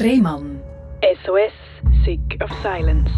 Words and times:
Rehmann. 0.00 0.60
SOS, 1.24 1.52
Sick 2.04 2.40
of 2.40 2.50
Silence. 2.62 3.10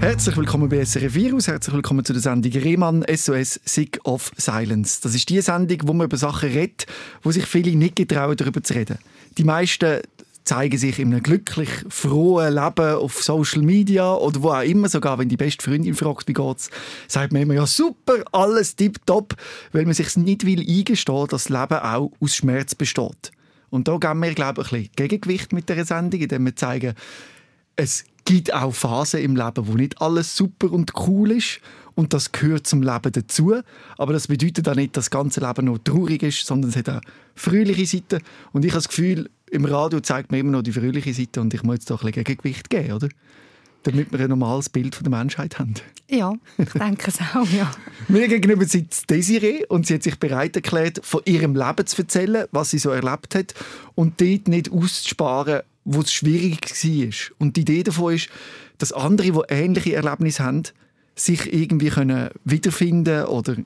Herzlich 0.00 0.36
willkommen 0.36 0.68
bei 0.68 0.84
SRF 0.84 1.14
Virus, 1.14 1.48
herzlich 1.48 1.74
willkommen 1.74 2.04
zu 2.04 2.12
der 2.12 2.20
Sendung 2.20 2.52
Rehmann 2.52 3.06
SOS 3.10 3.58
Sick 3.64 3.98
of 4.04 4.30
Silence. 4.36 5.00
Das 5.02 5.14
ist 5.14 5.30
die 5.30 5.40
Sendung, 5.40 5.78
wo 5.84 5.94
man 5.94 6.04
über 6.04 6.18
Sachen 6.18 6.50
redet, 6.50 6.86
wo 7.22 7.30
sich 7.30 7.46
viele 7.46 7.74
nicht 7.74 7.96
getrauen, 7.96 8.36
darüber 8.36 8.62
zu 8.62 8.74
reden. 8.74 8.98
Die 9.38 9.44
meisten 9.44 10.02
zeigen 10.44 10.76
sich 10.76 10.98
in 10.98 11.12
einem 11.12 11.22
glücklich, 11.22 11.70
frohen 11.88 12.54
Leben 12.54 12.96
auf 12.96 13.22
Social 13.22 13.62
Media 13.62 14.14
oder 14.14 14.42
wo 14.42 14.50
auch 14.50 14.62
immer, 14.62 14.90
sogar 14.90 15.18
wenn 15.18 15.30
die 15.30 15.38
beste 15.38 15.64
Freundin 15.64 15.94
fragt, 15.94 16.28
wie 16.28 16.34
geht's, 16.34 16.68
sagt 17.06 17.32
man 17.32 17.42
immer, 17.42 17.54
ja 17.54 17.66
super, 17.66 18.24
alles 18.32 18.76
tipptopp, 18.76 19.36
weil 19.72 19.86
man 19.86 19.94
sich 19.94 20.14
nicht 20.18 20.44
will 20.44 20.60
eingestehen, 20.60 21.26
dass 21.28 21.44
das 21.44 21.48
Leben 21.48 21.82
auch 21.82 22.12
aus 22.20 22.36
Schmerz 22.36 22.74
besteht. 22.74 23.32
Und 23.70 23.88
da 23.88 23.96
geben 23.96 24.22
wir, 24.22 24.34
glaube 24.34 24.62
ich, 24.62 24.72
ein 24.72 24.80
bisschen 24.80 24.92
Gegengewicht 24.96 25.52
mit 25.52 25.68
dieser 25.68 25.84
Sendung, 25.84 26.20
indem 26.20 26.44
wir 26.46 26.56
zeigen, 26.56 26.94
es 27.76 28.04
gibt 28.24 28.52
auch 28.52 28.74
Phasen 28.74 29.20
im 29.20 29.36
Leben, 29.36 29.68
wo 29.68 29.74
nicht 29.74 30.00
alles 30.02 30.36
super 30.36 30.72
und 30.72 30.92
cool 31.06 31.32
ist 31.32 31.60
und 31.94 32.12
das 32.12 32.32
gehört 32.32 32.66
zum 32.66 32.82
Leben 32.82 33.12
dazu. 33.12 33.54
Aber 33.96 34.12
das 34.12 34.26
bedeutet 34.26 34.68
auch 34.68 34.74
nicht, 34.74 34.96
dass 34.96 35.06
das 35.06 35.10
ganze 35.10 35.40
Leben 35.40 35.66
nur 35.66 35.82
traurig 35.82 36.22
ist, 36.22 36.46
sondern 36.46 36.70
es 36.70 36.76
hat 36.76 36.88
auch 36.88 37.00
fröhliche 37.34 37.86
Seiten. 37.86 38.22
Und 38.52 38.64
ich 38.64 38.72
habe 38.72 38.78
das 38.78 38.88
Gefühl, 38.88 39.30
im 39.50 39.64
Radio 39.64 40.00
zeigt 40.00 40.30
man 40.30 40.40
immer 40.40 40.52
noch 40.52 40.62
die 40.62 40.72
fröhliche 40.72 41.14
Seite 41.14 41.40
und 41.40 41.54
ich 41.54 41.62
muss 41.62 41.76
jetzt 41.76 41.90
doch 41.90 42.02
ein 42.02 42.06
bisschen 42.06 42.24
Gegengewicht 42.24 42.68
geben, 42.68 42.92
oder? 42.92 43.08
Damit 43.84 44.12
wir 44.12 44.20
ein 44.20 44.28
normales 44.28 44.68
Bild 44.68 44.94
von 44.94 45.04
der 45.04 45.18
Menschheit 45.18 45.58
haben. 45.58 45.74
Ja, 46.10 46.34
ich 46.56 46.70
denke 46.70 47.10
es 47.10 47.18
auch, 47.34 47.48
ja. 47.50 47.70
Mir 48.08 48.28
gegenüber 48.28 48.64
sitzt 48.64 49.08
Desiree 49.10 49.64
und 49.68 49.86
sie 49.86 49.94
hat 49.94 50.02
sich 50.02 50.18
bereit 50.18 50.56
erklärt, 50.56 51.00
von 51.04 51.20
ihrem 51.26 51.54
Leben 51.54 51.86
zu 51.86 52.00
erzählen, 52.02 52.46
was 52.50 52.70
sie 52.70 52.78
so 52.78 52.90
erlebt 52.90 53.34
hat 53.34 53.54
und 53.94 54.20
dort 54.20 54.48
nicht 54.48 54.72
auszusparen, 54.72 55.62
wo 55.84 56.00
es 56.00 56.12
schwierig 56.12 56.60
war. 56.62 57.36
Und 57.38 57.56
die 57.56 57.60
Idee 57.60 57.82
davon 57.82 58.14
ist, 58.14 58.28
dass 58.78 58.92
andere, 58.92 59.32
die 59.32 59.54
ähnliche 59.54 59.94
Erlebnisse 59.94 60.44
haben, 60.44 60.62
sich 61.14 61.52
irgendwie 61.52 61.90
können 61.90 62.30
wiederfinden 62.44 63.24
oder 63.24 63.56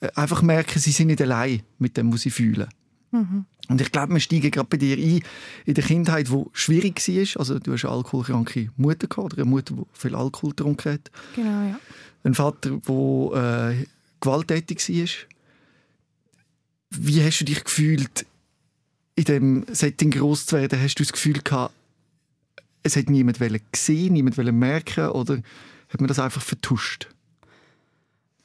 äh, 0.00 0.08
einfach 0.14 0.42
merken, 0.42 0.78
sie 0.78 0.92
sind 0.92 1.08
nicht 1.08 1.20
allein 1.20 1.62
mit 1.78 1.96
dem, 1.96 2.12
was 2.12 2.22
sie 2.22 2.30
fühlen. 2.30 2.68
Mhm. 3.10 3.44
Und 3.68 3.80
ich 3.80 3.92
glaube, 3.92 4.14
wir 4.14 4.20
steigen 4.20 4.50
gerade 4.50 4.68
bei 4.68 4.76
dir 4.76 4.96
ein 4.96 5.22
in 5.66 5.74
der 5.74 5.84
Kindheit, 5.84 6.30
wo 6.30 6.50
schwierig 6.52 7.06
war. 7.06 7.40
Also 7.40 7.58
du 7.58 7.72
hast 7.72 7.84
eine 7.84 7.94
alkoholkranke 7.94 8.70
Mutter 8.76 9.06
gehabt, 9.06 9.32
oder 9.32 9.42
eine 9.42 9.50
Mutter, 9.50 9.74
die 9.74 9.82
viel 9.92 10.14
Alkohol 10.14 10.50
getrunken 10.50 10.92
hat. 10.94 11.10
Genau, 11.36 11.68
ja. 11.68 11.78
Ein 12.24 12.34
Vater, 12.34 12.70
der 12.70 13.70
äh, 13.72 13.84
gewalttätig 14.20 14.88
war. 14.88 15.08
Wie 16.90 17.22
hast 17.22 17.40
du 17.40 17.44
dich 17.44 17.62
gefühlt, 17.62 18.26
in 19.14 19.24
dem 19.24 19.66
Setting 19.70 20.10
groß 20.10 20.46
zu 20.46 20.56
werden? 20.56 20.80
Hast 20.80 20.94
du 20.94 21.02
das 21.02 21.12
Gefühl 21.12 21.40
gehabt, 21.42 21.74
es 22.82 22.96
hat 22.96 23.10
niemand 23.10 23.38
gesehen, 23.72 24.14
niemand 24.14 24.36
merken 24.38 25.08
oder 25.10 25.42
hat 25.88 26.00
man 26.00 26.08
das 26.08 26.18
einfach 26.18 26.42
vertuscht? 26.42 27.08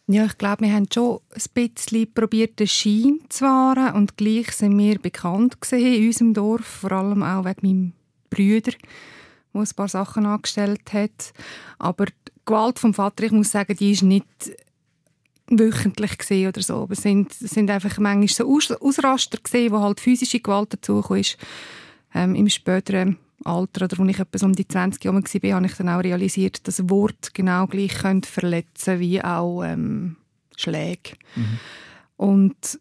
Ja, 0.07 0.25
ich 0.25 0.37
glaube, 0.37 0.65
wir 0.65 0.73
haben 0.73 0.87
schon 0.93 1.19
ein 1.31 1.69
bisschen 1.71 2.13
probiert, 2.13 2.59
den 2.59 2.67
Schein 2.67 3.19
zu 3.29 3.45
wahren 3.45 3.95
und 3.95 4.17
gleich 4.17 4.51
sind 4.51 4.77
wir 4.77 4.99
bekannt 4.99 5.55
in 5.71 6.07
unserem 6.07 6.33
Dorf, 6.33 6.65
vor 6.65 6.91
allem 6.91 7.23
auch 7.23 7.45
wegen 7.45 7.67
meinem 7.67 7.93
Brüder, 8.29 8.73
der 9.53 9.61
ein 9.61 9.75
paar 9.75 9.87
Sachen 9.87 10.25
angestellt 10.25 10.91
hat. 10.91 11.33
Aber 11.79 12.07
die 12.07 12.31
Gewalt 12.45 12.79
vom 12.79 12.93
Vater, 12.93 13.23
ich 13.23 13.31
muss 13.31 13.51
sagen, 13.51 13.77
die 13.77 13.91
ist 13.91 14.03
nicht 14.03 14.25
wöchentlich 15.47 16.17
gesehen 16.17 16.49
oder 16.49 16.61
so. 16.61 16.85
Es 16.89 17.01
sind, 17.01 17.31
sind 17.31 17.69
einfach 17.69 17.97
manchmal 17.97 18.27
so 18.27 18.53
Aus 18.53 18.71
Ausraster 18.71 19.37
gesehen, 19.41 19.71
wo 19.71 19.79
halt 19.79 20.01
physische 20.01 20.41
Gewalt 20.41 20.73
dazu 20.73 20.99
ist. 21.13 21.37
Ähm, 22.13 22.35
Im 22.35 22.49
späteren 22.49 23.19
Alter 23.45 23.85
oder 23.85 23.99
als 23.99 24.09
ich 24.09 24.19
etwas 24.19 24.43
um 24.43 24.53
die 24.53 24.67
20 24.67 25.03
Jahre 25.03 25.17
war, 25.17 25.51
habe 25.55 25.65
ich 25.65 25.73
dann 25.73 25.89
auch 25.89 26.03
realisiert, 26.03 26.67
dass 26.67 26.89
Wort 26.89 27.33
genau 27.33 27.67
gleich 27.67 27.95
können 27.95 28.23
verletzen 28.23 28.99
wie 28.99 29.23
auch 29.23 29.63
ähm, 29.63 30.17
Schläge. 30.55 31.11
Mhm. 31.35 31.59
Und 32.17 32.79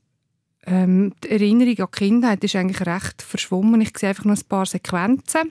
ähm, 0.67 1.13
die 1.25 1.31
Erinnerung 1.31 1.79
an 1.79 1.89
die 1.93 1.99
Kindheit 1.99 2.45
ist 2.45 2.57
eigentlich 2.57 2.87
recht 2.87 3.23
verschwommen. 3.23 3.81
Ich 3.81 3.97
sehe 3.99 4.11
einfach 4.11 4.25
nur 4.25 4.37
ein 4.37 4.49
paar 4.49 4.67
Sequenzen, 4.67 5.51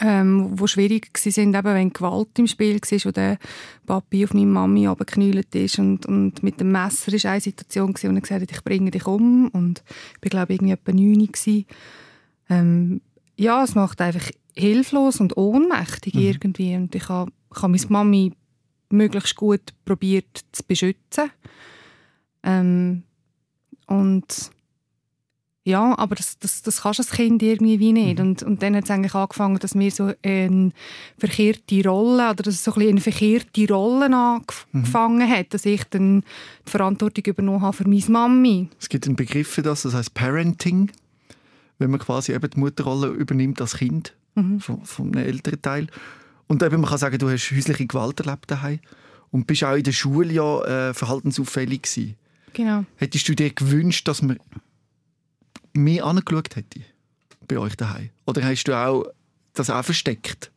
ähm, 0.00 0.58
wo 0.58 0.66
schwierig 0.66 1.16
sind, 1.16 1.54
eben 1.54 1.74
wenn 1.74 1.92
Gewalt 1.92 2.38
im 2.38 2.46
Spiel 2.46 2.80
war, 2.80 2.98
wo 3.04 3.10
der 3.10 3.38
Papi 3.86 4.24
auf 4.24 4.34
meine 4.34 4.46
Mami 4.46 4.88
abgeknüllt 4.88 5.54
ist 5.54 5.78
und, 5.78 6.06
und 6.06 6.42
mit 6.42 6.58
dem 6.58 6.72
Messer 6.72 7.12
ist 7.12 7.26
eine 7.26 7.40
Situation 7.40 7.92
gewesen, 7.92 8.10
wo 8.10 8.16
er 8.16 8.20
gesagt 8.22 8.42
hat, 8.42 8.50
ich 8.50 8.64
bringe 8.64 8.90
dich 8.90 9.06
um 9.06 9.48
und 9.48 9.84
ich 10.16 10.22
war 10.24 10.30
glaube 10.30 10.54
ich 10.54 10.60
irgendwie 10.60 10.72
etwa 10.72 10.92
9 10.92 11.26
gewesen. 11.26 11.66
Ähm, 12.48 13.00
ja, 13.40 13.64
es 13.64 13.74
macht 13.74 14.02
einfach 14.02 14.30
hilflos 14.54 15.18
und 15.18 15.36
ohnmächtig 15.36 16.14
mhm. 16.14 16.20
irgendwie. 16.20 16.76
Und 16.76 16.94
ich 16.94 17.08
habe, 17.08 17.32
ich 17.54 17.62
habe 17.62 17.72
meine 17.72 17.86
Mami 17.88 18.32
möglichst 18.90 19.34
gut 19.34 19.72
probiert 19.86 20.44
zu 20.52 20.62
beschützen. 20.64 21.30
Ähm, 22.42 23.02
und 23.86 24.50
ja, 25.64 25.98
aber 25.98 26.16
das, 26.16 26.38
das, 26.38 26.60
das 26.60 26.82
kannst 26.82 26.98
du 26.98 27.02
als 27.02 27.12
Kind 27.12 27.42
irgendwie 27.42 27.78
wie 27.78 27.92
nicht. 27.92 28.18
Mhm. 28.18 28.24
Und, 28.26 28.42
und 28.42 28.62
dann 28.62 28.76
hat 28.76 28.84
es 28.84 28.90
eigentlich 28.90 29.14
angefangen, 29.14 29.58
dass 29.58 29.74
mir 29.74 29.90
so 29.90 30.12
eine 30.22 30.72
verkehrte 31.16 31.88
Rolle, 31.88 32.30
oder 32.30 32.42
dass 32.42 32.54
es 32.54 32.64
so 32.64 32.74
ein 32.74 32.88
eine 32.88 33.00
verkehrte 33.00 33.72
Rolle 33.72 34.14
angefangen 34.14 35.26
mhm. 35.26 35.30
hat, 35.30 35.54
dass 35.54 35.64
ich 35.64 35.84
dann 35.84 36.20
die 36.66 36.70
Verantwortung 36.70 37.24
übernommen 37.24 37.62
habe 37.62 37.76
für 37.76 37.88
meine 37.88 38.04
Mami. 38.06 38.68
Es 38.78 38.90
gibt 38.90 39.06
einen 39.06 39.16
Begriff 39.16 39.48
für 39.48 39.62
das, 39.62 39.82
das 39.82 39.94
heißt 39.94 40.12
Parenting 40.12 40.90
wenn 41.80 41.90
man 41.90 41.98
quasi 41.98 42.32
eben 42.32 42.48
die 42.48 42.60
Mutterrolle 42.60 43.08
übernimmt 43.08 43.60
als 43.60 43.78
Kind 43.78 44.14
mhm. 44.34 44.60
von, 44.60 44.84
von 44.84 45.06
einem 45.12 45.26
älteren 45.26 45.60
Teil. 45.60 45.86
Und 46.46 46.62
eben, 46.62 46.80
man 46.80 46.90
kann 46.90 46.98
sagen, 46.98 47.18
du 47.18 47.28
hast 47.28 47.50
häusliche 47.50 47.86
Gewalt 47.86 48.20
erlebt 48.20 48.50
daheim 48.50 48.80
und 49.30 49.46
bist 49.46 49.64
auch 49.64 49.74
in 49.74 49.82
der 49.82 49.92
Schule 49.92 50.32
ja 50.32 50.62
äh, 50.90 50.94
verhaltensauffällig 50.94 51.82
gewesen. 51.82 52.16
Genau. 52.52 52.84
Hättest 52.96 53.28
du 53.28 53.34
dir 53.34 53.50
gewünscht, 53.50 54.06
dass 54.06 54.22
man 54.22 54.38
mehr 55.72 56.04
angeschaut 56.04 56.54
hätte 56.56 56.80
bei 57.48 57.58
euch 57.58 57.76
daheim? 57.76 58.10
Oder 58.26 58.44
hast 58.44 58.64
du 58.64 58.74
auch 58.76 59.06
das 59.54 59.70
auch 59.70 59.84
versteckt? 59.84 60.50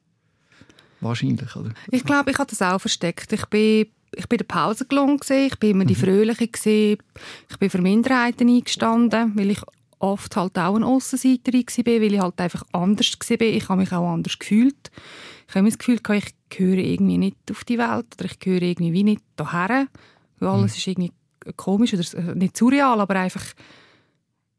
Wahrscheinlich, 1.00 1.56
oder? 1.56 1.72
Ich 1.92 2.04
glaube, 2.04 2.32
ich 2.32 2.38
habe 2.38 2.50
das 2.50 2.62
auch 2.62 2.80
versteckt. 2.80 3.32
Ich 3.32 3.46
bin 3.46 3.88
ich 4.16 4.30
bin 4.30 4.38
der 4.38 4.46
Pausengelung 4.46 5.20
ich 5.28 5.58
bin 5.58 5.72
immer 5.72 5.86
die 5.86 5.96
mhm. 5.96 6.00
Fröhliche 6.00 6.48
gewesen. 6.48 7.02
ich 7.50 7.58
bin 7.58 7.70
für 7.70 7.82
Minderheiten 7.82 8.48
eingestanden, 8.48 9.36
weil 9.36 9.52
ich 9.52 9.62
oft 10.04 10.36
halt 10.36 10.58
auch 10.60 10.76
eine 10.76 10.86
Aussenseiterin 10.86 11.66
war, 11.66 11.86
weil 11.86 12.14
ich 12.14 12.20
halt 12.20 12.40
einfach 12.42 12.64
anders 12.74 13.18
war. 13.30 13.42
Ich 13.42 13.70
habe 13.70 13.82
mich 13.82 13.92
auch 13.94 14.12
anders 14.12 14.38
gefühlt. 14.38 14.92
Ich 15.48 15.56
habe 15.56 15.66
das 15.66 15.78
Gefühl, 15.78 16.00
ich 16.16 16.36
gehöre 16.50 16.78
irgendwie 16.78 17.18
nicht 17.18 17.38
auf 17.50 17.64
die 17.64 17.78
Welt 17.78 18.08
oder 18.16 18.26
ich 18.26 18.40
gehöre 18.40 18.64
irgendwie 18.64 18.94
wie 18.94 19.04
nicht 19.04 19.22
hierher. 19.38 19.88
Alles 20.42 20.74
mhm. 20.74 20.78
ist 20.78 20.88
irgendwie 20.88 21.12
komisch 21.56 21.94
oder 21.94 22.04
äh, 22.18 22.36
nicht 22.36 22.58
surreal, 22.58 23.00
aber 23.00 23.16
einfach 23.16 23.46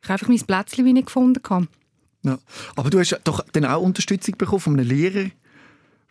ich 0.03 0.09
habe 0.09 0.15
einfach 0.15 0.28
mein 0.28 0.41
Plätzchen 0.41 0.84
wie 0.84 0.93
nicht 0.93 1.06
gefunden. 1.06 1.69
Ja. 2.22 2.38
Aber 2.77 2.91
du 2.91 2.99
hast 2.99 3.19
doch 3.25 3.44
dann 3.53 3.65
auch 3.65 3.83
Unterstützung 3.83 4.37
bekommen 4.37 4.60
von 4.60 4.78
einem 4.78 4.88
Lehrer, 4.88 5.31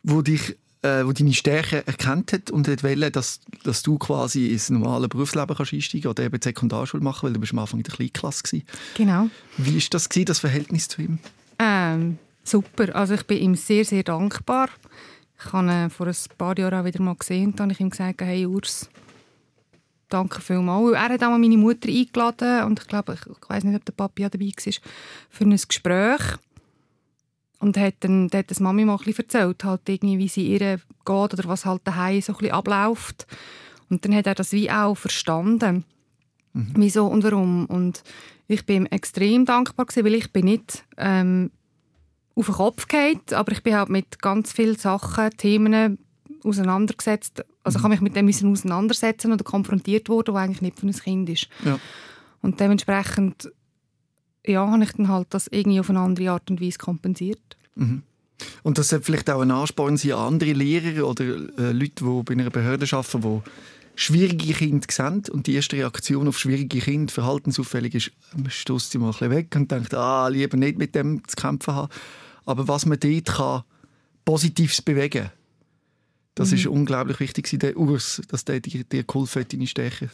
der 0.03 0.21
dich 0.21 0.57
äh, 0.83 1.05
wo 1.05 1.13
deine 1.13 1.33
Stärken 1.33 1.81
erkannt 1.85 2.33
hat 2.33 2.51
und 2.51 2.67
wollte, 2.67 3.11
dass, 3.11 3.39
dass 3.63 3.83
du 3.83 3.97
quasi 3.97 4.47
ins 4.47 4.69
normale 4.69 5.07
Berufsleben 5.07 5.55
kannst 5.55 5.73
einsteigen 5.73 6.09
oder 6.09 6.23
eben 6.23 6.39
die 6.39 6.43
Sekundarschule 6.43 7.01
machen, 7.01 7.27
weil 7.27 7.33
du 7.33 7.39
bist 7.39 7.53
am 7.53 7.59
Anfang 7.59 7.79
in 7.79 7.83
der 7.83 7.93
Kleinklasse 7.93 8.43
gewesen. 8.43 8.65
Genau. 8.95 9.29
Wie 9.57 9.77
ist 9.77 9.93
das 9.93 10.09
gewesen, 10.09 10.25
das 10.25 10.39
Verhältnis 10.39 10.87
zu 10.89 11.01
ihm? 11.01 11.19
Ähm, 11.57 12.19
super. 12.43 12.95
Also 12.95 13.13
ich 13.13 13.23
bin 13.23 13.37
ihm 13.37 13.55
sehr, 13.55 13.85
sehr 13.85 14.03
dankbar. 14.03 14.69
Ich 15.39 15.51
habe 15.51 15.67
ihn 15.67 15.89
vor 15.89 16.07
ein 16.07 16.15
paar 16.37 16.57
Jahren 16.57 16.81
auch 16.81 16.85
wieder 16.85 17.01
mal 17.01 17.15
gesehen 17.15 17.51
und 17.51 17.59
habe 17.59 17.71
ich 17.71 17.79
ihm 17.79 17.89
gesagt, 17.89 18.21
hey 18.21 18.45
Urs, 18.45 18.89
danke 20.09 20.41
vielmals. 20.41 20.93
Er 20.93 21.09
hat 21.09 21.23
auch 21.23 21.29
mal 21.29 21.39
meine 21.39 21.57
Mutter 21.57 21.89
eingeladen 21.89 22.63
und 22.65 22.79
ich 22.79 22.87
glaube, 22.87 23.13
ich, 23.13 23.21
ich 23.21 23.49
weiß 23.49 23.63
nicht, 23.63 23.75
ob 23.75 23.85
der 23.85 23.93
Papi 23.93 24.25
auch 24.25 24.29
dabei 24.29 24.45
war, 24.45 24.73
für 25.29 25.43
ein 25.43 25.57
Gespräch. 25.67 26.21
Und 27.63 27.77
hat 27.77 27.95
dann 28.01 28.29
hat 28.33 28.51
das 28.51 28.59
Mami 28.59 28.83
mal 28.83 28.97
ein 28.97 29.13
erzählt, 29.15 29.63
halt 29.63 29.87
irgendwie, 29.87 30.17
wie 30.17 30.27
sie 30.27 30.47
ihr 30.47 30.59
geht 30.59 30.83
oder 31.05 31.43
was 31.45 31.65
halt 31.65 31.79
daheim 31.85 32.19
so 32.19 32.35
ein 32.37 32.51
abläuft. 32.51 33.25
Und 33.89 34.03
dann 34.03 34.13
hat 34.13 34.27
er 34.27 34.35
das 34.35 34.51
wie 34.51 34.69
auch 34.69 34.95
verstanden. 34.95 35.85
Mhm. 36.51 36.73
Wieso 36.75 37.07
und 37.07 37.23
warum. 37.23 37.65
Und 37.67 38.03
ich 38.49 38.65
bin 38.65 38.83
ihm 38.83 38.85
extrem 38.87 39.45
dankbar 39.45 39.85
gewesen, 39.85 40.05
weil 40.05 40.15
ich 40.15 40.33
bin 40.33 40.43
nicht 40.43 40.83
ähm, 40.97 41.51
auf 42.35 42.47
den 42.47 42.55
Kopf 42.55 42.85
gefallen, 42.85 43.21
aber 43.31 43.53
ich 43.53 43.63
bin 43.63 43.75
halt 43.75 43.87
mit 43.87 44.21
ganz 44.21 44.51
vielen 44.51 44.75
Sachen, 44.75 45.29
Themen 45.37 45.97
auseinandergesetzt. 46.43 47.45
Also 47.63 47.77
ich 47.77 47.83
habe 47.83 47.93
mich 47.93 48.01
mit 48.01 48.17
dem 48.17 48.25
müssen 48.25 48.51
auseinandersetzen 48.51 49.31
oder 49.31 49.45
konfrontiert 49.45 50.09
worden, 50.09 50.33
was 50.33 50.43
eigentlich 50.43 50.61
nicht 50.61 50.81
für 50.81 50.87
ein 50.87 50.91
Kind 50.91 51.29
ist. 51.29 51.47
Ja. 51.63 51.79
Und 52.41 52.59
dementsprechend 52.59 53.53
ja, 54.45 54.69
habe 54.69 54.83
ich 54.83 54.91
dann 54.93 55.07
halt 55.07 55.27
das 55.31 55.47
irgendwie 55.47 55.79
auf 55.79 55.89
eine 55.89 55.99
andere 55.99 56.31
Art 56.31 56.49
und 56.49 56.61
Weise 56.61 56.77
kompensiert. 56.77 57.57
Mhm. 57.75 58.03
Und 58.63 58.77
das 58.77 58.89
sollte 58.89 59.05
vielleicht 59.05 59.29
auch 59.29 59.41
ein 59.41 59.51
Ansporn 59.51 59.97
sein 59.97 60.13
an 60.13 60.33
andere 60.33 60.53
Lehrer 60.53 61.07
oder 61.07 61.23
äh, 61.23 61.71
Leute, 61.71 62.03
die 62.03 62.23
bei 62.23 62.33
einer 62.33 62.49
Behörde 62.49 62.85
arbeiten, 62.91 63.21
die 63.21 63.41
schwierige 63.95 64.53
Kinder 64.53 64.87
sehen 64.89 65.23
und 65.31 65.47
die 65.47 65.53
erste 65.53 65.77
Reaktion 65.77 66.27
auf 66.27 66.37
schwierige 66.37 66.79
Kinder 66.79 67.13
verhaltensauffällig 67.13 67.95
ist, 67.95 68.11
man 68.35 68.49
stößt 68.49 68.91
sie 68.91 68.97
mal 68.97 69.07
ein 69.07 69.11
bisschen 69.11 69.31
weg 69.31 69.55
und 69.55 69.71
denkt, 69.71 69.93
ah, 69.93 70.27
lieber 70.27 70.57
nicht 70.57 70.77
mit 70.77 70.95
dem 70.95 71.21
zu 71.27 71.35
kämpfen 71.35 71.75
haben. 71.75 71.93
Aber 72.45 72.67
was 72.67 72.85
man 72.85 72.99
dort 72.99 73.25
kann, 73.25 73.63
Positives 74.25 74.81
bewegen 74.81 75.29
das 76.35 76.49
mhm. 76.49 76.57
ist 76.57 76.67
unglaublich 76.67 77.19
wichtig, 77.19 77.47
der 77.59 77.77
Urs, 77.77 78.21
dass 78.27 78.45
der 78.45 78.59
dir, 78.59 78.83
dir 78.83 79.03
geholfen 79.03 79.41
hat, 79.41 79.53
deine 79.53 79.67
Stärke 79.67 80.09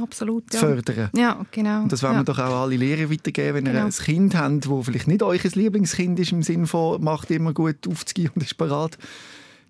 Absolut, 0.00 0.50
zu 0.50 0.58
fördern. 0.58 1.10
Ja, 1.14 1.44
genau. 1.50 1.82
Und 1.82 1.92
das 1.92 2.02
wollen 2.02 2.14
ja. 2.14 2.20
wir 2.20 2.24
doch 2.24 2.38
auch 2.38 2.62
alle 2.62 2.76
Lehrer 2.76 3.10
weitergeben, 3.10 3.56
wenn 3.56 3.64
genau. 3.66 3.80
ihr 3.80 3.84
ein 3.84 3.90
Kind 3.90 4.34
habt, 4.34 4.64
das 4.66 4.84
vielleicht 4.86 5.08
nicht 5.08 5.22
euer 5.22 5.38
Lieblingskind 5.38 6.18
ist, 6.18 6.32
im 6.32 6.42
Sinne 6.42 6.66
von, 6.66 7.02
macht 7.02 7.30
immer 7.30 7.52
gut 7.52 7.86
aufzugehen 7.86 8.30
und 8.34 8.42
ist 8.42 8.56
bereit, 8.56 8.96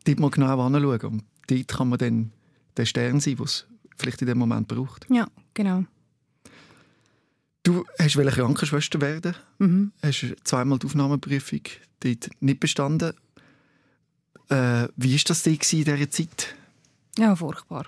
dort 0.04 0.20
mal 0.20 0.30
genau 0.30 0.60
anschauen. 0.60 1.00
Und 1.00 1.24
dort 1.48 1.68
kann 1.68 1.88
man 1.88 1.98
dann 1.98 2.30
der 2.76 2.84
Stern 2.84 3.18
sein, 3.18 3.36
den 3.36 3.44
es 3.44 3.66
vielleicht 3.96 4.22
in 4.22 4.28
dem 4.28 4.38
Moment 4.38 4.68
braucht. 4.68 5.06
Ja, 5.10 5.26
genau. 5.54 5.84
Du 7.64 7.84
hast 7.98 8.16
Krankenschwester 8.16 9.00
werden, 9.00 9.34
mhm. 9.58 9.92
hast 10.02 10.34
zweimal 10.44 10.78
die 10.78 10.86
Aufnahmeprüfung 10.86 11.60
dort 12.00 12.30
nicht 12.40 12.60
bestanden. 12.60 13.12
Äh, 14.48 14.88
wie 14.96 15.14
war 15.14 15.20
das 15.26 15.46
in 15.46 15.58
dieser 15.58 16.10
Zeit? 16.10 16.54
Ja, 17.18 17.36
furchtbar. 17.36 17.86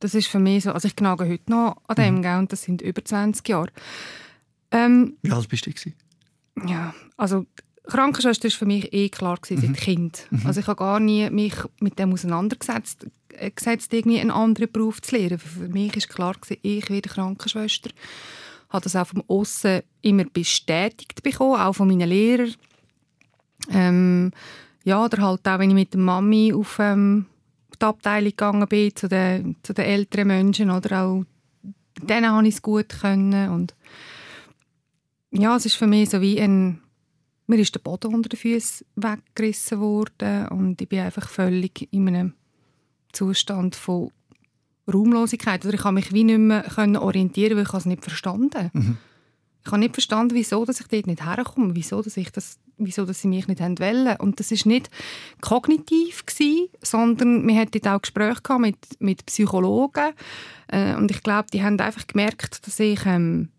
Das 0.00 0.14
ist 0.14 0.28
für 0.28 0.38
mich 0.38 0.64
so, 0.64 0.72
also 0.72 0.88
ich 0.88 0.96
knage 0.96 1.28
heute 1.28 1.50
noch 1.50 1.76
an 1.86 1.96
dem, 1.96 2.14
mhm. 2.20 2.38
und 2.40 2.52
das 2.52 2.62
sind 2.62 2.82
über 2.82 3.04
20 3.04 3.46
Jahre. 3.48 3.70
Ähm, 4.70 5.16
wie 5.22 5.30
alt 5.30 5.48
bist 5.48 5.66
du? 5.66 5.70
Gewesen? 5.70 5.94
Ja, 6.66 6.94
also 7.16 7.46
Krankenschwester 7.86 8.48
war 8.48 8.56
für 8.56 8.66
mich 8.66 8.92
eh 8.92 9.08
klar 9.08 9.36
gewesen, 9.36 9.60
mhm. 9.60 9.74
seit 9.74 9.82
Kind. 9.82 10.26
Mhm. 10.30 10.46
Also 10.46 10.60
ich 10.60 10.66
habe 10.66 10.76
gar 10.76 11.00
nie 11.00 11.28
mich 11.30 11.54
mit 11.80 11.98
dem 11.98 12.12
auseinandergesetzt, 12.12 13.06
äh, 13.34 13.50
gesetzt, 13.50 13.92
irgendwie 13.92 14.20
einen 14.20 14.30
anderen 14.30 14.70
Beruf 14.72 15.02
zu 15.02 15.16
lernen. 15.16 15.38
Für 15.38 15.68
mich 15.68 15.94
war 15.94 16.14
klar 16.14 16.34
gewesen, 16.34 16.60
ich 16.62 16.88
werde 16.88 17.08
Krankenschwester. 17.08 17.90
Ich 17.90 18.72
habe 18.72 18.84
das 18.84 18.96
auch 18.96 19.06
vom 19.06 19.24
Aussen 19.26 19.82
immer 20.00 20.24
bestätigt 20.24 21.22
bekommen, 21.22 21.60
auch 21.60 21.74
von 21.74 21.88
meinen 21.88 22.08
Lehrern. 22.08 22.54
Ähm, 23.70 24.30
ja, 24.84 25.04
oder 25.04 25.22
halt 25.22 25.46
auch, 25.46 25.58
wenn 25.58 25.70
ich 25.70 25.74
mit 25.74 25.92
der 25.92 26.00
Mami 26.00 26.54
auf 26.54 26.78
ähm, 26.78 27.26
die 27.80 27.86
Abteilung 27.86 28.30
gegangen 28.30 28.68
bin, 28.68 28.94
zu 28.94 29.08
den, 29.08 29.56
zu 29.62 29.72
den 29.72 29.84
älteren 29.84 30.28
Menschen, 30.28 30.70
oder 30.70 31.02
auch 31.02 31.24
denen 32.02 32.30
habe 32.30 32.46
ich 32.46 32.54
es 32.54 32.62
gut 32.62 32.88
können. 33.00 33.50
Und 33.50 33.74
ja, 35.30 35.56
es 35.56 35.66
ist 35.66 35.76
für 35.76 35.86
mich 35.86 36.10
so 36.10 36.20
wie 36.20 36.40
ein 36.40 36.80
mir 37.50 37.58
ist 37.58 37.74
der 37.74 37.80
Boden 37.80 38.14
unter 38.14 38.28
den 38.28 38.38
Füßen 38.38 38.86
weggerissen 38.94 39.80
worden 39.80 40.46
und 40.48 40.80
ich 40.80 40.88
bin 40.88 41.00
einfach 41.00 41.28
völlig 41.28 41.88
in 41.92 42.06
einem 42.06 42.34
Zustand 43.12 43.74
von 43.74 44.12
Raumlosigkeit. 44.86 45.64
Oder 45.66 45.74
ich 45.74 45.80
kann 45.80 45.94
mich 45.94 46.12
wie 46.12 46.24
nicht 46.24 46.38
mehr 46.38 47.02
orientieren, 47.02 47.56
weil 47.56 47.64
ich 47.64 47.74
es 47.74 47.86
nicht 47.86 48.04
verstanden 48.04 48.70
mhm. 48.72 48.96
Ich 49.64 49.70
habe 49.70 49.78
nicht 49.78 49.94
verstanden, 49.94 50.34
wieso 50.34 50.64
dass 50.64 50.80
ich 50.80 50.88
dort 50.88 51.06
nicht 51.06 51.24
herkomme, 51.24 51.74
wieso 51.74 52.00
dass, 52.00 52.16
ich 52.16 52.30
das, 52.30 52.58
wieso 52.78 53.04
dass 53.04 53.20
sie 53.20 53.28
mich 53.28 53.46
nicht 53.46 53.60
wollen. 53.60 54.16
Und 54.16 54.40
das 54.40 54.50
war 54.50 54.58
nicht 54.64 54.90
kognitiv, 55.40 56.24
gewesen, 56.24 56.68
sondern 56.82 57.46
wir 57.46 57.60
hatten 57.60 57.86
auch 57.88 58.00
Gespräche 58.00 58.58
mit, 58.58 58.78
mit 59.00 59.26
Psychologen. 59.26 60.12
Äh, 60.68 60.94
und 60.94 61.10
ich 61.10 61.22
glaube, 61.22 61.48
die 61.52 61.62
haben 61.62 61.78
einfach 61.78 62.06
gemerkt, 62.06 62.66
dass 62.66 62.80
ich 62.80 63.04
ähm, 63.04 63.50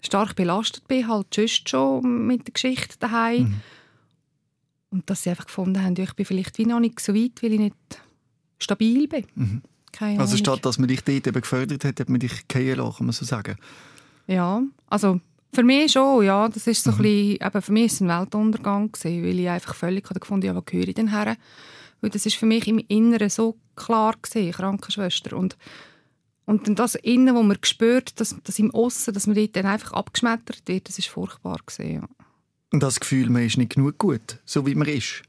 stark 0.00 0.34
belastet 0.34 0.88
bin, 0.88 1.06
halt 1.06 1.40
schon 1.68 2.26
mit 2.26 2.46
der 2.48 2.52
Geschichte 2.52 2.96
daheim. 2.98 3.42
Mhm. 3.42 3.60
Und 4.90 5.10
dass 5.10 5.22
sie 5.22 5.30
einfach 5.30 5.46
gefunden 5.46 5.82
haben, 5.82 5.96
ich 5.96 6.14
bin 6.14 6.26
vielleicht 6.26 6.58
wie 6.58 6.66
noch 6.66 6.80
nicht 6.80 7.00
so 7.00 7.14
weit, 7.14 7.42
weil 7.42 7.52
ich 7.52 7.60
nicht 7.60 7.76
stabil 8.58 9.06
bin. 9.08 9.26
Mhm. 9.34 9.62
also 10.00 10.36
statt 10.36 10.64
dass 10.64 10.78
man 10.78 10.88
dich 10.88 11.02
dort 11.04 11.26
eben 11.26 11.40
gefördert 11.40 11.84
hat, 11.84 12.00
hat 12.00 12.08
man 12.08 12.20
dich 12.20 12.44
fallen 12.50 12.76
lassen, 12.76 12.96
kann 12.96 13.06
man 13.06 13.12
so 13.12 13.24
sagen? 13.24 13.56
Ja, 14.26 14.62
also 14.88 15.20
für 15.52 15.62
mich 15.62 15.92
schon, 15.92 16.24
ja. 16.24 16.48
Das 16.48 16.66
ist 16.66 16.82
so 16.82 16.90
mhm. 16.90 16.96
ein 16.96 17.02
bisschen, 17.02 17.46
eben 17.46 17.62
für 17.62 17.72
mich 17.72 17.84
ist 17.86 17.92
es 17.94 18.00
ein 18.02 18.08
Weltuntergang 18.08 18.92
gewesen, 18.92 19.24
weil 19.24 19.38
ich 19.38 19.48
einfach 19.48 19.74
völlig 19.74 20.04
gefunden 20.04 20.48
habe, 20.48 20.54
ja, 20.54 20.56
wo 20.56 20.62
gehöre 20.62 20.88
ich 20.88 20.94
denn 20.94 21.08
her? 21.08 21.36
Weil 22.00 22.10
das 22.10 22.26
ist 22.26 22.36
für 22.36 22.46
mich 22.46 22.68
im 22.68 22.78
Inneren 22.88 23.30
so 23.30 23.56
klar 23.74 24.14
gewesen, 24.20 24.52
Krankenschwester. 24.52 25.36
Und, 25.36 25.56
und 26.44 26.66
dann 26.66 26.74
das 26.74 26.94
Innen, 26.94 27.34
wo 27.34 27.42
man 27.42 27.58
spürt, 27.62 28.20
dass, 28.20 28.36
dass 28.42 28.58
im 28.58 28.74
Aussen, 28.74 29.14
dass 29.14 29.26
man 29.26 29.36
dort 29.36 29.56
dann 29.56 29.66
einfach 29.66 29.92
abgeschmettert 29.92 30.62
wird, 30.66 30.88
das 30.88 30.98
ist 30.98 31.08
furchtbar 31.08 31.58
gewesen, 31.64 31.94
ja. 31.94 32.08
Und 32.72 32.82
das 32.82 33.00
Gefühl, 33.00 33.30
man 33.30 33.44
ist 33.44 33.56
nicht 33.56 33.74
genug 33.74 33.96
gut, 33.96 34.40
so 34.44 34.66
wie 34.66 34.74
man 34.74 34.88
ist, 34.88 35.22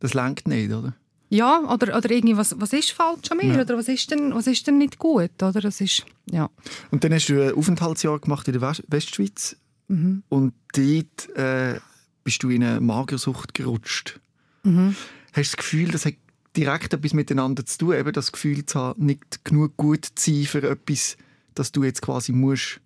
das 0.00 0.12
lenkt 0.12 0.48
nicht, 0.48 0.72
oder? 0.72 0.94
Ja, 1.30 1.60
oder, 1.72 1.96
oder 1.96 2.10
irgendwie, 2.10 2.36
was, 2.36 2.56
was 2.58 2.72
ist 2.72 2.90
falsch 2.90 3.30
an 3.30 3.38
mir? 3.38 3.54
Ja. 3.54 3.60
Oder 3.60 3.78
was 3.78 3.88
ist, 3.88 4.10
denn, 4.10 4.34
was 4.34 4.48
ist 4.48 4.66
denn 4.66 4.78
nicht 4.78 4.98
gut? 4.98 5.40
Oder? 5.40 5.60
Das 5.60 5.80
ist, 5.80 6.04
ja. 6.28 6.50
Und 6.90 7.04
dann 7.04 7.14
hast 7.14 7.28
du 7.28 7.40
ein 7.40 7.54
Aufenthaltsjahr 7.54 8.18
gemacht 8.18 8.48
in 8.48 8.58
der 8.58 8.74
Westschweiz. 8.88 9.56
Mhm. 9.86 10.24
Und 10.28 10.54
dort 10.74 11.36
äh, 11.36 11.78
bist 12.24 12.42
du 12.42 12.50
in 12.50 12.64
eine 12.64 12.80
Magersucht 12.80 13.54
gerutscht. 13.54 14.18
Mhm. 14.64 14.96
Hast 15.32 15.52
du 15.52 15.56
das 15.56 15.56
Gefühl, 15.56 15.90
das 15.92 16.04
hat 16.04 16.14
direkt 16.56 16.92
etwas 16.94 17.14
miteinander 17.14 17.64
zu 17.64 17.78
tun, 17.78 17.94
eben 17.94 18.12
das 18.12 18.32
Gefühl 18.32 18.66
zu 18.66 18.80
haben, 18.80 19.06
nicht 19.06 19.44
genug 19.44 19.76
gut 19.76 20.06
zu 20.16 20.32
sein 20.32 20.44
für 20.46 20.68
etwas, 20.68 21.16
dass 21.54 21.70
du 21.70 21.84
jetzt 21.84 22.02
quasi 22.02 22.32
musst 22.32 22.80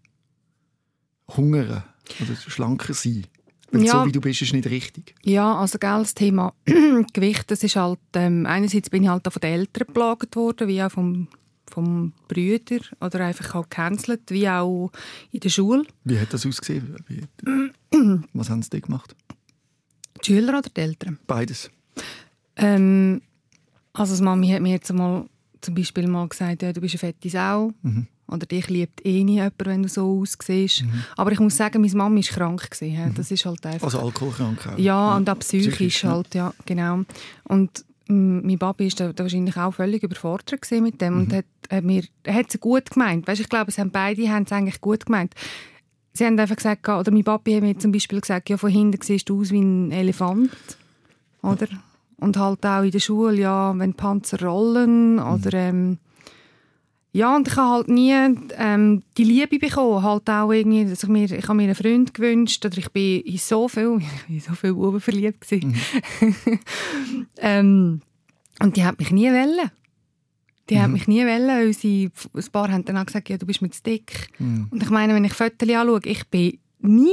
hungern 1.28 1.82
oder 2.20 2.36
schlanker 2.36 2.92
sein 2.92 3.26
weil 3.74 3.84
ja. 3.84 4.00
so 4.00 4.06
wie 4.06 4.12
du 4.12 4.20
bist, 4.20 4.42
ist 4.42 4.52
nicht 4.52 4.68
richtig. 4.68 5.14
Ja, 5.22 5.56
also 5.56 5.78
gell, 5.78 5.98
das 5.98 6.14
Thema 6.14 6.54
Gewicht, 7.12 7.50
das 7.50 7.62
ist 7.62 7.76
halt, 7.76 7.98
ähm, 8.14 8.46
einerseits 8.46 8.90
bin 8.90 9.02
ich 9.02 9.08
halt 9.08 9.26
auch 9.26 9.32
von 9.32 9.40
den 9.40 9.52
Eltern 9.52 9.86
geplagt 9.86 10.36
worden, 10.36 10.68
wie 10.68 10.82
auch 10.82 10.90
vom, 10.90 11.28
vom 11.70 12.12
Brüder 12.28 12.80
oder 13.00 13.20
einfach 13.20 13.54
auch 13.54 13.68
gecancelt, 13.68 14.30
wie 14.30 14.48
auch 14.48 14.90
in 15.32 15.40
der 15.40 15.48
Schule. 15.48 15.84
Wie 16.04 16.18
hat 16.18 16.32
das 16.32 16.46
ausgesehen? 16.46 16.96
Was 18.32 18.50
haben 18.50 18.62
sie 18.62 18.80
gemacht? 18.80 19.14
Die 20.22 20.26
Schüler 20.26 20.58
oder 20.58 20.70
die 20.70 20.80
Eltern? 20.80 21.18
Beides. 21.26 21.70
Ähm, 22.56 23.20
also 23.92 24.16
die 24.16 24.22
Mami 24.22 24.48
hat 24.48 24.62
mir 24.62 24.72
jetzt 24.72 24.92
mal 24.92 25.26
zum 25.60 25.74
Beispiel 25.74 26.06
mal 26.06 26.28
gesagt, 26.28 26.62
ja, 26.62 26.72
du 26.72 26.80
bist 26.80 26.94
eine 26.94 26.98
fette 26.98 27.30
Sau. 27.30 27.72
Mhm. 27.82 28.06
Oder 28.26 28.46
dich 28.46 28.68
liebt 28.68 29.04
eh 29.04 29.22
nie 29.22 29.34
jemand, 29.34 29.54
wenn 29.66 29.82
du 29.82 29.88
so 29.88 30.20
aussiehst. 30.20 30.82
Mhm. 30.82 31.04
Aber 31.16 31.32
ich 31.32 31.40
muss 31.40 31.56
sagen, 31.56 31.82
meine 31.82 31.94
Mama 31.94 32.16
war 32.16 32.22
krank. 32.22 32.70
Gewesen, 32.70 33.08
mhm. 33.10 33.14
Das 33.14 33.30
ist 33.30 33.44
halt 33.44 33.64
einfach... 33.66 33.84
Also 33.84 34.00
alkoholkrank 34.00 34.66
auch. 34.66 34.78
Ja, 34.78 35.10
ja. 35.10 35.16
und 35.16 35.28
auch 35.28 35.38
psychisch, 35.38 35.74
psychisch 35.74 36.04
halt, 36.04 36.34
ja, 36.34 36.54
genau. 36.64 37.02
Und 37.44 37.84
mein 38.06 38.58
Papi 38.58 38.90
war 38.90 39.12
da, 39.12 39.22
wahrscheinlich 39.22 39.56
auch 39.56 39.72
völlig 39.72 40.02
überfordert 40.02 40.60
mit 40.72 41.00
dem 41.00 41.14
mhm. 41.14 41.20
und 41.20 41.32
hat, 41.32 41.44
hat, 41.70 41.84
mir, 41.84 42.04
hat 42.26 42.46
es 42.48 42.60
gut 42.60 42.90
gemeint. 42.90 43.26
Weißt, 43.26 43.40
ich 43.40 43.48
glaube, 43.48 43.70
es 43.70 43.78
haben 43.78 43.90
beide 43.90 44.28
haben 44.28 44.44
es 44.44 44.52
eigentlich 44.52 44.80
gut 44.80 45.06
gemeint. 45.06 45.34
Sie 46.12 46.24
haben 46.24 46.38
einfach 46.38 46.56
gesagt, 46.56 46.88
oder 46.88 47.10
mein 47.10 47.24
Papi 47.24 47.54
hat 47.54 47.62
mir 47.62 47.78
zum 47.78 47.92
Beispiel 47.92 48.20
gesagt, 48.20 48.48
ja, 48.48 48.56
von 48.56 48.70
hinten 48.70 49.00
siehst 49.02 49.28
du 49.28 49.40
aus 49.40 49.50
wie 49.50 49.60
ein 49.60 49.90
Elefant. 49.90 50.50
Oder? 51.42 51.66
Und 52.18 52.36
halt 52.36 52.64
auch 52.64 52.82
in 52.82 52.90
der 52.90 53.00
Schule, 53.00 53.34
ja, 53.34 53.76
wenn 53.76 53.94
Panzer 53.94 54.40
rollen 54.42 55.18
oder... 55.18 55.52
Ähm, 55.52 55.98
ja, 57.14 57.36
und 57.36 57.46
ich 57.46 57.54
habe 57.54 57.70
halt 57.70 57.88
nie 57.88 58.12
ähm, 58.58 59.04
die 59.16 59.22
Liebe 59.22 59.60
bekommen. 59.60 60.02
Halt 60.02 60.28
auch 60.28 60.50
irgendwie, 60.50 60.84
dass 60.84 61.04
ich, 61.04 61.08
mir, 61.08 61.30
ich 61.30 61.44
habe 61.44 61.54
mir 61.54 61.62
einen 61.62 61.76
Freund 61.76 62.12
gewünscht 62.12 62.66
oder 62.66 62.76
ich 62.76 62.90
bin 62.90 63.20
in 63.20 63.38
so 63.38 63.68
viel, 63.68 64.00
in 64.28 64.40
so 64.40 64.52
viel 64.54 64.74
Buben 64.74 65.00
verliebt 65.00 65.48
Mhm. 65.52 65.74
ähm, 67.38 68.00
und 68.58 68.76
die 68.76 68.84
hat 68.84 68.98
mich 68.98 69.12
nie 69.12 69.28
wollen. 69.30 69.70
Die 70.68 70.74
mhm. 70.74 70.80
hat 70.80 70.90
mich 70.90 71.06
nie 71.06 71.24
wollen, 71.24 71.46
weil 71.46 71.72
sie, 71.72 72.10
ein 72.34 72.44
paar 72.50 72.72
haben 72.72 72.84
dann 72.84 72.96
auch 72.96 73.06
gesagt, 73.06 73.28
ja, 73.28 73.38
du 73.38 73.46
bist 73.46 73.62
mit 73.62 73.86
dick. 73.86 74.30
Mhm. 74.40 74.66
Und 74.72 74.82
ich 74.82 74.90
meine, 74.90 75.14
wenn 75.14 75.24
ich 75.24 75.34
Fotos 75.34 75.68
anschaue, 75.68 76.00
ich 76.06 76.26
bin 76.26 76.58
nie 76.80 77.12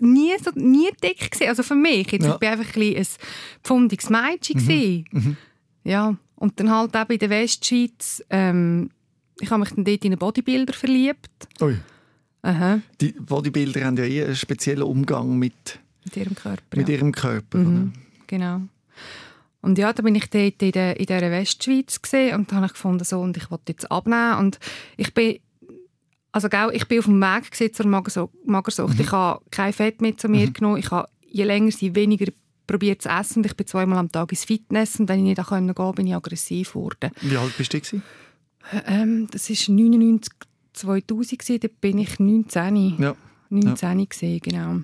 nie, 0.00 0.32
so, 0.42 0.50
nie 0.54 0.88
dick 1.04 1.30
gewesen. 1.30 1.48
Also 1.48 1.62
für 1.62 1.74
mich. 1.74 2.10
Jetzt, 2.10 2.24
ja. 2.24 2.32
Ich 2.32 2.38
bin 2.38 2.48
einfach 2.48 2.74
ein, 2.74 2.96
ein 2.96 3.06
pfundiges 3.62 4.08
Mädchen. 4.08 4.64
Mhm. 4.64 5.04
Mhm. 5.10 5.36
Ja. 5.84 6.16
Und 6.36 6.58
dann 6.58 6.70
halt 6.70 6.96
auch 6.96 7.10
in 7.10 7.18
der 7.18 7.28
Westschweiz 7.28 8.24
ähm, 8.30 8.88
ich 9.40 9.50
habe 9.50 9.60
mich 9.60 9.70
dann 9.70 9.84
dort 9.84 10.04
in 10.04 10.12
einen 10.12 10.18
Bodybuilder 10.18 10.72
verliebt. 10.72 11.48
Ui. 11.60 11.76
Aha. 12.42 12.80
Die 13.00 13.12
Bodybuilder 13.12 13.84
haben 13.84 13.96
ja 13.96 14.04
eh 14.04 14.24
einen 14.24 14.36
speziellen 14.36 14.84
Umgang 14.84 15.38
mit, 15.38 15.78
mit 16.04 16.16
ihrem 16.16 16.34
Körper. 16.34 16.76
Mit 16.76 16.88
ja. 16.88 16.94
ihrem 16.94 17.12
Körper 17.12 17.58
mhm. 17.58 17.92
Genau. 18.26 18.62
Und 19.62 19.76
ja, 19.76 19.92
da 19.92 20.02
bin 20.02 20.14
ich 20.14 20.30
dort 20.30 20.62
in, 20.62 20.72
der, 20.72 20.98
in 20.98 21.06
dieser 21.06 21.30
Westschweiz 21.30 22.00
gesehen 22.00 22.36
und 22.36 22.50
da 22.50 22.56
habe 22.56 22.66
ich 22.66 22.72
gefunden, 22.72 23.04
so, 23.04 23.20
und 23.20 23.36
ich 23.36 23.50
wollte 23.50 23.72
jetzt 23.72 23.90
abnehmen. 23.90 24.38
Und 24.38 24.58
ich 24.96 25.12
bin, 25.12 25.38
also 26.32 26.48
gell, 26.48 26.70
ich 26.72 26.88
bin 26.88 27.00
auf 27.00 27.04
dem 27.04 27.20
Weg 27.20 27.50
gewesen 27.50 27.74
zur 27.74 27.86
Magersucht. 27.86 28.94
Mhm. 28.94 29.00
Ich 29.00 29.12
habe 29.12 29.42
kein 29.50 29.72
Fett 29.72 30.00
mehr 30.00 30.16
zu 30.16 30.28
mir 30.28 30.46
mhm. 30.46 30.52
genommen. 30.54 30.78
Ich 30.78 30.90
habe 30.90 31.08
je 31.26 31.44
länger, 31.44 31.72
je 31.78 31.94
weniger 31.94 32.32
probiert 32.66 33.02
zu 33.02 33.10
essen. 33.10 33.44
Ich 33.44 33.56
bin 33.56 33.66
zweimal 33.66 33.98
am 33.98 34.10
Tag 34.10 34.30
ins 34.30 34.44
Fitness 34.44 34.98
und 34.98 35.08
wenn 35.08 35.18
ich 35.18 35.36
nicht 35.36 35.48
gehen 35.48 35.74
konnte, 35.74 35.96
bin 35.96 36.06
ich 36.06 36.14
aggressiv 36.14 36.72
geworden. 36.72 37.10
Wie 37.20 37.36
alt 37.36 37.56
bist 37.58 37.74
du? 37.74 38.00
Ähm, 38.86 39.26
das 39.30 39.50
war 39.50 39.74
99, 39.74 40.32
2000, 40.72 41.38
gewesen, 41.38 41.60
da 41.60 41.68
bin 41.80 41.98
ich 41.98 42.18
19. 42.18 42.96
Ja. 42.98 43.16
19 43.50 43.98
ja. 43.98 44.04
Gewesen, 44.04 44.40
genau. 44.40 44.80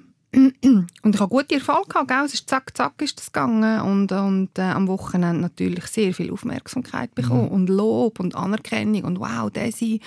und 1.02 1.14
ich 1.14 1.20
hatte 1.20 1.28
gute 1.28 1.54
Erfolge 1.54 1.88
gehabt, 1.88 2.08
gell? 2.08 2.24
es 2.26 2.34
ist 2.34 2.48
zack, 2.48 2.76
zack 2.76 3.00
ist 3.00 3.18
das 3.18 3.32
gegangen 3.32 3.80
und, 3.80 4.12
und 4.12 4.58
äh, 4.58 4.62
am 4.62 4.86
Wochenende 4.88 5.40
natürlich 5.40 5.86
sehr 5.86 6.12
viel 6.12 6.30
Aufmerksamkeit 6.30 7.14
bekommen 7.14 7.46
mhm. 7.46 7.52
und 7.52 7.70
Lob 7.70 8.20
und 8.20 8.34
Anerkennung 8.34 9.04
und 9.04 9.20
wow, 9.20 9.50
Desi, 9.50 10.00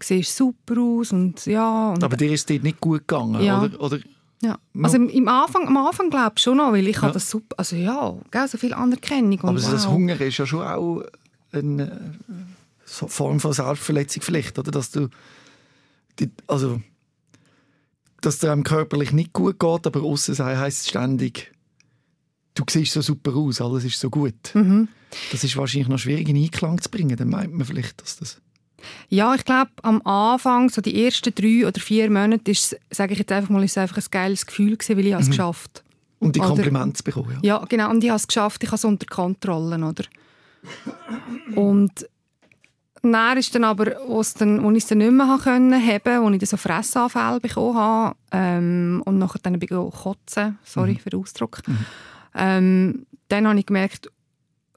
siehst 0.00 0.36
super 0.36 0.80
aus 0.80 1.12
und 1.12 1.44
ja. 1.46 1.92
Und, 1.92 2.02
Aber 2.02 2.16
dir 2.16 2.32
ist 2.32 2.50
es 2.50 2.62
nicht 2.62 2.80
gut 2.80 3.06
gegangen, 3.06 3.42
ja. 3.42 3.62
oder? 3.62 3.80
oder? 3.80 3.98
Ja, 4.42 4.58
also 4.82 4.98
im 4.98 5.28
Anfang, 5.28 5.68
am 5.68 5.76
Anfang 5.78 6.10
glaube 6.10 6.34
ich 6.36 6.42
schon 6.42 6.58
noch, 6.58 6.72
weil 6.72 6.86
ich 6.86 7.00
ja. 7.00 7.10
das 7.10 7.30
super, 7.30 7.54
also 7.58 7.76
ja, 7.76 8.14
gell, 8.30 8.48
so 8.48 8.58
viel 8.58 8.74
Anerkennung 8.74 9.40
und 9.40 9.48
Aber 9.48 9.62
wow. 9.62 9.70
das 9.70 9.88
Hunger 9.88 10.20
ist 10.20 10.38
ja 10.38 10.46
schon 10.46 10.62
auch 10.62 11.02
eine 11.52 12.18
Form 12.84 13.40
von 13.40 13.52
Selbstverletzung 13.52 14.22
vielleicht, 14.22 14.58
oder? 14.58 14.70
Dass 14.70 14.90
du, 14.90 15.08
die, 16.18 16.30
also 16.46 16.80
dass 18.20 18.36
es 18.36 18.44
einem 18.44 18.64
körperlich 18.64 19.12
nicht 19.12 19.32
gut 19.32 19.58
geht, 19.58 19.86
aber 19.86 20.02
außen 20.02 20.36
heisst 20.38 20.82
es 20.82 20.88
ständig, 20.88 21.52
du 22.54 22.64
siehst 22.68 22.92
so 22.92 23.02
super 23.02 23.34
aus, 23.34 23.60
alles 23.60 23.84
ist 23.84 24.00
so 24.00 24.10
gut. 24.10 24.54
Mhm. 24.54 24.88
Das 25.30 25.44
ist 25.44 25.56
wahrscheinlich 25.56 25.88
noch 25.88 25.98
schwierig 25.98 26.28
in 26.28 26.36
Einklang 26.36 26.80
zu 26.80 26.88
bringen. 26.90 27.16
Dann 27.16 27.28
meint 27.28 27.52
man 27.52 27.66
vielleicht, 27.66 28.00
dass 28.00 28.16
das... 28.16 28.40
Ja, 29.08 29.34
ich 29.34 29.44
glaube, 29.44 29.70
am 29.82 30.02
Anfang, 30.02 30.68
so 30.68 30.80
die 30.82 31.04
ersten 31.04 31.34
drei 31.34 31.66
oder 31.66 31.80
vier 31.80 32.10
Monate, 32.10 32.50
ist, 32.50 32.76
sage 32.90 33.12
ich 33.12 33.18
jetzt 33.18 33.32
einfach 33.32 33.50
mal, 33.50 33.64
ist 33.64 33.78
einfach 33.78 33.96
ein 33.96 34.04
geiles 34.10 34.44
Gefühl 34.44 34.76
gewesen, 34.76 34.96
weil 34.98 35.06
ich 35.06 35.14
mhm. 35.14 35.20
es 35.20 35.28
geschafft 35.28 35.84
Und 36.20 36.36
die 36.36 36.40
Komplimente 36.40 37.02
bekommen, 37.02 37.38
ja. 37.42 37.58
Ja, 37.60 37.64
genau. 37.66 37.90
Und 37.90 38.04
ich 38.04 38.10
habe 38.10 38.18
es 38.18 38.26
geschafft, 38.26 38.62
ich 38.62 38.68
habe 38.68 38.76
es 38.76 38.84
unter 38.84 39.06
Kontrolle, 39.06 39.76
oder? 39.76 40.04
Und 41.54 42.06
dann 43.12 43.38
ist 43.38 43.54
dann 43.54 43.64
aber, 43.64 44.00
als, 44.08 44.34
dann, 44.34 44.74
ich 44.74 44.84
es 44.84 44.88
dann 44.88 44.98
nicht 44.98 45.12
mehr 45.12 45.26
haben, 45.26 46.24
als 46.26 46.34
ich 46.34 46.38
dann 46.38 46.46
so 46.46 46.56
Fressanfälle 46.56 47.40
bekommen 47.40 47.76
habe 47.76 48.16
ähm, 48.32 49.02
und 49.04 49.18
nachher 49.18 49.40
dann 49.42 49.60
ich 49.60 49.68
kotzen, 49.68 50.58
sorry 50.64 50.92
mhm. 50.92 50.98
für 50.98 51.10
den 51.10 51.20
Ausdruck, 51.20 51.62
mhm. 51.66 51.86
ähm, 52.34 53.06
dann 53.28 53.46
habe 53.46 53.58
ich 53.58 53.66
gemerkt, 53.66 54.10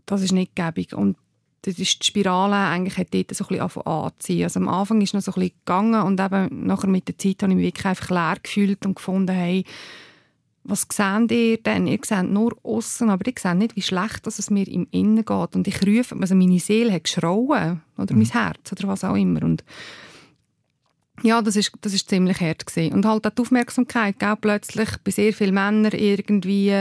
das 0.06 0.22
ist 0.22 0.32
nicht 0.32 0.56
gäbig 0.56 0.94
und 0.94 1.18
das 1.64 1.80
ist 1.80 2.02
die 2.02 2.08
Spirale 2.08 2.56
eigentlich 2.56 2.98
hat 2.98 3.14
dort 3.14 3.36
so 3.36 3.46
ein 3.46 3.58
bisschen 3.60 3.82
anziehen. 3.86 4.44
Also 4.44 4.60
am 4.62 4.70
Anfang 4.70 5.02
ist 5.02 5.10
es 5.10 5.14
noch 5.14 5.22
so 5.22 5.32
ein 5.32 5.42
bisschen 5.42 5.58
gegangen 5.66 6.02
und 6.02 6.20
eben 6.20 6.66
nachher 6.66 6.88
mit 6.88 7.10
der 7.10 7.18
Zeit 7.18 7.44
habe 7.44 7.52
ich 7.52 7.58
mich 7.58 7.66
wirklich 7.66 7.86
einfach 7.86 8.10
leer 8.10 8.38
gefühlt 8.42 8.86
und 8.86 8.96
gefunden, 8.96 9.36
hey, 9.36 9.66
was 10.68 10.86
seht 10.92 11.32
ihr 11.32 11.58
denn? 11.58 11.88
Ihr 11.88 12.00
seht 12.04 12.30
nur 12.30 12.56
außen, 12.64 13.10
aber 13.10 13.26
ihr 13.26 13.34
seht 13.38 13.56
nicht, 13.56 13.76
wie 13.76 13.82
schlecht 13.82 14.28
es 14.28 14.50
mir 14.50 14.68
im 14.68 14.88
Innen 14.92 15.24
geht. 15.24 15.56
Und 15.56 15.68
ich 15.68 15.82
rufe, 15.86 16.16
also 16.20 16.36
meine 16.36 16.60
Seele 16.60 16.94
hat 16.94 17.06
geschrauen, 17.06 17.82
oder 17.98 18.14
mhm. 18.14 18.22
mein 18.22 18.32
Herz, 18.32 18.72
oder 18.72 18.88
was 18.88 19.04
auch 19.04 19.16
immer. 19.16 19.44
Und 19.44 19.64
ja, 21.24 21.42
das 21.42 21.56
ist, 21.56 21.72
das 21.82 21.94
ist 21.94 22.10
ziemlich 22.10 22.40
hart 22.42 22.66
gewesen. 22.66 22.94
Und 22.94 23.06
halt 23.06 23.26
auch 23.26 23.32
die 23.32 23.42
Aufmerksamkeit, 23.42 24.20
gell? 24.20 24.36
plötzlich 24.40 24.90
bei 25.04 25.12
sehr 25.12 25.34
vielen 25.34 25.56
Männern 25.56 25.94
irgendwie 25.94 26.72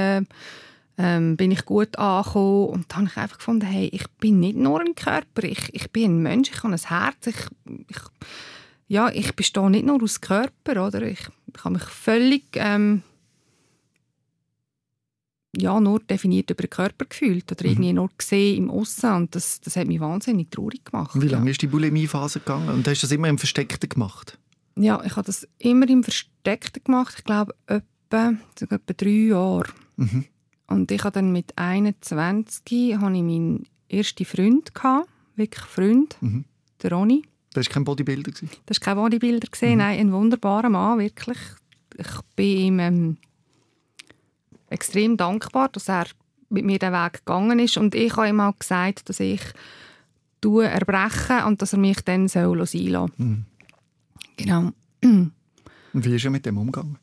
ähm, 0.99 1.37
bin 1.37 1.51
ich 1.51 1.65
gut 1.65 1.99
angekommen 1.99 2.69
und 2.69 2.93
dann 2.93 3.01
habe 3.01 3.09
ich 3.09 3.17
einfach 3.17 3.39
gefunden, 3.39 3.67
hey, 3.67 3.89
ich 3.93 4.09
bin 4.19 4.41
nicht 4.41 4.57
nur 4.57 4.81
ein 4.81 4.95
Körper, 4.95 5.45
ich, 5.45 5.75
ich 5.75 5.91
bin 5.91 6.17
ein 6.17 6.23
Mensch, 6.23 6.51
ich 6.51 6.63
habe 6.63 6.75
ein 6.75 6.81
Herz, 6.81 7.27
ich, 7.27 7.37
ich 7.89 7.99
ja, 8.89 9.09
ich 9.11 9.35
bestehe 9.35 9.71
nicht 9.71 9.85
nur 9.85 10.03
aus 10.03 10.21
Körper, 10.21 10.87
oder? 10.87 11.03
Ich, 11.03 11.29
ich 11.55 11.65
habe 11.65 11.75
mich 11.75 11.83
völlig 11.83 12.45
ähm, 12.55 13.03
ja, 15.57 15.81
nur 15.81 16.01
definiert 16.01 16.51
über 16.51 16.63
den 16.63 16.71
Körper 16.71 17.05
gefühlt 17.05 17.51
oder 17.51 17.65
mhm. 17.65 17.71
irgendwie 17.71 17.93
nur 17.93 18.11
gesehen 18.17 18.65
im 18.65 18.71
Aussen 18.71 19.13
und 19.13 19.35
das, 19.35 19.61
das 19.61 19.77
hat 19.77 19.87
mich 19.87 20.01
wahnsinnig 20.01 20.51
traurig 20.51 20.85
gemacht. 20.85 21.11
Wie 21.15 21.29
lange 21.29 21.47
ja. 21.47 21.51
ist 21.53 21.63
die 21.63 21.67
Bulimie-Phase 21.67 22.41
gegangen 22.41 22.69
und 22.69 22.87
hast 22.87 23.03
du 23.03 23.07
das 23.07 23.13
immer 23.13 23.29
im 23.29 23.39
Versteckten 23.39 23.89
gemacht? 23.89 24.39
Ja, 24.79 25.03
ich 25.05 25.17
habe 25.17 25.27
das 25.27 25.49
immer 25.59 25.89
im 25.89 26.05
Versteckten 26.05 26.85
gemacht, 26.85 27.15
ich 27.19 27.25
glaube 27.25 27.55
etwa, 27.67 28.35
etwa 28.61 28.93
drei 28.95 29.09
Jahre. 29.09 29.69
Mhm. 29.97 30.27
Und 30.67 30.91
ich 30.91 31.03
hatte 31.05 31.21
dann 31.21 31.33
mit 31.33 31.57
21 31.57 32.97
hatte 32.97 33.17
ich 33.17 33.23
meinen 33.23 33.67
ersten 33.89 34.25
Freund, 34.25 34.75
gehabt, 34.75 35.09
wirklich 35.37 35.65
Freund, 35.65 36.17
mhm. 36.21 36.45
der 36.83 36.93
Ronny. 36.93 37.23
Das 37.53 37.67
war 37.67 37.75
kein 37.75 37.85
Bodybuilder? 37.85 38.33
Das 38.67 38.81
war 38.81 38.85
kein 38.85 38.97
Bodybuilder, 38.97 39.49
mhm. 39.63 39.79
nein, 39.79 40.01
ein 40.01 40.13
wunderbarer 40.13 40.69
Mann, 40.69 40.99
wirklich. 40.99 41.39
Ich 41.97 42.21
bin 42.35 42.59
ihm 42.59 42.79
ähm, 42.81 43.17
extrem 44.69 45.17
dankbar, 45.17 45.69
dass 45.69 45.89
er 45.89 46.07
mit 46.49 46.65
mir 46.65 46.79
den 46.79 46.93
Weg 46.93 47.25
gegangen 47.25 47.59
ist. 47.59 47.77
Und 47.77 47.95
ich 47.95 48.17
habe 48.17 48.29
ihm 48.29 48.41
auch 48.41 48.59
gesagt, 48.59 49.09
dass 49.09 49.21
ich 49.21 49.43
erbrechen 50.45 51.43
und 51.45 51.61
dass 51.61 51.73
er 51.73 51.79
mich 51.81 52.03
dann 52.03 52.29
soll 52.29 52.65
sein 52.67 52.93
soll. 52.93 53.11
Mhm. 53.17 53.45
Genau. 54.37 54.71
Und 55.03 55.33
wie 55.93 56.15
ist 56.15 56.25
er 56.25 56.31
mit 56.31 56.47
dem 56.47 56.59
umgegangen? 56.59 56.99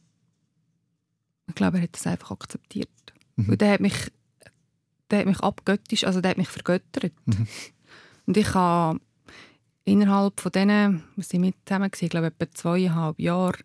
Ich 1.47 1.55
glaube, 1.55 1.77
er 1.77 1.83
hat 1.83 1.93
das 1.93 2.07
einfach 2.07 2.31
akzeptiert. 2.31 2.89
Mhm. 3.35 3.49
Und 3.49 3.61
der 3.61 3.73
hat 3.73 3.81
mich, 3.81 4.11
der 5.11 5.19
hat 5.19 5.25
mich 5.25 5.39
abgöttisch, 5.39 6.05
also 6.05 6.21
der 6.21 6.31
hat 6.31 6.37
mich 6.37 6.47
vergöttert. 6.47 7.13
Mhm. 7.25 7.47
Und 8.25 8.37
ich 8.37 8.53
habe 8.53 8.99
innerhalb 9.83 10.39
von 10.39 10.51
denen, 10.51 11.03
was 11.15 11.29
sind 11.29 11.43
wir 11.43 11.53
zusammen 11.65 11.91
ich 11.93 12.09
glaube 12.09 12.27
etwa 12.27 12.51
zweieinhalb 12.51 13.19
Jahre, 13.19 13.57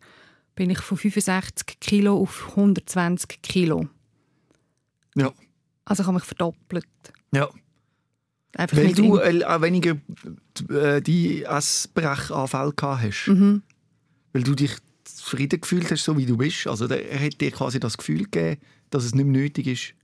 bin 0.58 0.70
ich 0.70 0.80
von 0.80 0.98
65 0.98 1.78
Kilo 1.78 2.20
auf 2.20 2.48
120 2.50 3.40
Kilo. 3.42 3.88
Ja. 5.14 5.32
Also 5.84 6.02
ich 6.02 6.06
habe 6.08 6.16
mich 6.16 6.24
verdoppelt. 6.24 6.84
Ja. 7.32 7.48
Einfach 8.56 8.76
Weil 8.76 8.92
du 8.92 9.18
äh, 9.18 9.44
auch 9.44 9.62
weniger 9.62 9.96
äh, 10.68 11.00
die 11.00 11.44
Essbrechanfälle 11.44 12.72
gehabt 12.72 13.02
hast. 13.02 13.28
Mhm. 13.28 13.62
Weil 14.32 14.42
du 14.42 14.56
dich 14.56 14.72
zufrieden 15.04 15.60
gefühlt 15.60 15.88
hast, 15.92 16.02
so 16.02 16.16
wie 16.16 16.26
du 16.26 16.36
bist. 16.36 16.66
Also 16.66 16.88
er 16.88 17.20
hat 17.20 17.40
dir 17.40 17.52
quasi 17.52 17.78
das 17.78 17.96
Gefühl 17.96 18.24
gegeben, 18.24 18.60
dass 18.90 19.04
es 19.04 19.14
nicht 19.14 19.26
mehr 19.26 19.42
nötig 19.42 19.68
ist, 19.68 19.94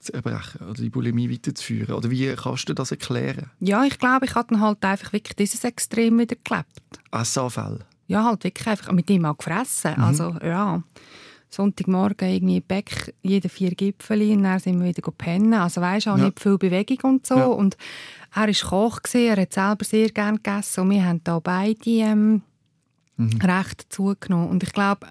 zu 0.00 0.14
erbrechen 0.14 0.62
oder 0.62 0.82
die 0.82 0.90
Bulimie 0.90 1.30
weiterzuführen. 1.30 1.94
Oder 1.94 2.10
wie 2.10 2.34
kannst 2.34 2.68
du 2.68 2.74
das 2.74 2.90
erklären? 2.90 3.52
Ja, 3.60 3.84
ich 3.84 4.00
glaube, 4.00 4.26
ich 4.26 4.34
habe 4.34 4.48
dann 4.50 4.60
halt 4.60 4.84
einfach 4.84 5.12
wirklich 5.12 5.36
dieses 5.36 5.62
Extrem 5.62 6.18
wieder 6.18 6.36
gelebt. 6.42 6.98
Essanfälle? 7.12 7.86
Ja, 8.06 8.24
halt 8.24 8.44
wirklich 8.44 8.66
einfach 8.66 8.92
mit 8.92 9.10
ihm 9.10 9.24
auch 9.24 9.36
gefressen. 9.36 9.94
Mhm. 9.96 10.04
Also, 10.04 10.36
ja. 10.42 10.82
Sonntagmorgen 11.48 12.28
irgendwie 12.28 12.60
Bäck, 12.60 13.14
jede 13.22 13.48
vier 13.48 13.70
Gipfel 13.70 14.20
und 14.32 14.42
dann 14.42 14.58
sind 14.58 14.80
wir 14.80 14.88
wieder 14.88 15.10
pennen. 15.12 15.54
Also 15.54 15.80
weißt 15.80 16.08
auch 16.08 16.18
ja. 16.18 16.24
nicht 16.24 16.40
viel 16.40 16.58
Bewegung 16.58 16.98
und 17.14 17.26
so. 17.26 17.36
Ja. 17.36 17.46
Und 17.46 17.76
er 18.34 18.48
war 18.48 18.68
Koch, 18.68 19.02
gewesen, 19.02 19.28
er 19.28 19.42
hat 19.42 19.52
selber 19.52 19.84
sehr 19.84 20.10
gerne 20.10 20.38
gegessen 20.38 20.80
und 20.80 20.90
wir 20.90 21.04
haben 21.04 21.20
da 21.24 21.38
beide 21.38 21.78
ähm, 21.86 22.42
mhm. 23.16 23.38
recht 23.40 23.86
zugenommen. 23.88 24.50
Und 24.50 24.62
ich 24.64 24.72
glaube, 24.72 25.06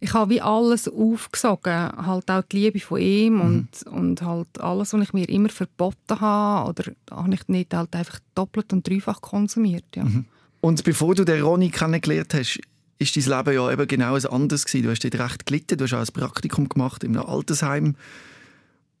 ich 0.00 0.14
habe 0.14 0.34
wie 0.34 0.40
alles 0.40 0.88
aufgesogen, 0.88 1.90
halt 1.96 2.30
auch 2.30 2.42
die 2.42 2.58
Liebe 2.58 2.80
von 2.80 3.00
ihm 3.00 3.34
mhm. 3.34 3.40
und, 3.40 3.82
und 3.90 4.22
halt 4.22 4.60
alles, 4.60 4.92
was 4.92 5.02
ich 5.02 5.12
mir 5.12 5.28
immer 5.28 5.48
verboten 5.48 6.20
habe 6.20 6.70
oder 6.70 6.92
habe 7.10 7.34
ich 7.34 7.48
nicht 7.48 7.74
halt 7.74 7.94
einfach 7.94 8.20
doppelt 8.34 8.72
und 8.72 8.88
dreifach 8.88 9.20
konsumiert. 9.20 9.84
Ja. 9.94 10.04
Mhm. 10.04 10.26
Und 10.64 10.82
bevor 10.82 11.14
du 11.14 11.24
den 11.26 11.42
Ronny 11.42 11.68
kennengelernt 11.68 12.32
hast, 12.32 12.58
ist 12.98 13.14
dein 13.14 13.36
Leben 13.36 13.54
ja 13.54 13.70
eben 13.70 13.86
genau 13.86 14.14
ein 14.14 14.24
anderes 14.24 14.64
gewesen. 14.64 14.84
Du 14.84 14.90
hast 14.90 15.04
dort 15.04 15.18
recht 15.18 15.44
gelitten, 15.44 15.76
du 15.76 15.84
hast 15.84 15.92
auch 15.92 15.98
ein 15.98 16.06
Praktikum 16.06 16.70
gemacht 16.70 17.04
in 17.04 17.14
einem 17.14 17.26
Altersheim, 17.26 17.96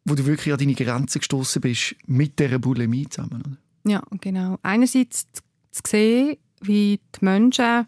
wo 0.04 0.14
du 0.14 0.26
wirklich 0.26 0.52
an 0.52 0.58
deine 0.58 0.74
Grenzen 0.74 1.20
gestoßen 1.20 1.62
bist 1.62 1.96
mit 2.06 2.38
dieser 2.38 2.58
Bulimie 2.58 3.08
zusammen. 3.08 3.42
Oder? 3.46 3.56
Ja, 3.90 4.02
genau. 4.20 4.58
Einerseits 4.62 5.26
zu 5.70 5.82
sehen, 5.86 6.36
wie 6.60 7.00
die 7.18 7.24
Menschen 7.24 7.86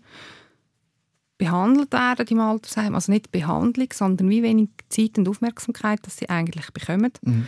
behandelt 1.37 1.93
werden 1.93 2.27
im 2.29 2.41
Altersheim, 2.41 2.95
also 2.95 3.13
nicht 3.13 3.31
Behandlung, 3.31 3.89
sondern 3.93 4.31
wie 4.31 4.43
wenig 4.43 4.71
Zeit 4.89 5.19
und 5.19 5.29
Aufmerksamkeit, 5.29 6.01
dass 6.07 6.17
sie 6.17 6.31
eigentlich 6.31 6.71
bekommen. 6.71 7.13
Mhm. 7.21 7.47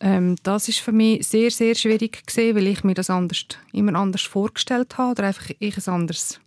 Ähm, 0.00 0.36
das 0.42 0.68
ist 0.68 0.78
für 0.78 0.92
mich 0.92 1.26
sehr, 1.26 1.50
sehr 1.50 1.74
schwierig 1.74 2.26
gewesen, 2.26 2.56
weil 2.56 2.66
ich 2.66 2.84
mir 2.84 2.94
das 2.94 3.10
anders, 3.10 3.44
immer 3.72 3.94
anders 3.94 4.22
vorgestellt 4.22 4.96
habe 4.98 5.12
oder 5.12 5.24
einfach 5.24 5.50
ich 5.58 5.76
ein 5.76 5.92
anderes, 5.92 6.40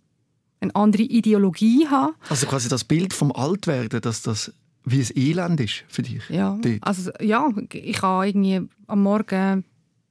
eine 0.60 0.74
andere 0.74 1.02
Ideologie 1.02 1.86
habe. 1.88 2.14
Also 2.28 2.46
quasi 2.46 2.68
das 2.68 2.84
Bild 2.84 3.14
vom 3.14 3.30
Altwerden, 3.32 4.00
dass 4.00 4.22
das 4.22 4.52
wie 4.84 5.00
ein 5.00 5.08
Elend 5.16 5.60
ist 5.60 5.84
für 5.88 6.02
dich? 6.02 6.28
Ja, 6.28 6.58
also 6.82 7.10
ja, 7.20 7.50
ich 7.72 8.02
habe 8.02 8.26
irgendwie 8.26 8.68
am 8.86 9.02
Morgen 9.02 9.64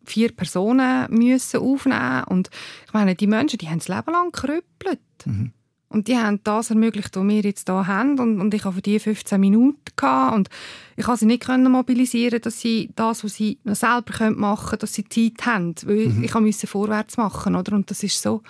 vier 0.06 0.32
Personen 0.32 1.08
müssen 1.12 1.60
aufnehmen 1.60 2.24
und 2.26 2.50
ich 2.88 2.94
meine, 2.94 3.16
die 3.16 3.28
Menschen, 3.28 3.60
die 3.60 3.70
haben 3.70 3.80
das 3.80 3.88
Leben 3.88 4.12
lang 4.12 4.32
gerüppelt. 4.32 5.00
Mhm. 5.26 5.54
Und 5.94 6.08
die 6.08 6.18
haben 6.18 6.40
das 6.44 6.72
ermöglicht, 6.72 7.16
was 7.16 7.28
wir 7.28 7.42
jetzt 7.42 7.70
hier 7.70 7.86
haben. 7.86 8.18
Und, 8.18 8.42
und 8.42 8.52
ich 8.56 8.66
habe 8.66 8.76
für 8.76 8.82
die 8.82 9.00
15 9.00 9.40
Minuten 9.40 9.80
gehabt. 9.96 10.36
Und 10.36 10.50
ich 10.98 11.06
konnte 11.06 11.20
sie 11.20 11.26
nicht 11.28 11.48
mobilisieren, 11.48 12.42
dass 12.42 12.60
sie 12.60 12.90
das, 12.96 13.24
was 13.24 13.36
sie 13.36 13.60
noch 13.64 13.76
selber 13.76 14.32
machen 14.32 14.70
können, 14.70 14.80
dass 14.80 14.96
sie 14.96 15.08
Zeit 15.08 15.46
haben. 15.46 15.76
Weil 15.86 16.08
mhm. 16.08 16.24
ich 16.24 16.34
musste 16.34 16.66
vorwärts 16.66 17.18
machen. 17.18 17.56
Oder? 17.56 17.74
Und 17.74 17.92
das 17.92 18.02
ist 18.02 18.20
so 18.20 18.42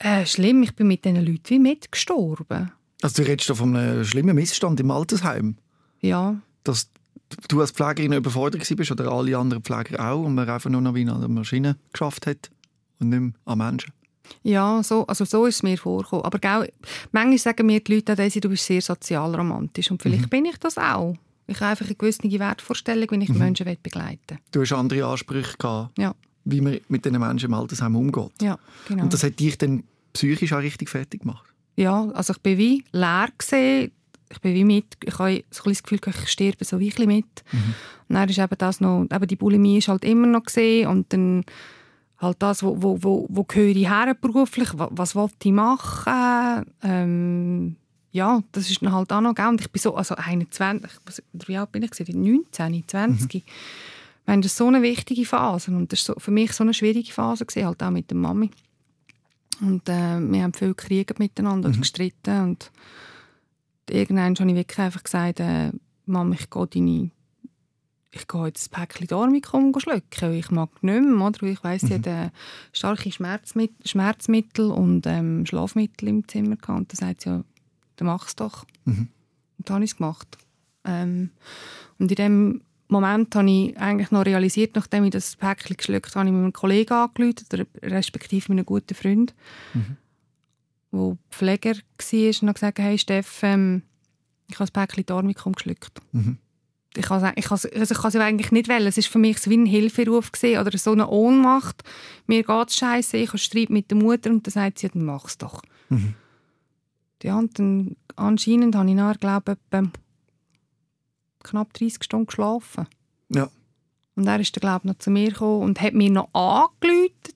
äh, 0.00 0.26
schlimm. 0.26 0.62
Ich 0.62 0.76
bin 0.76 0.86
mit 0.86 1.06
diesen 1.06 1.24
Leuten 1.24 1.48
wie 1.48 1.58
mitgestorben. 1.58 2.70
Also 3.00 3.22
du 3.22 3.28
redest 3.30 3.50
von 3.56 3.74
einem 3.74 4.04
schlimmen 4.04 4.34
Missstand 4.34 4.80
im 4.80 4.90
Altersheim? 4.90 5.56
Ja. 6.02 6.36
Dass 6.64 6.90
du 7.48 7.62
als 7.62 7.70
Pflegerin 7.70 8.12
überfordert 8.12 8.68
bist 8.76 8.90
oder 8.92 9.10
alle 9.10 9.38
anderen 9.38 9.62
Pfleger 9.62 10.12
auch 10.12 10.24
und 10.24 10.34
man 10.34 10.46
einfach 10.46 10.68
nur 10.68 10.82
noch 10.82 10.94
wie 10.94 11.08
an 11.08 11.20
der 11.20 11.30
Maschine 11.30 11.78
geschafft 11.90 12.26
hat 12.26 12.50
und 13.00 13.08
nicht 13.08 13.20
mehr 13.20 13.32
an 13.46 13.58
Menschen? 13.58 13.93
Ja, 14.42 14.82
so, 14.82 15.06
also 15.06 15.24
so 15.24 15.46
ist 15.46 15.56
es 15.56 15.62
mir 15.62 15.78
vorgekommen. 15.78 16.24
Aber 16.24 16.38
gell, 16.38 16.72
manchmal 17.12 17.38
sagen 17.38 17.66
mir 17.66 17.80
die 17.80 17.94
Leute, 17.94 18.14
Daisy, 18.14 18.40
du 18.40 18.48
bist 18.48 18.66
sehr 18.66 18.80
sozialromantisch. 18.80 19.90
Und 19.90 20.02
vielleicht 20.02 20.24
mhm. 20.24 20.28
bin 20.28 20.44
ich 20.46 20.56
das 20.58 20.78
auch. 20.78 21.14
Ich 21.46 21.56
habe 21.60 21.70
einfach 21.70 21.86
eine 21.86 21.94
gewisse 21.94 22.22
Wertvorstellung, 22.22 23.06
wenn 23.10 23.20
ich 23.20 23.28
mhm. 23.28 23.38
Menschen 23.38 23.76
begleiten 23.82 24.20
will. 24.28 24.38
Du 24.50 24.60
hast 24.62 24.72
andere 24.72 25.06
Ansprüche 25.06 25.56
gehabt, 25.58 25.98
ja. 25.98 26.14
wie 26.44 26.60
man 26.60 26.80
mit 26.88 27.04
diesen 27.04 27.18
Menschen 27.18 27.46
im 27.46 27.54
Altersheim 27.54 27.96
umgeht. 27.96 28.32
Ja, 28.40 28.58
genau. 28.88 29.04
Und 29.04 29.12
das 29.12 29.22
hat 29.22 29.38
dich 29.38 29.58
dann 29.58 29.84
psychisch 30.14 30.52
auch 30.52 30.60
richtig 30.60 30.88
fertig 30.88 31.20
gemacht? 31.20 31.44
Ja, 31.76 32.08
also 32.14 32.32
ich 32.32 32.40
bin 32.40 32.56
wie 32.56 32.84
leer 32.92 33.28
gesehen. 33.36 33.92
Ich 34.30 34.40
bin 34.40 34.54
wie 34.54 34.64
mit, 34.64 34.86
ich 35.04 35.18
habe 35.18 35.44
so 35.50 35.64
das 35.64 35.82
Gefühl, 35.82 36.00
ich 36.06 36.28
sterbe 36.28 36.64
so 36.64 36.80
wie 36.80 36.92
mit. 37.06 37.26
Mhm. 37.52 37.74
Und 38.08 38.14
dann 38.16 38.28
ist 38.28 38.38
eben 38.38 38.58
das 38.58 38.80
noch, 38.80 39.06
eben 39.12 39.26
die 39.26 39.36
Bulimie 39.36 39.78
ist 39.78 39.88
halt 39.88 40.04
immer 40.04 40.26
noch 40.26 40.44
gesehen 40.44 40.88
und 40.88 41.12
dann 41.12 41.44
halt 42.18 42.36
das, 42.40 42.62
wo, 42.62 42.80
wo, 42.82 43.02
wo, 43.02 43.26
wo 43.28 43.44
gehöre 43.44 43.76
ich 43.76 43.88
her 43.88 44.14
beruflich, 44.14 44.70
was, 44.74 44.88
was 44.92 45.14
wollte 45.14 45.48
ich 45.48 45.52
machen, 45.52 46.72
ähm, 46.82 47.76
ja, 48.12 48.42
das 48.52 48.70
ist 48.70 48.80
dann 48.80 48.92
halt 48.92 49.12
auch 49.12 49.20
noch, 49.20 49.34
gell? 49.34 49.48
und 49.48 49.60
ich 49.60 49.70
bin 49.70 49.82
so, 49.82 49.96
also 49.96 50.14
21, 50.14 50.90
wie 51.46 51.56
alt 51.56 51.72
bin 51.72 51.82
ich, 51.82 51.90
19, 51.90 52.84
20, 52.86 53.34
mhm. 53.34 53.50
meine, 54.26 54.42
das 54.42 54.52
ist 54.52 54.58
so 54.58 54.68
eine 54.68 54.82
wichtige 54.82 55.26
Phase 55.26 55.72
und 55.72 55.92
das 55.92 56.08
war 56.08 56.14
so, 56.14 56.20
für 56.20 56.30
mich 56.30 56.52
so 56.52 56.62
eine 56.62 56.74
schwierige 56.74 57.12
Phase, 57.12 57.44
gewesen, 57.44 57.66
halt 57.66 57.82
auch 57.82 57.90
mit 57.90 58.10
der 58.10 58.16
Mami. 58.16 58.50
Und 59.60 59.88
äh, 59.88 60.20
wir 60.20 60.42
haben 60.42 60.52
viel 60.52 60.74
gekriegt 60.74 61.18
miteinander 61.18 61.68
mhm. 61.68 61.80
gestritten 61.80 62.40
und 62.42 62.70
irgendwann 63.90 64.34
habe 64.36 64.50
ich 64.50 64.56
wirklich 64.56 64.78
einfach 64.78 65.02
gesagt, 65.02 65.40
äh, 65.40 65.72
Mama, 66.06 66.34
ich 66.34 66.50
gehe 66.50 66.66
deine 66.66 67.10
ich 68.14 68.28
gehe 68.28 68.46
jetzt 68.46 68.68
ein 68.72 68.80
Päckchen 68.80 69.06
Dormicum 69.08 69.72
schlucken, 69.78 70.34
ich 70.34 70.50
mag 70.50 70.70
nicht 70.82 71.02
mehr, 71.02 71.26
oder? 71.26 71.42
Ich 71.42 71.64
weiss, 71.64 71.82
mhm. 71.82 71.86
sie 71.86 71.94
hat 71.94 72.06
äh, 72.06 72.30
starke 72.72 73.10
Schmerzmittel, 73.10 73.86
Schmerzmittel 73.86 74.70
und 74.70 75.06
ähm, 75.06 75.44
Schlafmittel 75.46 76.08
im 76.08 76.28
Zimmer 76.28 76.56
gehabt. 76.56 76.78
Und 76.78 76.92
dann 76.92 76.96
sagt 76.96 77.22
sie, 77.22 77.30
ja, 77.30 77.44
dann 77.96 78.06
mach 78.06 78.26
es 78.26 78.36
doch. 78.36 78.64
Mhm. 78.84 79.08
Und 79.58 79.68
dann 79.68 79.74
habe 79.74 79.84
ich 79.84 79.92
es 79.92 79.96
gemacht. 79.96 80.38
Ähm, 80.84 81.30
und 81.98 82.10
in 82.10 82.16
dem 82.16 82.60
Moment 82.88 83.34
habe 83.34 83.50
ich 83.50 83.76
eigentlich 83.78 84.10
noch 84.10 84.24
realisiert, 84.26 84.76
nachdem 84.76 85.04
ich 85.04 85.10
das 85.10 85.36
Päckchen 85.36 85.76
geschluckt 85.76 86.14
habe, 86.14 86.20
habe 86.20 86.28
ich 86.28 86.34
mit 86.34 86.42
einem 86.42 86.52
Kollegen 86.52 86.92
angerufen, 86.92 87.66
respektive 87.82 88.52
mit 88.52 88.58
einem 88.58 88.66
guten 88.66 88.94
Freund, 88.94 89.34
mhm. 89.72 89.96
der 90.92 91.18
Pfleger 91.30 91.74
war 91.74 92.42
und 92.42 92.48
hat 92.48 92.54
gesagt, 92.54 92.78
hey 92.78 92.98
Steff, 92.98 93.40
ähm, 93.42 93.82
ich 94.48 94.56
habe 94.56 94.64
das 94.64 94.70
Päckchen 94.70 95.06
Dormicum 95.06 95.54
geschluckt. 95.54 96.00
Mhm. 96.12 96.38
Ich 96.96 97.06
kann 97.06 97.24
es 97.24 97.32
ich 97.34 97.50
also 97.50 98.08
ich 98.08 98.20
eigentlich 98.20 98.52
nicht 98.52 98.68
wählen. 98.68 98.86
Es 98.86 98.96
war 98.96 99.04
für 99.04 99.18
mich 99.18 99.38
so 99.38 99.50
wie 99.50 99.56
ein 99.56 99.66
Hilferuf 99.66 100.30
gewesen, 100.32 100.60
oder 100.60 100.76
so 100.78 100.92
eine 100.92 101.08
Ohnmacht. 101.08 101.82
Mir 102.26 102.42
geht 102.42 102.68
es 102.68 102.76
scheiße, 102.76 103.16
ich 103.16 103.28
habe 103.28 103.38
Streit 103.38 103.70
mit 103.70 103.90
der 103.90 103.98
Mutter 103.98 104.30
und 104.30 104.46
dann 104.46 104.52
sagt 104.52 104.78
sie, 104.78 104.88
dann 104.88 105.04
mach 105.04 105.26
es 105.26 105.38
doch. 105.38 105.62
Mhm. 105.88 106.14
Ja, 107.22 107.38
und 107.38 107.58
dann 107.58 107.96
anscheinend 108.16 108.76
habe 108.76 108.88
ich 108.88 108.94
nachher, 108.94 109.18
glaube 109.18 109.56
ich, 109.72 109.88
knapp 111.42 111.72
30 111.72 112.04
Stunden 112.04 112.26
geschlafen. 112.26 112.86
Ja. 113.30 113.48
Und 114.14 114.26
er 114.26 114.40
ist 114.40 114.54
dann, 114.56 114.60
glaube 114.60 114.80
ich, 114.84 114.92
noch 114.92 114.98
zu 114.98 115.10
mir 115.10 115.30
gekommen 115.30 115.62
und 115.62 115.80
hat 115.80 115.94
mir 115.94 116.10
noch 116.10 116.32
angeläutet, 116.32 117.34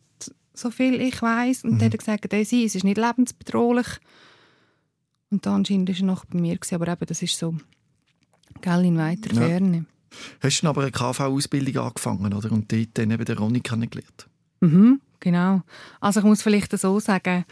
so 0.52 0.70
viel 0.70 1.00
ich 1.00 1.22
weiß 1.22 1.64
Und 1.64 1.80
mhm. 1.80 1.84
hat 1.84 1.98
gesagt, 1.98 2.32
es 2.32 2.52
ist 2.52 2.84
nicht 2.84 2.98
lebensbedrohlich. 2.98 3.86
Und 5.30 5.46
dann 5.46 5.54
anscheinend 5.56 5.88
war 5.88 5.96
er 5.96 6.04
noch 6.04 6.24
bei 6.26 6.38
mir. 6.38 6.56
Gewesen. 6.56 6.74
Aber 6.74 6.88
eben, 6.88 7.06
das 7.06 7.22
ist 7.22 7.38
so, 7.38 7.54
gell, 8.60 8.84
in 8.84 8.98
weiter 8.98 9.32
ja. 9.34 9.40
Ferne. 9.40 9.86
Hast 10.40 10.62
du 10.62 10.68
aber 10.68 10.82
eine 10.82 10.90
KV-Ausbildung 10.90 11.84
angefangen, 11.84 12.32
oder? 12.32 12.50
Und 12.50 12.72
dort 12.72 12.88
dann 12.94 13.10
eben 13.10 13.24
der 13.24 13.38
Ronny 13.38 13.60
kennengelernt? 13.60 14.28
Mhm. 14.60 15.00
Genau. 15.20 15.62
Also 16.00 16.20
ich 16.20 16.26
muss 16.26 16.42
vielleicht 16.42 16.78
so 16.78 17.00
sagen, 17.00 17.44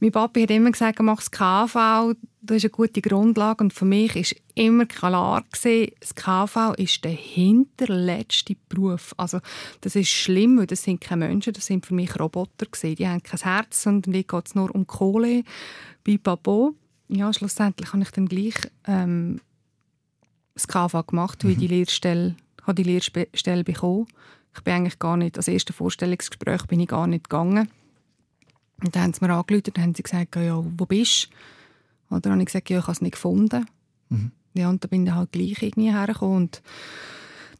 mein 0.00 0.12
Papi 0.12 0.42
hat 0.42 0.50
immer 0.50 0.70
gesagt, 0.70 1.00
mach 1.00 1.16
das 1.16 1.30
KV, 1.30 2.14
das 2.42 2.58
ist 2.58 2.64
eine 2.64 2.70
gute 2.70 3.00
Grundlage 3.00 3.64
und 3.64 3.72
für 3.72 3.86
mich 3.86 4.14
ist 4.16 4.36
immer 4.54 4.84
klar 4.84 5.42
gewesen, 5.50 5.92
das 5.98 6.14
KV 6.14 6.74
ist 6.76 7.04
der 7.04 7.12
hinterletzte 7.12 8.54
Beruf. 8.68 9.14
Also 9.16 9.40
das 9.80 9.96
ist 9.96 10.08
schlimm, 10.08 10.58
weil 10.58 10.66
das 10.66 10.82
sind 10.82 11.00
keine 11.00 11.26
Menschen, 11.26 11.54
das 11.54 11.66
sind 11.66 11.86
für 11.86 11.94
mich 11.94 12.18
Roboter 12.20 12.66
gewesen. 12.66 12.96
Die 12.96 13.08
haben 13.08 13.22
kein 13.22 13.40
Herz, 13.40 13.82
sondern 13.82 14.12
die 14.12 14.26
geht 14.26 14.46
es 14.46 14.54
nur 14.54 14.74
um 14.74 14.86
Kohle, 14.86 15.42
bei 16.04 16.18
Papa. 16.18 16.70
Ja, 17.08 17.32
schlussendlich 17.32 17.92
habe 17.92 18.02
ich 18.02 18.10
dann 18.10 18.26
gleich 18.26 18.56
ähm, 18.86 19.40
das 20.56 20.68
KV 20.68 21.06
gemacht, 21.06 21.44
weil 21.44 21.52
mhm. 21.52 21.58
die 21.58 21.68
Lehrstelle, 21.68 22.34
habe 22.64 22.82
die 22.82 22.82
Lehrstelle 22.82 23.64
bekommen 23.64 24.06
ich 24.56 24.64
bin 24.64 24.74
eigentlich 24.74 24.98
gar 24.98 25.16
nicht, 25.16 25.36
als 25.36 25.48
erste 25.48 25.72
Vorstellungsgespräch 25.72 26.66
bin 26.66 26.80
ich 26.80 26.88
gar 26.88 27.06
nicht 27.06 27.28
gegangen. 27.28 27.68
Und 28.82 28.94
dann 28.94 29.02
haben 29.02 29.12
sie 29.12 29.24
mir 29.24 29.32
angerufen 29.32 29.64
und 29.68 29.78
haben 29.78 29.94
sie 29.94 30.02
gesagt, 30.02 30.36
ja, 30.36 30.62
wo 30.64 30.86
bist 30.86 31.28
du? 32.08 32.14
Oder 32.14 32.22
dann 32.22 32.32
habe 32.32 32.42
ich 32.42 32.46
gesagt, 32.46 32.70
ja, 32.70 32.78
ich 32.78 32.84
habe 32.84 32.92
es 32.92 33.00
nicht 33.00 33.12
gefunden. 33.12 33.66
Mhm. 34.08 34.32
Ja, 34.54 34.68
und 34.68 34.82
dann 34.82 34.90
bin 34.90 35.06
ich 35.06 35.12
halt 35.12 35.32
gleich 35.32 35.62
irgendwie 35.62 35.92
hergekommen. 35.92 36.36
Und 36.36 36.62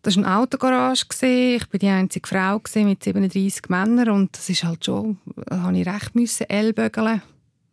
das 0.02 0.16
war 0.16 0.24
eine 0.24 0.36
Autogarage. 0.38 1.06
Ich 1.22 1.72
war 1.72 1.78
die 1.78 1.88
einzige 1.88 2.26
Frau 2.26 2.60
mit 2.84 3.02
37 3.02 3.68
Männern. 3.68 4.10
Und 4.10 4.36
das 4.36 4.48
ist 4.48 4.64
halt 4.64 4.84
schon, 4.84 5.18
da 5.46 5.56
musste 5.56 5.78
ich 5.78 5.86
recht 5.86 6.14
müssen 6.14 6.48
ellbögeln. 6.48 7.22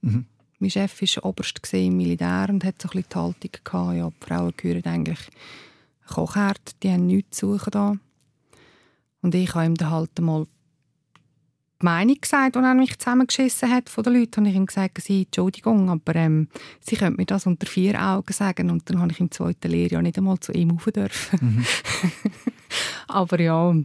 Mhm. 0.01 0.25
Mein 0.63 0.69
Chef 0.69 1.01
war 1.01 1.25
oberst 1.25 1.73
im 1.73 1.97
Militär 1.97 2.45
und 2.47 2.63
hat 2.63 2.81
so 2.81 2.87
ein 2.87 2.91
bisschen 2.91 3.09
die 3.11 3.15
Haltung 3.17 3.51
gehabt, 3.65 3.97
ja, 3.97 4.09
die 4.09 4.25
Frauen 4.25 4.53
gehören 4.55 4.85
eigentlich 4.85 5.19
Kochherd, 6.07 6.81
die 6.81 6.89
haben 6.89 7.05
nichts 7.05 7.39
zu 7.39 7.57
suchen 7.57 7.71
da. 7.71 7.95
Und 9.21 9.35
ich 9.35 9.53
habe 9.55 9.65
ihm 9.65 9.75
dann 9.75 9.91
halt 9.91 10.17
mal 10.21 10.47
die 11.81 11.85
Meinung 11.85 12.15
gesagt, 12.15 12.55
als 12.55 12.65
er 12.65 12.73
mich 12.75 12.97
zusammengeschissen 12.97 13.69
hat 13.69 13.89
von 13.89 14.05
den 14.05 14.13
Leuten, 14.13 14.37
habe 14.37 14.51
ich 14.51 14.55
ihm 14.55 14.65
gesagt, 14.65 15.01
sie, 15.01 15.23
Entschuldigung, 15.23 15.89
aber 15.89 16.15
ähm, 16.15 16.47
sie 16.79 16.95
könnte 16.95 17.19
mir 17.19 17.25
das 17.25 17.45
unter 17.45 17.67
vier 17.67 18.01
Augen 18.01 18.31
sagen. 18.31 18.69
Und 18.69 18.89
dann 18.89 19.01
habe 19.01 19.11
ich 19.11 19.19
im 19.19 19.31
zweiten 19.31 19.69
Lehrjahr 19.69 20.01
nicht 20.01 20.17
einmal 20.17 20.39
zu 20.39 20.53
ihm 20.53 20.71
rauf 20.71 20.85
dürfen. 20.85 21.39
Mhm. 21.41 21.65
aber 23.09 23.41
ja, 23.41 23.75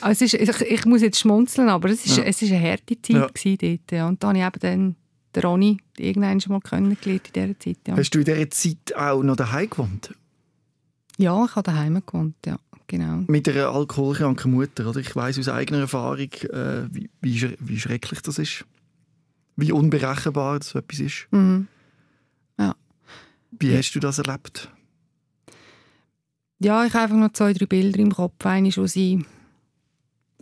also 0.00 0.24
ist, 0.24 0.34
ich, 0.34 0.60
ich, 0.60 0.84
muss 0.86 1.02
jetzt 1.02 1.20
schmunzeln, 1.20 1.68
aber 1.68 1.88
es 1.88 2.08
war 2.18 2.26
ja. 2.26 2.56
eine 2.56 2.68
harte 2.68 3.00
Zeit 3.00 3.62
ja. 3.62 3.76
dort. 3.86 4.08
Und 4.08 4.24
dann 4.24 4.30
habe 4.30 4.38
ich 4.38 4.44
eben 4.44 4.60
dann 4.60 4.96
den 5.34 5.42
Ronny 5.42 5.78
irgendwann 5.96 6.40
schon 6.40 6.52
mal 6.52 6.60
kennengelernt 6.60 7.28
in 7.28 7.32
dieser 7.32 7.58
Zeit. 7.58 7.78
Ja. 7.86 7.96
Hast 7.96 8.10
du 8.10 8.18
in 8.18 8.24
dieser 8.24 8.50
Zeit 8.50 8.96
auch 8.96 9.22
noch 9.22 9.36
daheim 9.36 9.70
gewohnt? 9.70 10.14
Ja, 11.18 11.44
ich 11.44 11.54
habe 11.54 11.70
daheim 11.70 12.02
gewohnt, 12.04 12.36
ja. 12.46 12.58
Genau. 12.86 13.22
Mit 13.28 13.48
einer 13.48 13.68
alkoholkranken 13.68 14.50
Mutter. 14.50 14.88
Oder? 14.88 14.98
Ich 14.98 15.14
weiß 15.14 15.38
aus 15.38 15.48
eigener 15.48 15.80
Erfahrung, 15.80 16.18
äh, 16.18 16.92
wie, 16.92 17.08
wie, 17.20 17.56
wie, 17.60 17.78
schrecklich 17.78 18.20
das 18.20 18.38
ist. 18.40 18.64
Wie 19.54 19.70
unberechenbar 19.70 20.58
das 20.58 20.74
etwas 20.74 20.98
ist. 20.98 21.28
Mhm. 21.30 21.68
Ja. 22.58 22.74
Wie 23.52 23.76
hast 23.76 23.92
du 23.92 24.00
das 24.00 24.18
erlebt? 24.18 24.72
Ja, 26.58 26.84
ich 26.84 26.92
habe 26.94 27.04
einfach 27.04 27.16
noch 27.16 27.32
zwei, 27.32 27.52
drei 27.52 27.66
Bilder 27.66 28.00
im 28.00 28.12
Kopf. 28.12 28.44
Eine, 28.44 28.74
wo 28.76 28.88
sie 28.88 29.24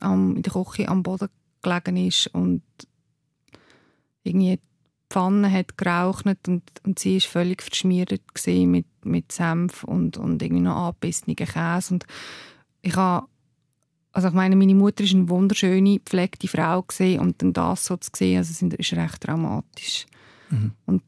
am, 0.01 0.37
in 0.37 0.43
der 0.43 0.53
Küche 0.53 0.89
am 0.89 1.03
Boden 1.03 1.29
gelegen 1.61 1.97
ist 1.99 2.29
und 2.29 2.63
irgendwie 4.23 4.59
Pfanne 5.11 5.51
hat 5.51 5.79
geraucht 5.79 6.27
und, 6.27 6.63
und 6.85 6.99
sie 6.99 7.17
ist 7.17 7.27
völlig 7.27 7.63
verschmiert 7.63 8.21
mit 8.47 8.87
mit 9.09 9.33
Senf 9.33 9.85
und, 9.85 10.17
und 10.17 10.43
irgendwie 10.43 10.63
noch 10.63 10.77
angebissenen 10.77 11.37
Käse. 11.37 11.95
Und 11.95 12.07
ich 12.83 12.95
habe, 12.95 13.27
also 14.13 14.29
ich 14.29 14.35
meine, 14.35 14.57
meine 14.57 14.75
Mutter 14.75 15.05
ist 15.05 15.15
eine 15.15 15.29
wunderschöne, 15.29 15.99
gepflegte 15.99 16.49
Frau 16.49 16.85
und 17.21 17.43
dann 17.43 17.53
das 17.53 17.87
so 17.87 17.97
zu 17.97 18.11
sehen, 18.15 18.39
also 18.39 18.53
es 18.53 18.63
ist 18.63 18.93
recht 18.93 19.27
dramatisch. 19.27 20.07
Mhm. 20.51 20.73
Und 20.87 21.03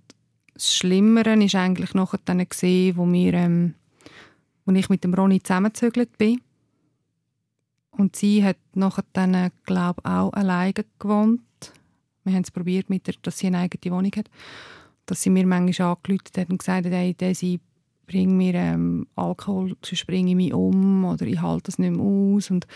das 0.54 0.74
Schlimmere 0.74 1.42
ist 1.42 1.54
eigentlich 1.54 1.94
nachher 1.94 2.20
dann 2.24 2.46
gesehen, 2.46 2.96
wo 2.96 3.10
wir, 3.10 3.34
ähm, 3.34 3.74
wo 4.64 4.72
ich 4.72 4.88
mit 4.88 5.04
dem 5.04 5.14
Ronny 5.14 5.42
zusammengezögert 5.42 6.18
bin. 6.18 6.40
Und 7.92 8.16
sie 8.16 8.44
hat 8.44 8.56
nachher 8.74 9.04
dann, 9.12 9.50
glaube 9.64 10.04
auch 10.04 10.32
alleine 10.32 10.74
gewohnt. 10.98 11.40
Wir 12.30 12.36
haben 12.36 12.44
es 12.44 12.50
probiert, 12.50 12.88
mit 12.88 13.06
der, 13.06 13.14
dass 13.22 13.38
sie 13.38 13.48
eine 13.48 13.58
eigene 13.58 13.94
Wohnung 13.94 14.12
hat. 14.16 14.30
Dass 15.06 15.22
sie 15.22 15.30
mir 15.30 15.46
manchmal 15.46 15.96
angerufen 15.96 16.30
hat 16.36 16.50
und 16.50 16.58
gesagt 16.58 16.86
hat, 16.86 16.92
hey, 16.92 17.34
sie 17.34 17.60
bring 18.06 18.36
mir 18.36 18.54
ähm, 18.54 19.06
Alkohol, 19.16 19.76
sonst 19.82 20.06
bringe 20.06 20.30
ich 20.30 20.36
mich 20.36 20.52
um 20.52 21.04
oder 21.04 21.26
ich 21.26 21.40
halte 21.40 21.70
es 21.70 21.78
nicht 21.78 21.96
mehr 21.96 22.04
aus. 22.04 22.50
Und 22.50 22.66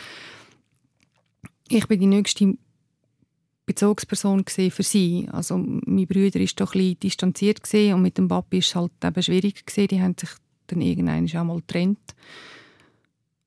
ich 1.69 1.87
bin 1.87 2.01
die 2.01 2.07
nächste 2.07 2.57
Bezugsperson 3.67 4.45
für 4.47 4.83
sie. 4.83 5.29
Also 5.33 5.57
mein 5.59 6.07
Bruder 6.07 6.41
war 6.41 6.47
doch 6.57 6.75
ein 6.75 6.99
distanziert 7.01 7.61
und 7.73 8.03
mit 8.03 8.19
dem 8.19 8.29
Papi 8.29 8.57
war 8.57 8.61
es 8.61 8.75
halt 8.75 8.93
eben 9.03 9.23
schwierig 9.23 9.67
gewesen. 9.67 9.89
Die 9.89 10.03
haben 10.03 10.17
sich 10.19 10.31
dann 10.67 10.81
irgendwann 10.81 11.27
auch 11.27 11.45
mal 11.45 11.57
getrennt. 11.57 12.15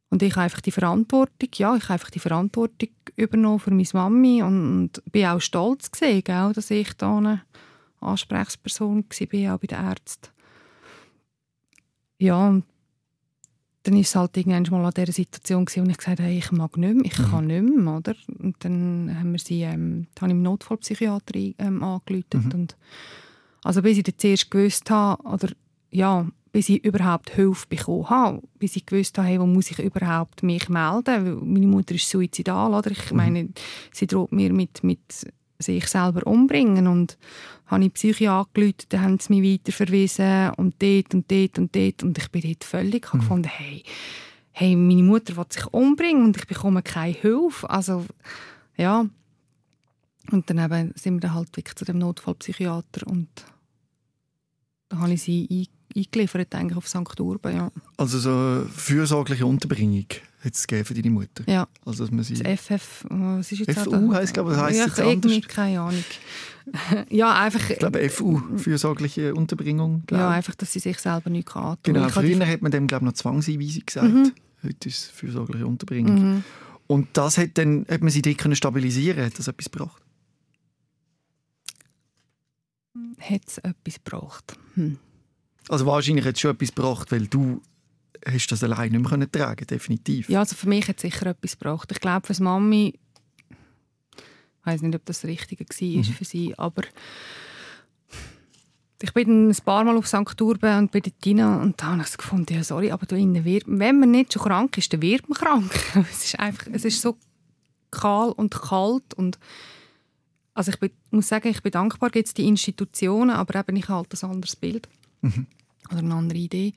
Und 0.09 0.23
ich 0.23 0.33
habe 0.35 0.43
einfach 0.43 0.61
die 0.61 0.71
Verantwortung, 0.71 1.49
ja, 1.55 1.75
ich 1.75 1.83
habe 1.83 1.93
einfach 1.93 2.09
die 2.09 2.19
Verantwortung 2.19 2.89
übernommen 3.15 3.59
für 3.59 3.71
meine 3.71 3.87
Mami 3.93 4.41
und, 4.41 4.77
und 5.01 5.11
bin 5.11 5.25
auch 5.25 5.41
stolz 5.41 5.91
gewesen, 5.91 6.23
gell, 6.23 6.53
dass 6.53 6.71
ich 6.71 6.93
da 6.93 7.17
eine 7.17 7.41
Ansprechperson 7.99 9.03
war, 9.03 9.55
auch 9.55 9.59
bei 9.59 9.67
den 9.67 9.85
Ärzten 9.85 10.29
ja, 12.19 12.59
dann 13.83 13.95
ist 13.95 14.07
es 14.09 14.15
halt 14.15 14.35
irgendwann 14.35 14.81
mal 14.81 14.85
an 14.87 14.93
dieser 14.95 15.13
Situation 15.13 15.65
gewesen, 15.65 15.85
wo 15.85 15.91
ich 15.91 15.97
gesagt 15.97 16.19
habe, 16.19 16.29
hey, 16.29 16.39
ich 16.39 16.51
mag 16.51 16.75
nicht 16.77 16.95
mehr, 16.95 17.05
ich 17.05 17.19
Mhm. 17.19 17.23
kann 17.31 17.47
nicht 17.47 17.77
mehr, 17.77 17.97
oder? 17.97 18.15
Und 18.39 18.55
dann 18.59 19.15
haben 19.17 19.31
wir 19.31 19.39
sie, 19.39 19.61
ähm, 19.61 20.07
habe 20.19 20.31
ich 20.31 20.35
im 20.35 20.41
Notfallpsychiater 20.41 21.35
ähm, 21.59 21.83
angerufen 21.83 22.25
Mhm. 22.45 22.51
und 22.53 22.77
also 23.63 23.81
bis 23.81 23.97
ich 23.97 24.03
dann 24.03 24.17
zuerst 24.17 24.51
gewusst 24.51 24.89
habe, 24.89 25.21
oder 25.23 25.49
ja, 25.91 26.25
bis 26.57 26.69
ich 26.69 26.83
überhaupt 26.83 27.29
Hilfe 27.29 27.67
bekommen 27.69 28.09
habe, 28.09 28.41
bis 28.57 28.75
ich 28.75 28.87
gewusst 28.87 29.15
habe, 29.19 29.27
hey, 29.27 29.39
wo 29.39 29.45
muss 29.45 29.69
ich 29.69 29.77
überhaupt 29.77 30.41
mich 30.41 30.69
melden, 30.69 31.05
weil 31.05 31.35
meine 31.35 31.67
Mutter 31.67 31.93
ist 31.93 32.09
suizidal, 32.09 32.73
oder? 32.73 32.89
Ich 32.89 33.11
Mhm. 33.11 33.15
meine, 33.17 33.49
sie 33.93 34.07
droht 34.07 34.31
mir 34.31 34.51
mit, 34.51 34.83
mit 34.83 34.99
sich 35.59 35.87
selber 35.87 36.25
umbringen. 36.25 36.87
Und 36.87 37.15
habe 37.67 37.85
ich 37.85 37.93
Psyche 37.93 38.31
angerufen, 38.31 38.73
dann 38.89 39.01
haben 39.01 39.19
sie 39.19 39.39
mich 39.39 39.53
weiterverwiesen 39.59 40.49
und 40.57 40.81
dort 40.81 41.13
und 41.13 41.29
dort 41.29 41.59
und 41.59 41.75
dort. 41.75 42.01
Und 42.01 42.17
ich 42.17 42.31
bin 42.31 42.41
dort 42.41 42.63
völlig, 42.63 43.05
habe 43.05 43.19
gefunden, 43.19 43.49
hey, 43.49 43.83
hey, 44.51 44.75
meine 44.75 45.03
Mutter 45.03 45.37
will 45.37 45.45
sich 45.49 45.67
umbringen 45.67 46.23
und 46.23 46.37
ich 46.37 46.47
bekomme 46.47 46.81
keine 46.81 47.13
Hilfe, 47.13 47.69
also 47.69 48.03
ja, 48.77 49.05
und 50.31 50.49
dann 50.49 50.57
eben 50.57 50.91
sind 50.95 51.13
wir 51.17 51.19
dann 51.19 51.35
halt 51.35 51.55
wirklich 51.55 51.75
zu 51.75 51.85
dem 51.85 51.99
Notfallpsychiater 51.99 53.05
und 53.05 53.27
da 54.89 54.97
habe 54.97 55.13
ich 55.13 55.21
sie 55.21 55.47
ein, 55.51 55.67
eingeliefert 55.97 56.53
eigentlich 56.55 56.77
auf 56.77 56.87
St. 56.87 57.19
Urban, 57.19 57.55
ja. 57.55 57.71
Also 57.97 58.19
so 58.19 58.65
fürsorgliche 58.69 59.45
Unterbringung 59.45 60.05
hat 60.43 60.53
es 60.53 60.65
für 60.65 60.93
deine 60.93 61.09
Mutter? 61.09 61.43
ja. 61.47 61.67
Also 61.85 62.03
dass 62.03 62.11
man 62.11 62.23
sie... 62.23 62.35
Das 62.35 62.59
FF, 62.61 63.05
was 63.09 63.51
ist 63.51 63.59
jetzt 63.59 63.79
FU 63.79 64.13
heisst, 64.13 64.33
glaube 64.33 64.53
ich, 64.53 64.57
heisst 64.57 64.77
ja, 64.79 64.85
jetzt 64.85 64.99
anders. 65.01 65.47
keine 65.47 65.81
Ahnung. 65.81 66.03
ja, 67.09 67.33
einfach, 67.33 67.69
Ich 67.69 67.79
glaube 67.79 68.07
FU, 68.09 68.41
fürsorgliche 68.57 69.33
Unterbringung. 69.33 70.03
Glaube. 70.05 70.23
ja, 70.23 70.29
einfach, 70.29 70.55
dass 70.55 70.73
sie 70.73 70.79
sich 70.79 70.97
selber 70.99 71.29
nicht 71.29 71.53
antun 71.55 71.77
Genau, 71.93 72.07
Ich 72.07 72.15
habe 72.15 72.27
die- 72.27 72.35
früher 72.35 72.47
hat 72.47 72.61
man 72.61 72.71
dem 72.71 72.87
glaube 72.87 73.05
ich, 73.05 73.11
noch 73.11 73.13
Zwangseinweisung 73.13 73.83
gesagt. 73.85 74.13
Mhm. 74.13 74.31
Heute 74.63 74.89
ist 74.89 74.97
es 74.97 75.07
fürsorgliche 75.09 75.65
Unterbringung. 75.65 76.15
Mhm. 76.35 76.43
Und 76.87 77.07
das 77.13 77.37
hat 77.37 77.57
dann, 77.57 77.85
hat 77.89 78.01
man 78.01 78.09
sie 78.09 78.21
dort 78.21 78.37
können 78.37 78.55
stabilisieren 78.55 79.25
Hat 79.25 79.37
das 79.37 79.47
etwas 79.47 79.69
gebracht? 79.71 80.01
Hat 83.19 83.41
es 83.47 83.57
etwas 83.59 83.95
gebraucht? 84.03 84.57
Hm. 84.75 84.97
Also 85.69 85.85
wahrscheinlich 85.85 86.25
hat 86.25 86.35
es 86.35 86.41
schon 86.41 86.51
etwas 86.51 86.73
gebracht, 86.73 87.11
weil 87.11 87.27
du 87.27 87.61
hast 88.25 88.47
das 88.51 88.63
allein 88.63 88.91
nicht 88.91 89.09
mehr 89.11 89.31
tragen 89.31 89.65
definitiv. 89.67 90.29
Ja, 90.29 90.39
also 90.39 90.55
für 90.55 90.67
mich 90.69 90.87
hat 90.87 90.97
es 90.97 91.01
sicher 91.03 91.27
etwas 91.27 91.57
gebraucht. 91.57 91.91
Ich 91.91 91.99
glaube, 91.99 92.25
für 92.33 92.41
Mami, 92.43 92.93
ich 93.49 94.65
weiß 94.65 94.81
nicht, 94.81 94.95
ob 94.95 95.05
das 95.05 95.21
das 95.21 95.29
Richtige 95.29 95.65
war 95.65 95.87
Mhm. 95.99 96.03
für 96.03 96.25
sie, 96.25 96.57
aber 96.57 96.83
ich 99.01 99.13
bin 99.13 99.49
ein 99.49 99.55
paar 99.63 99.83
Mal 99.83 99.95
auf 99.97 100.07
St. 100.07 100.41
Urban 100.41 100.83
und 100.85 100.91
bei 100.91 101.01
Tina 101.01 101.61
und 101.61 101.79
da 101.81 101.87
habe 101.87 102.01
ich 102.01 102.17
gefunden, 102.17 102.53
ja 102.53 102.63
sorry, 102.63 102.91
aber 102.91 103.05
da 103.05 103.15
innen 103.15 103.45
wird, 103.45 103.63
wenn 103.67 103.99
man 103.99 104.09
nicht 104.11 104.33
schon 104.33 104.41
krank 104.41 104.77
ist, 104.77 104.91
dann 104.91 105.01
wird 105.01 105.29
man 105.29 105.37
krank. 105.37 105.71
es 106.11 106.25
ist 106.25 106.39
einfach, 106.39 106.67
es 106.73 106.83
ist 106.83 107.01
so 107.01 107.15
kahl 107.91 108.31
und 108.31 108.53
kalt 108.55 109.13
und 109.13 109.37
also 110.55 110.71
ich 110.71 110.79
bin, 110.79 110.89
muss 111.11 111.27
sagen, 111.27 111.47
ich 111.49 111.61
bin 111.61 111.71
dankbar, 111.71 112.09
gibt 112.09 112.27
es 112.27 112.33
die 112.33 112.47
Institutionen, 112.47 113.29
aber 113.29 113.59
eben 113.59 113.75
ich 113.75 113.87
habe 113.89 114.07
halt 114.09 114.23
ein 114.23 114.29
anderes 114.31 114.55
Bild 114.55 114.87
Mhm. 115.21 115.47
Oder 115.89 115.99
eine 115.99 116.13
andere 116.13 116.37
Idee. 116.37 116.73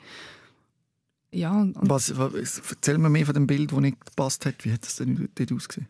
Ja, 1.33 1.67
Was, 1.75 2.17
was, 2.19 2.61
erzähl 2.69 2.99
mir 2.99 3.09
mehr 3.09 3.27
von 3.27 3.35
dem 3.35 3.47
Bild, 3.47 3.71
das 3.71 3.79
nicht 3.79 4.05
gepasst 4.05 4.47
hat. 4.47 4.65
Wie 4.65 4.73
hat 4.73 4.83
das 4.83 4.97
denn 4.97 5.29
dort 5.35 5.53
ausgesehen? 5.53 5.89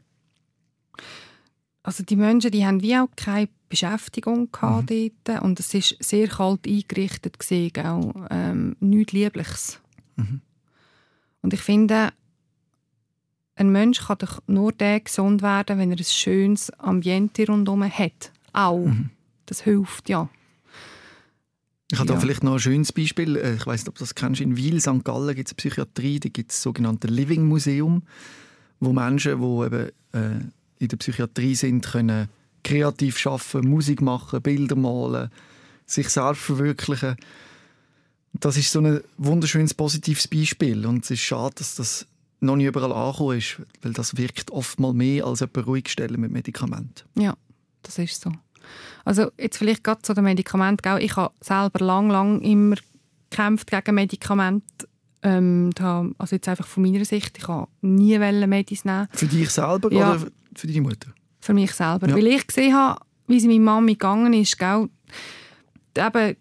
Also 1.83 2.05
die 2.05 2.17
Menschen, 2.17 2.51
die 2.51 2.67
haben 2.67 2.83
wie 2.83 2.97
auch 2.97 3.09
keine 3.17 3.49
Beschäftigung 3.71 4.53
gehabt 4.53 4.91
dort 4.91 5.43
und 5.43 5.59
es 5.61 5.73
ist 5.73 5.97
sehr 6.01 6.29
kalt 6.29 6.67
eingerichtet 6.67 7.39
gesehen, 7.39 7.73
auch 7.79 8.13
ähm, 8.31 8.77
nichts 8.81 9.13
Liebliches. 9.13 9.81
Mhm. 10.17 10.43
Und 11.41 11.55
ich 11.55 11.61
finde, 11.61 12.13
ein 13.55 13.73
Mensch 13.73 14.07
kann 14.07 14.19
doch 14.19 14.41
nur 14.47 14.73
der 14.73 15.01
gesund 15.01 15.41
werden, 15.41 15.79
wenn 15.79 15.91
er 15.91 15.99
ein 15.99 16.05
schönes 16.05 16.71
Ambiente 16.79 17.47
rundherum 17.47 17.85
hat. 17.85 18.33
Auch. 18.53 18.87
Mhm. 18.87 19.11
Das 19.47 19.63
hilft 19.63 20.09
ja. 20.09 20.29
Ich 21.93 21.99
habe 21.99 22.07
da 22.07 22.15
Ja. 22.15 22.21
vielleicht 22.21 22.45
noch 22.45 22.53
ein 22.55 22.61
schönes 22.61 22.93
Beispiel. 22.93 23.37
Äh, 23.37 23.55
Ich 23.57 23.67
weiß 23.67 23.81
nicht, 23.83 23.89
ob 23.89 23.95
du 23.97 24.01
das 24.01 24.15
kennst. 24.15 24.41
In 24.41 24.57
Wil, 24.57 24.81
St. 24.81 25.05
Gallen 25.05 25.35
gibt 25.35 25.49
es 25.49 25.53
eine 25.53 25.57
Psychiatrie. 25.57 26.21
Da 26.21 26.29
gibt 26.29 26.51
es 26.51 26.59
das 26.59 26.63
sogenannte 26.63 27.09
Living 27.09 27.47
Museum, 27.47 28.03
wo 28.79 28.93
Menschen, 28.93 29.41
die 29.41 29.67
eben, 29.67 29.89
äh, 30.13 30.41
in 30.79 30.89
der 30.89 30.97
Psychiatrie 30.97 31.55
sind, 31.55 31.85
können 31.87 32.29
kreativ 32.63 33.27
arbeiten, 33.27 33.69
Musik 33.69 34.01
machen, 34.03 34.41
Bilder 34.43 34.77
malen, 34.77 35.31
sich 35.87 36.09
selbst 36.09 36.43
verwirklichen. 36.43 37.17
Das 38.35 38.57
ist 38.57 38.71
so 38.71 38.81
ein 38.81 39.01
wunderschönes, 39.19 39.75
positives 39.75 40.29
Beispiel. 40.29 40.87
Und 40.87 41.05
es 41.05 41.11
ist 41.11 41.21
schade, 41.21 41.55
dass 41.59 41.75
das 41.75 42.07
noch 42.41 42.57
nicht 42.57 42.67
überall 42.67 42.93
angekommen 42.93 43.39
ist, 43.39 43.57
weil 43.83 43.93
das 43.93 44.17
wirkt 44.17 44.51
oft 44.53 44.79
mal 44.79 44.93
mehr 44.95 45.27
als 45.27 45.41
jemand 45.41 45.67
ruhig 45.67 45.89
stellen 45.89 46.21
mit 46.21 46.31
Medikamenten. 46.31 47.03
Ja, 47.21 47.35
das 47.83 47.99
ist 47.99 48.23
so. 48.23 48.31
Also 49.05 49.31
jetzt 49.39 49.57
vielleicht 49.59 49.85
gerade 49.85 50.03
zu 50.03 50.15
den 50.15 50.25
Medikamenten. 50.25 50.99
Ich 50.99 51.17
habe 51.17 51.33
selber 51.41 51.85
lang, 51.85 52.11
lang 52.11 52.41
immer 52.43 52.77
gekämpft 53.31 53.71
gegen 53.71 53.95
Medikamente. 53.95 54.89
Ähm, 55.23 55.71
da, 55.75 56.07
also 56.19 56.37
jetzt 56.37 56.49
einfach 56.49 56.67
von 56.67 56.83
meiner 56.83 57.05
Sicht, 57.05 57.37
ich 57.39 57.47
habe 57.47 57.69
nie 57.83 58.19
Medis 58.19 58.85
nehmen 58.85 59.07
Für 59.13 59.27
dich 59.27 59.51
selber 59.51 59.93
Ja. 59.93 60.13
oder 60.13 60.27
für 60.55 60.67
deine 60.67 60.81
Mutter? 60.81 61.13
für 61.43 61.55
mich 61.55 61.73
selber. 61.73 62.09
Ja. 62.09 62.15
Weil 62.17 62.27
ich 62.27 62.47
gesehen 62.47 62.75
habe, 62.75 63.01
wie 63.27 63.41
sie 63.41 63.49
meiner 63.49 63.61
Mami 63.61 63.93
gegangen 63.93 64.33
ist. 64.35 64.59
Gell? 64.59 64.89
Eben 65.97 66.37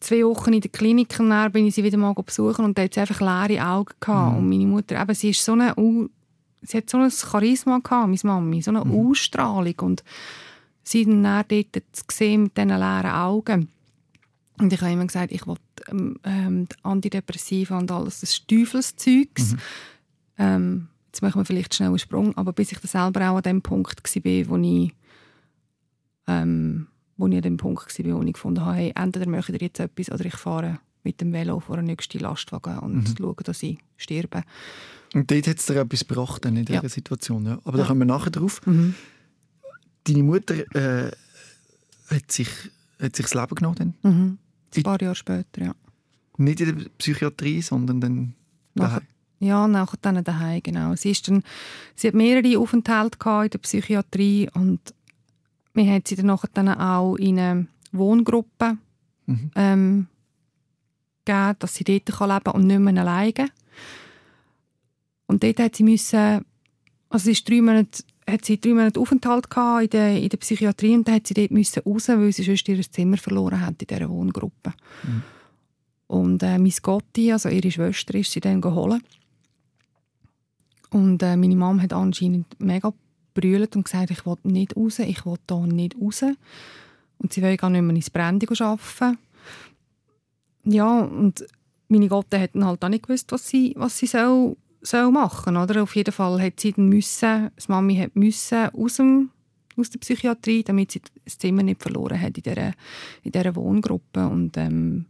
zwei 0.00 0.24
Wochen 0.24 0.52
in 0.52 0.60
der 0.60 0.70
Klinik 0.70 1.16
dann 1.16 1.52
bin 1.52 1.66
ich 1.66 1.74
sie 1.74 1.82
wieder 1.84 1.98
mal 1.98 2.12
besuchen 2.14 2.64
und 2.64 2.76
da 2.78 2.82
hat 2.82 2.94
sie 2.94 3.00
einfach 3.00 3.20
leere 3.20 3.64
Augen 3.66 3.92
gehabt. 4.00 4.32
Mhm. 4.32 4.38
Und 4.38 4.48
meine 4.48 4.66
Mutter, 4.66 5.00
eben, 5.00 5.14
sie 5.14 5.30
ist 5.30 5.44
so 5.44 5.52
eine, 5.52 5.74
sie 6.62 6.76
hat 6.78 6.88
so 6.90 6.98
ein 6.98 7.10
Charisma 7.10 7.78
gehabt, 7.78 8.08
meine 8.08 8.18
Mami, 8.22 8.62
so 8.62 8.70
eine 8.70 8.84
Mhm. 8.84 9.10
Ausstrahlung 9.10 9.74
und 9.80 10.04
sie 10.90 11.04
dann, 11.04 11.22
dort 11.22 11.66
zu 11.92 12.04
sehen 12.10 12.44
mit 12.44 12.56
diesen 12.56 12.68
leeren 12.68 13.10
Augen. 13.10 13.68
Und 14.58 14.72
ich 14.72 14.80
habe 14.80 14.92
immer 14.92 15.06
gesagt, 15.06 15.32
ich 15.32 15.46
will 15.46 15.56
ähm, 15.88 16.18
ähm, 16.24 16.66
Antidepressiva 16.82 17.78
und 17.78 17.90
alles, 17.92 18.20
das 18.20 18.30
ist 18.30 18.48
Teufelszeugs. 18.48 19.52
Mhm. 19.52 19.58
Ähm, 20.38 20.88
jetzt 21.06 21.22
machen 21.22 21.40
wir 21.40 21.44
vielleicht 21.44 21.74
schnell 21.74 21.88
einen 21.90 21.98
Sprung, 21.98 22.36
aber 22.36 22.52
bis 22.52 22.72
ich 22.72 22.78
selber 22.80 23.30
auch 23.30 23.36
an 23.36 23.42
dem 23.42 23.62
Punkt 23.62 24.02
war, 24.02 24.48
wo 24.48 24.56
ich, 24.56 24.92
ähm, 26.26 26.86
wo 27.16 27.26
ich 27.28 27.36
an 27.36 27.42
dem 27.42 27.56
Punkt 27.56 27.98
war, 27.98 28.18
wo 28.18 28.22
ich 28.22 28.32
gefunden 28.32 28.64
habe, 28.64 28.76
hey, 28.76 28.92
entweder 28.94 29.28
möchte 29.28 29.52
ihr 29.52 29.60
jetzt 29.60 29.80
etwas 29.80 30.10
oder 30.10 30.24
ich 30.24 30.34
fahre 30.36 30.78
mit 31.04 31.20
dem 31.20 31.32
Velo 31.32 31.60
vor 31.60 31.76
den 31.76 31.86
nächsten 31.86 32.18
Lastwagen 32.18 32.78
und 32.80 32.94
Mhm. 32.96 33.14
schaue, 33.18 33.36
dass 33.44 33.62
ich 33.62 33.78
sterbe. 33.96 34.42
Und 35.14 35.30
dort 35.30 35.46
hat 35.46 35.58
es 35.58 35.66
dir 35.66 35.76
etwas 35.80 36.06
gebracht 36.06 36.44
in 36.44 36.56
dieser 36.64 36.82
Ja. 36.82 36.88
Situation. 36.88 37.46
Ja. 37.46 37.58
Aber 37.64 37.78
da 37.78 37.84
Ja. 37.84 37.86
kommen 37.88 38.00
wir 38.00 38.06
nachher 38.06 38.30
drauf. 38.30 38.60
Deine 40.08 40.22
Mutter 40.22 40.54
äh, 40.74 41.10
hat, 42.10 42.32
sich, 42.32 42.48
hat 43.00 43.14
sich 43.16 43.26
das 43.26 43.34
Leben 43.34 43.54
genommen 43.54 43.94
dann? 44.02 44.12
Mhm. 44.12 44.38
Ein 44.76 44.82
paar 44.82 45.00
Jahre 45.00 45.14
später, 45.14 45.62
ja. 45.62 45.74
Nicht 46.36 46.60
in 46.60 46.78
der 46.78 46.88
Psychiatrie, 46.98 47.60
sondern 47.62 48.00
dann 48.00 48.34
daheim. 48.74 49.02
ja, 49.40 49.66
nachher 49.68 49.98
dann 50.02 50.22
daheim, 50.24 50.62
genau. 50.62 50.94
Sie, 50.94 51.10
ist 51.10 51.26
dann, 51.28 51.42
sie 51.96 52.08
hat 52.08 52.14
mehrere 52.14 52.58
Aufenthalte 52.58 53.18
in 53.44 53.50
der 53.50 53.58
Psychiatrie 53.58 54.48
und 54.54 54.80
wir 55.74 55.84
haben 55.90 56.02
sie 56.06 56.16
dann 56.16 56.26
nachher 56.26 56.50
dann 56.54 56.68
auch 56.68 57.16
in 57.16 57.38
eine 57.38 57.66
Wohngruppe 57.92 58.78
Mhm. 59.26 59.50
ähm, 59.56 60.06
gegeben, 61.26 61.56
dass 61.58 61.74
sie 61.74 61.84
dort 61.84 62.06
kann 62.06 62.30
leben 62.30 62.50
und 62.52 62.66
nicht 62.66 62.78
mehr 62.78 63.02
alleine. 63.02 63.50
Und 65.26 65.42
dort 65.42 65.60
hat 65.60 65.76
sie 65.76 65.82
müssen, 65.82 66.44
also 67.10 67.24
sie 67.24 67.32
ist 67.32 67.46
drei 67.46 67.60
Monate, 67.60 68.02
hat 68.28 68.44
sie 68.44 68.60
drei 68.60 68.70
Monate 68.70 69.00
Aufenthalt 69.00 69.46
in 69.82 69.90
der, 69.90 70.20
in 70.20 70.28
der 70.28 70.36
Psychiatrie 70.36 70.94
und 70.94 71.08
dann 71.08 71.16
hat 71.16 71.26
sie 71.26 71.34
dort 71.34 71.50
müssen 71.50 71.82
raus, 71.84 72.08
weil 72.08 72.32
sie 72.32 72.42
sonst 72.42 72.68
ihr 72.68 72.80
Zimmer 72.82 73.16
verloren 73.16 73.60
hat 73.60 73.80
in 73.80 73.86
dieser 73.86 74.08
Wohngruppe. 74.08 74.72
Mhm. 75.02 75.22
Und 76.08 76.42
äh, 76.42 76.58
meine 76.58 76.72
Gotti, 76.82 77.32
also 77.32 77.48
ihre 77.48 77.70
Schwester, 77.70 78.14
ist 78.14 78.32
sie 78.32 78.40
dann 78.40 78.60
geholt. 78.60 79.02
Und 80.90 81.22
äh, 81.22 81.36
meine 81.36 81.56
Mom 81.56 81.82
hat 81.82 81.92
anscheinend 81.92 82.46
mega 82.58 82.92
brüllt 83.34 83.76
und 83.76 83.84
gesagt, 83.84 84.10
ich 84.10 84.24
will 84.24 84.36
nicht 84.44 84.76
raus, 84.76 84.98
ich 85.00 85.24
will 85.26 85.36
hier 85.48 85.66
nicht 85.66 85.96
raus. 86.00 86.22
Und 87.18 87.32
sie 87.32 87.42
will 87.42 87.56
gar 87.56 87.70
nicht 87.70 87.82
mehr 87.82 87.94
ins 87.94 88.10
Brandy 88.10 88.46
arbeiten. 88.48 89.18
Ja, 90.64 91.00
und 91.00 91.44
meine 91.88 92.08
Gotte 92.08 92.40
hat 92.40 92.50
halt 92.54 92.84
auch 92.84 92.88
nicht 92.88 93.06
gewusst, 93.06 93.30
was 93.32 93.48
sie, 93.48 93.74
was 93.76 93.98
sie 93.98 94.06
soll, 94.06 94.56
soll 94.80 95.10
machen 95.10 95.56
oder? 95.56 95.82
Auf 95.82 95.96
jeden 95.96 96.12
Fall 96.12 96.40
hat 96.42 96.60
sie 96.60 96.74
müssen, 96.76 97.50
das 97.56 97.68
Mami 97.68 97.96
hat 97.96 98.14
müssen 98.16 98.68
aus, 98.70 98.96
dem, 98.96 99.30
aus 99.76 99.90
der 99.90 99.98
Psychiatrie, 99.98 100.62
damit 100.62 100.92
sie 100.92 101.02
das 101.24 101.38
Zimmer 101.38 101.62
nicht 101.62 101.82
verloren 101.82 102.20
hat 102.20 102.36
in 102.36 102.42
dieser, 102.42 102.72
in 103.22 103.32
dieser 103.32 103.54
Wohngruppe. 103.56 104.26
Und 104.26 104.56
ähm, 104.56 105.06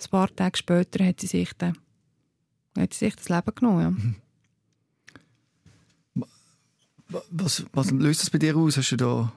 ein 0.00 0.10
paar 0.10 0.34
Tage 0.34 0.58
später 0.58 1.04
hat 1.04 1.20
sie 1.20 1.26
sich, 1.26 1.52
dann, 1.58 1.76
hat 2.78 2.94
sie 2.94 3.06
sich 3.06 3.16
das 3.16 3.28
Leben 3.28 3.54
genommen. 3.54 4.16
Ja. 6.14 6.22
Wa- 7.08 7.22
Was, 7.30 7.64
was 7.72 7.90
löst 7.90 8.22
das 8.22 8.30
bei 8.30 8.38
dir 8.38 8.56
aus? 8.56 8.76
Hast 8.76 8.90
du 8.92 8.96
da 8.96 9.32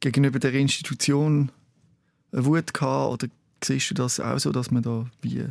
gegenüber 0.00 0.38
der 0.38 0.54
Institution 0.54 1.50
eine 2.32 2.44
Wut 2.44 2.74
gehabt 2.74 3.12
oder 3.12 3.32
siehst 3.62 3.90
du 3.90 3.94
das 3.94 4.20
auch 4.20 4.38
so, 4.38 4.52
dass 4.52 4.70
man 4.70 4.82
da 4.82 5.06
wie 5.22 5.46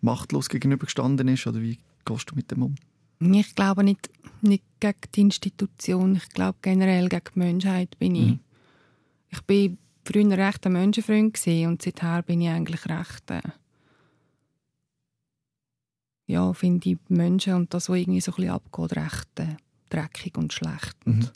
machtlos 0.00 0.48
gegenübergestanden 0.48 1.28
ist? 1.28 1.46
Oder 1.46 1.60
wie 1.60 1.78
gehst 2.04 2.30
du 2.30 2.34
mit 2.34 2.50
dem 2.50 2.62
um? 2.62 2.74
Ich 3.20 3.54
glaube 3.54 3.84
nicht, 3.84 4.10
nicht 4.40 4.64
gegen 4.80 4.98
die 5.14 5.20
Institution. 5.20 6.16
Ich 6.16 6.28
glaube 6.30 6.58
generell 6.62 7.08
gegen 7.08 7.24
die 7.34 7.38
Menschheit 7.38 7.98
bin 7.98 8.14
ich. 8.14 8.30
Mhm. 8.32 8.40
Ich 9.30 9.40
bin 9.42 9.78
früher 10.04 10.36
recht 10.36 10.66
ein 10.66 10.72
Menschenfreund 10.72 11.38
und 11.46 11.82
seither 11.82 12.22
bin 12.22 12.40
ich 12.40 12.48
eigentlich 12.48 12.86
recht 12.86 13.30
äh, 13.30 13.40
ja, 16.26 16.52
finde 16.52 16.90
ich 16.90 16.98
Menschen 17.08 17.54
und 17.54 17.74
das, 17.74 17.88
was 17.88 17.98
irgendwie 17.98 18.20
so 18.20 18.32
ein 18.32 18.36
bisschen 18.36 18.50
abgeht, 18.50 18.96
recht 18.96 19.28
äh, 19.40 19.56
dreckig 19.90 20.36
und 20.38 20.52
schlecht. 20.52 20.96
Mhm. 21.04 21.28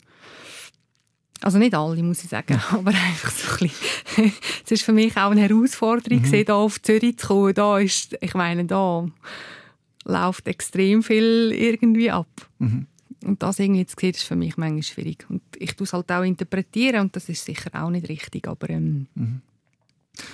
Also 1.41 1.59
nicht 1.59 1.75
alle, 1.75 2.01
muss 2.01 2.23
ich 2.23 2.29
sagen, 2.29 2.59
aber 2.71 2.91
einfach 2.91 3.31
so 3.31 3.51
ein 3.51 3.69
bisschen. 4.15 4.33
es 4.65 4.71
ist 4.71 4.83
für 4.83 4.93
mich 4.93 5.15
auch 5.17 5.31
eine 5.31 5.41
Herausforderung, 5.41 6.21
mhm. 6.21 6.25
hier 6.25 6.55
auf 6.55 6.81
Zürich 6.81 7.17
zu 7.17 7.27
kommen. 7.27 7.53
Da 7.53 7.77
ist, 7.79 8.17
ich 8.21 8.33
meine, 8.33 8.65
da 8.65 9.05
läuft 10.07 10.47
extrem 10.47 11.03
viel 11.03 11.51
irgendwie 11.53 12.09
ab. 12.09 12.27
Mhm. 12.59 12.87
Und 13.23 13.43
das 13.43 13.59
irgendwie 13.59 13.85
zu 13.85 13.95
sehen, 13.99 14.11
ist 14.11 14.23
für 14.23 14.35
mich 14.35 14.57
manchmal 14.57 14.83
schwierig. 14.83 15.25
Und 15.29 15.41
ich 15.57 15.75
tue 15.75 15.85
es 15.85 15.93
halt 15.93 16.11
auch 16.11 16.23
interpretieren 16.23 17.01
und 17.01 17.15
das 17.15 17.29
ist 17.29 17.45
sicher 17.45 17.69
auch 17.73 17.89
nicht 17.89 18.09
richtig, 18.09 18.47
aber... 18.47 18.69
Ähm, 18.69 19.07
mhm. 19.15 19.41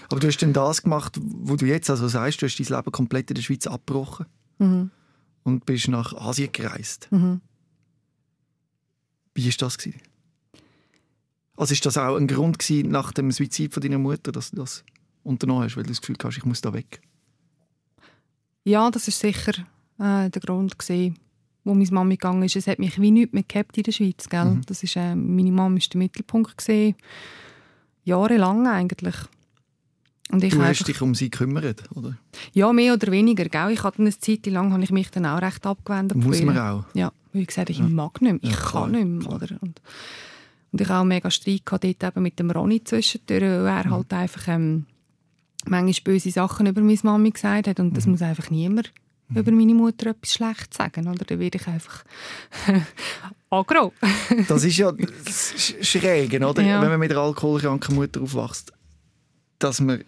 Aber 0.10 0.20
du 0.20 0.28
hast 0.28 0.38
denn 0.38 0.54
das 0.54 0.84
gemacht, 0.84 1.20
wo 1.22 1.58
du 1.58 1.66
jetzt 1.66 1.90
also 1.90 2.08
sagst, 2.08 2.42
du 2.42 2.46
hast 2.46 2.58
dein 2.58 2.78
Leben 2.78 2.92
komplett 2.92 3.32
in 3.32 3.36
der 3.36 3.42
Schweiz 3.42 3.68
abgebrochen 3.68 4.28
mhm. 4.60 4.92
und 5.44 5.66
bist 5.66 5.90
nach 5.90 6.14
Asien 6.14 6.52
gereist. 6.52 7.10
Mhm. 7.12 7.42
Wie 9.34 9.46
war 9.46 9.54
das? 9.58 9.78
Gewesen? 9.78 10.00
Also 11.58 11.74
ist 11.74 11.86
das 11.86 11.98
auch 11.98 12.16
ein 12.16 12.28
Grund 12.28 12.60
gewesen, 12.60 12.92
nach 12.92 13.12
dem 13.12 13.32
Suizid 13.32 13.74
von 13.74 13.82
deiner 13.82 13.98
Mutter, 13.98 14.32
dass 14.32 14.52
du 14.52 14.58
das 14.58 14.84
unternommen 15.24 15.64
hast, 15.64 15.76
weil 15.76 15.84
du 15.84 15.90
das 15.90 16.02
Gefühl 16.02 16.18
hast, 16.24 16.38
ich 16.38 16.46
muss 16.46 16.62
da 16.62 16.74
weg? 16.74 17.02
Ja, 18.64 18.90
das 18.92 19.08
ist 19.08 19.20
sicher 19.20 19.54
äh, 20.00 20.30
der 20.30 20.42
Grund 20.42 20.78
gewesen, 20.80 21.18
wo 21.64 21.74
meine 21.74 21.92
Mama 21.92 22.10
gegangen 22.12 22.44
ist. 22.44 22.56
Es 22.56 22.68
hat 22.68 22.80
mich 22.80 23.00
wie 23.02 23.12
nichts 23.12 23.34
mehr 23.34 23.44
gehabt 23.48 23.78
in 23.78 23.84
der 23.84 23.92
Schweiz, 23.92 24.30
gell? 24.30 24.46
Mhm. 24.46 24.62
Das 24.66 24.84
ist, 24.84 24.96
äh, 24.96 25.16
meine 25.16 25.52
Mama 25.52 25.76
war 25.76 25.82
der 25.92 25.98
Mittelpunkt 25.98 26.58
gewesen. 26.58 26.96
Jahrelang 28.06 28.68
eigentlich. 28.68 29.16
Und 30.32 30.44
ich 30.44 30.54
du 30.54 30.60
hast 30.62 30.68
einfach, 30.70 30.86
dich 30.86 31.02
um 31.02 31.14
sie 31.14 31.30
gekümmert, 31.30 31.84
oder? 31.96 32.18
ja, 32.54 32.72
mehr 32.74 32.94
oder 32.94 33.12
weniger. 33.12 33.46
Gell? 33.46 33.72
Ich 33.72 33.84
hatte 33.84 34.00
eine 34.00 34.18
Zeit 34.18 34.46
lang 34.48 34.72
habe 34.74 34.84
ich 34.84 34.92
mich 34.92 35.12
dann 35.12 35.26
auch 35.26 35.42
recht 35.42 35.66
abgewendet. 35.66 36.18
Muss 36.18 36.42
man 36.42 36.58
auch. 36.58 36.86
Ja, 36.94 37.12
weil 37.34 37.42
ich 37.44 37.48
gesagt 37.50 37.70
habe, 37.70 37.72
ich 37.72 37.80
Ja. 37.80 37.88
mag 37.88 38.22
nicht 38.22 38.42
mehr, 38.42 38.44
ich 38.44 38.50
Ja, 38.52 38.66
kann 38.72 38.92
nicht 38.92 39.06
mehr. 39.06 39.20
klar. 39.20 39.36
Oder? 39.36 39.58
Und, 39.62 39.82
und 40.72 40.82
ich 40.82 40.88
hatte 40.88 41.00
auch 41.00 41.04
mega 41.04 41.30
Streit 41.30 41.66
gehabt 41.66 41.84
dort 41.84 42.04
eben 42.04 42.24
mit 42.24 42.40
dem 42.40 42.50
Ronny 42.50 42.84
zwischendurch, 42.84 43.42
weil 43.42 43.68
er 43.68 43.86
Mhm. 43.88 43.92
halt 43.92 44.14
einfach 44.14 44.48
ähm, 44.48 44.86
manchmal 45.66 46.14
böse 46.16 46.32
Sachen 46.32 46.66
über 46.68 46.82
meine 46.82 46.98
Mami 47.04 47.32
gesagt 47.32 47.68
hat 47.68 47.80
und 47.80 47.90
Mhm. 47.90 47.94
das 47.94 48.06
muss 48.08 48.22
einfach 48.22 48.50
niemand 48.50 48.92
über 49.36 49.52
meine 49.52 49.74
Mutter 49.74 50.12
etwas 50.12 50.34
Schlechtes 50.34 50.78
sagen. 50.78 51.08
Oder? 51.08 51.26
Dann 51.26 51.40
werde 51.40 51.58
ich 51.58 51.68
einfach 51.68 52.04
aggro. 53.50 53.94
Das 54.48 54.64
ist 54.64 54.78
ja 54.78 54.90
sch- 54.90 55.84
schräg, 55.84 56.34
oder? 56.44 56.62
Ja. 56.62 56.82
Wenn 56.82 56.90
man 56.90 57.00
mit 57.00 57.12
einer 57.12 57.22
alkoholkranken 57.22 57.96
Mutter 57.96 58.22
aufwächst, 58.22 58.72
dass 59.60 59.80
man 59.82 60.04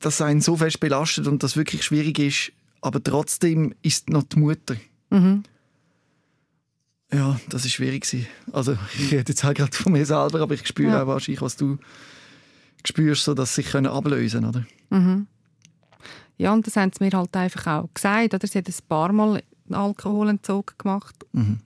dass 0.00 0.20
einen 0.20 0.40
so 0.40 0.56
fest 0.56 0.80
belastet 0.80 1.26
und 1.28 1.42
das 1.44 1.56
wirklich 1.56 1.84
schwierig 1.84 2.18
ist, 2.18 2.52
aber 2.80 3.02
trotzdem 3.02 3.74
ist 3.82 4.10
noch 4.10 4.24
die 4.24 4.38
Mutter. 4.40 4.76
mhm. 5.10 5.42
Ja, 7.12 7.38
das 7.48 7.64
ist 7.64 7.72
schwierig. 7.72 8.04
Also 8.52 8.76
ich 8.98 9.12
rede 9.12 9.24
jetzt 9.28 9.44
halt 9.44 9.56
gerade 9.58 9.72
von 9.76 9.92
mir 9.92 10.04
selber, 10.04 10.40
aber 10.40 10.54
ich 10.54 10.66
spüre 10.66 10.90
Ja. 10.92 11.02
auch 11.02 11.06
wahrscheinlich, 11.06 11.40
was 11.40 11.56
du 11.56 11.78
spürst, 12.86 13.24
so 13.24 13.34
dass 13.34 13.54
sie 13.54 13.62
sich 13.62 13.72
können 13.72 13.86
ablösen, 13.86 14.44
oder? 14.44 14.64
Mhm. 14.90 15.26
Ja, 16.38 16.52
und 16.52 16.66
das 16.66 16.76
haben 16.76 16.92
sie 16.96 17.02
mir 17.04 17.16
halt 17.16 17.34
einfach 17.36 17.66
auch 17.66 17.88
gesagt. 17.94 18.34
Oder? 18.34 18.46
Sie 18.46 18.58
hat 18.58 18.68
ein 18.68 18.74
paar 18.88 19.12
Mal 19.12 19.42
Alkoholentzug 19.70 20.78
gemacht. 20.78 21.14
Mhm. 21.32 21.58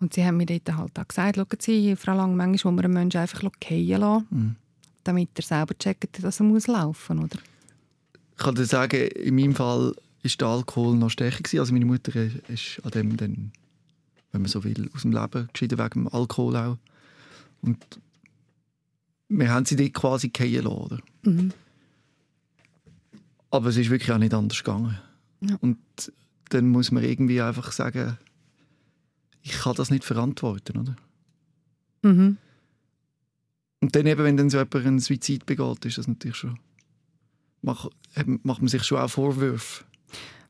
Und 0.00 0.14
sie 0.14 0.24
haben 0.24 0.36
mir 0.36 0.46
dort 0.46 0.76
halt 0.76 0.98
auch 0.98 1.08
gesagt, 1.08 1.36
schauen 1.36 1.46
Sie, 1.60 1.94
Frau 1.96 2.16
Lang, 2.16 2.36
manchmal 2.36 2.72
muss 2.72 2.82
man 2.82 2.84
einen 2.86 2.94
Menschen 2.94 3.20
einfach 3.20 3.40
fallen 3.40 3.86
lassen, 3.88 4.26
Mhm. 4.30 4.56
damit 5.04 5.28
er 5.36 5.42
selber 5.42 5.78
checkt, 5.78 6.22
dass 6.22 6.40
er 6.40 6.44
muss 6.46 6.66
laufen 6.66 7.18
muss. 7.18 7.30
Ich 8.36 8.42
kann 8.44 8.54
dir 8.54 8.64
sagen, 8.64 8.96
in 9.08 9.34
meinem 9.36 9.54
Fall 9.54 9.94
ist 10.22 10.40
der 10.40 10.48
Alkohol 10.48 10.96
noch 10.96 11.10
stärker 11.10 11.38
gewesen. 11.42 11.60
Also 11.60 11.72
meine 11.72 11.84
Mutter 11.84 12.12
ist 12.48 12.80
an 12.82 12.90
dem 12.92 13.16
dann, 13.16 13.52
wenn 14.32 14.42
man 14.42 14.48
so 14.48 14.64
will, 14.64 14.90
aus 14.94 15.02
dem 15.02 15.12
Leben 15.12 15.48
geschieden 15.52 15.78
wegen 15.78 15.90
dem 16.04 16.08
Alkohol 16.08 16.56
auch. 16.56 16.78
Und 17.60 17.78
wir 19.38 19.50
haben 19.50 19.64
sie 19.66 19.76
dort 19.76 19.94
quasi 19.94 20.30
fallen 20.36 20.52
lassen, 20.64 20.66
oder? 20.68 20.98
Mhm. 21.24 21.52
Aber 23.50 23.68
es 23.68 23.76
ist 23.76 23.90
wirklich 23.90 24.12
auch 24.12 24.18
nicht 24.18 24.34
anders 24.34 24.58
gegangen. 24.62 24.98
Ja. 25.40 25.56
Und 25.60 25.78
dann 26.50 26.68
muss 26.68 26.90
man 26.90 27.02
irgendwie 27.04 27.40
einfach 27.40 27.72
sagen, 27.72 28.16
ich 29.42 29.52
kann 29.52 29.74
das 29.74 29.90
nicht 29.90 30.04
verantworten, 30.04 30.78
oder? 30.78 30.96
Mhm. 32.02 32.36
Und 33.80 33.96
dann 33.96 34.06
eben, 34.06 34.22
wenn 34.22 34.36
dann 34.36 34.50
so 34.50 34.58
jemand 34.58 34.74
einen 34.86 34.98
Suizid 35.00 35.44
begeht, 35.46 35.84
ist 35.84 35.98
das 35.98 36.06
natürlich 36.08 36.36
schon... 36.36 36.58
Macht, 37.62 37.90
macht 38.42 38.60
man 38.60 38.68
sich 38.68 38.82
schon 38.84 38.98
auch 38.98 39.08
Vorwürfe. 39.08 39.84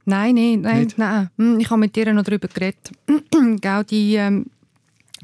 Nein, 0.04 0.34
nein, 0.34 0.60
nein, 0.62 0.84
Nicht? 0.84 0.98
nein. 0.98 1.30
Hm, 1.36 1.60
Ich 1.60 1.70
habe 1.70 1.80
mit 1.80 1.96
ihr 1.96 2.12
noch 2.12 2.24
darüber 2.24 2.48
geredet. 2.48 2.90
Gell, 3.60 3.84
die 3.84 4.14
ähm, 4.16 4.46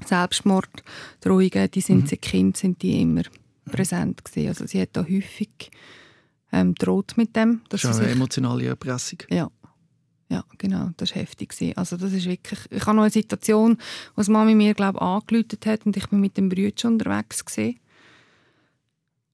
Selbstmorddrohungen, 0.04 1.70
die 1.70 1.80
sind 1.80 2.02
Mhm. 2.02 2.06
seit 2.06 2.22
Kind 2.22 2.56
sind 2.56 2.82
die 2.82 3.00
immer 3.00 3.22
präsent 3.68 4.24
gewesen. 4.24 4.48
Also 4.48 4.66
sie 4.66 4.80
hat 4.80 4.90
da 4.92 5.02
häufig 5.02 5.70
ähm, 6.52 6.74
droht 6.74 7.16
mit 7.16 7.36
dem. 7.36 7.62
Das 7.68 7.82
Dass 7.82 7.90
ist 7.90 7.96
sie 7.96 8.02
auch 8.02 8.06
eine 8.06 8.14
emotionale 8.14 8.66
Erpressung. 8.66 9.18
Ja. 9.30 9.50
Ja, 10.30 10.44
genau, 10.58 10.90
das 10.98 11.14
war 11.14 11.22
heftig. 11.22 11.50
gewesen. 11.50 11.76
Also 11.76 11.96
das 11.96 12.12
ist 12.12 12.26
wirklich... 12.26 12.60
Ich 12.70 12.84
habe 12.84 12.96
noch 12.96 13.04
eine 13.04 13.10
Situation, 13.10 13.78
wo 14.14 14.22
die 14.22 14.30
Mami 14.30 14.54
mir, 14.54 14.74
glaube 14.74 14.98
ich, 14.98 15.02
angerufen 15.02 15.58
hat 15.64 15.86
und 15.86 15.96
ich 15.96 16.06
bin 16.08 16.20
mit 16.20 16.36
dem 16.36 16.50
Brütchen 16.50 16.92
unterwegs 16.92 17.44
war. 17.56 17.72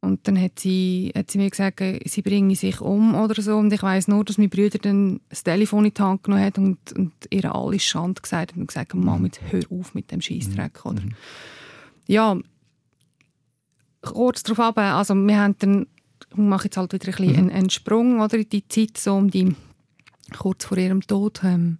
Und 0.04 0.28
dann 0.28 0.40
hat 0.40 0.60
sie, 0.60 1.12
hat 1.16 1.30
sie 1.30 1.38
mir 1.38 1.50
gesagt, 1.50 1.82
sie 2.04 2.22
bringe 2.22 2.54
sich 2.54 2.80
um 2.80 3.14
oder 3.14 3.40
so. 3.40 3.56
Und 3.56 3.72
ich 3.72 3.82
weiß 3.82 4.08
nur, 4.08 4.24
dass 4.24 4.38
mein 4.38 4.50
Bruder 4.50 4.78
dann 4.78 5.20
das 5.30 5.42
Telefon 5.42 5.86
in 5.86 5.94
die 5.94 6.02
Hand 6.02 6.24
genommen 6.24 6.44
hat 6.44 6.58
und, 6.58 6.78
und 6.92 7.12
ihr 7.30 7.52
alles 7.52 7.82
Schande 7.82 8.20
gesagt 8.20 8.52
hat 8.52 8.58
und 8.58 8.68
gesagt, 8.68 8.94
Mama, 8.94 9.26
jetzt 9.26 9.40
hör 9.50 9.62
auf 9.70 9.94
mit 9.94 10.12
dem 10.12 10.20
Scheissdreck. 10.20 10.84
Oder? 10.84 11.02
Ja, 12.06 12.38
kurz 14.04 14.42
darauf 14.42 14.60
ab, 14.60 14.78
also 14.78 15.14
wir 15.14 15.38
haben 15.38 15.56
dann, 15.58 15.86
ich 16.30 16.36
mache 16.36 16.64
jetzt 16.64 16.76
halt 16.76 16.92
wieder 16.92 17.06
ein 17.06 17.14
bisschen 17.14 17.36
einen, 17.36 17.50
einen 17.50 17.70
Sprung 17.70 18.20
oder, 18.20 18.36
in 18.36 18.48
die 18.48 18.66
Zeit, 18.68 18.96
so 18.98 19.14
um 19.14 19.30
die, 19.30 19.54
kurz 20.36 20.64
vor 20.64 20.78
ihrem 20.78 21.00
Tod. 21.00 21.42
Ähm, 21.44 21.78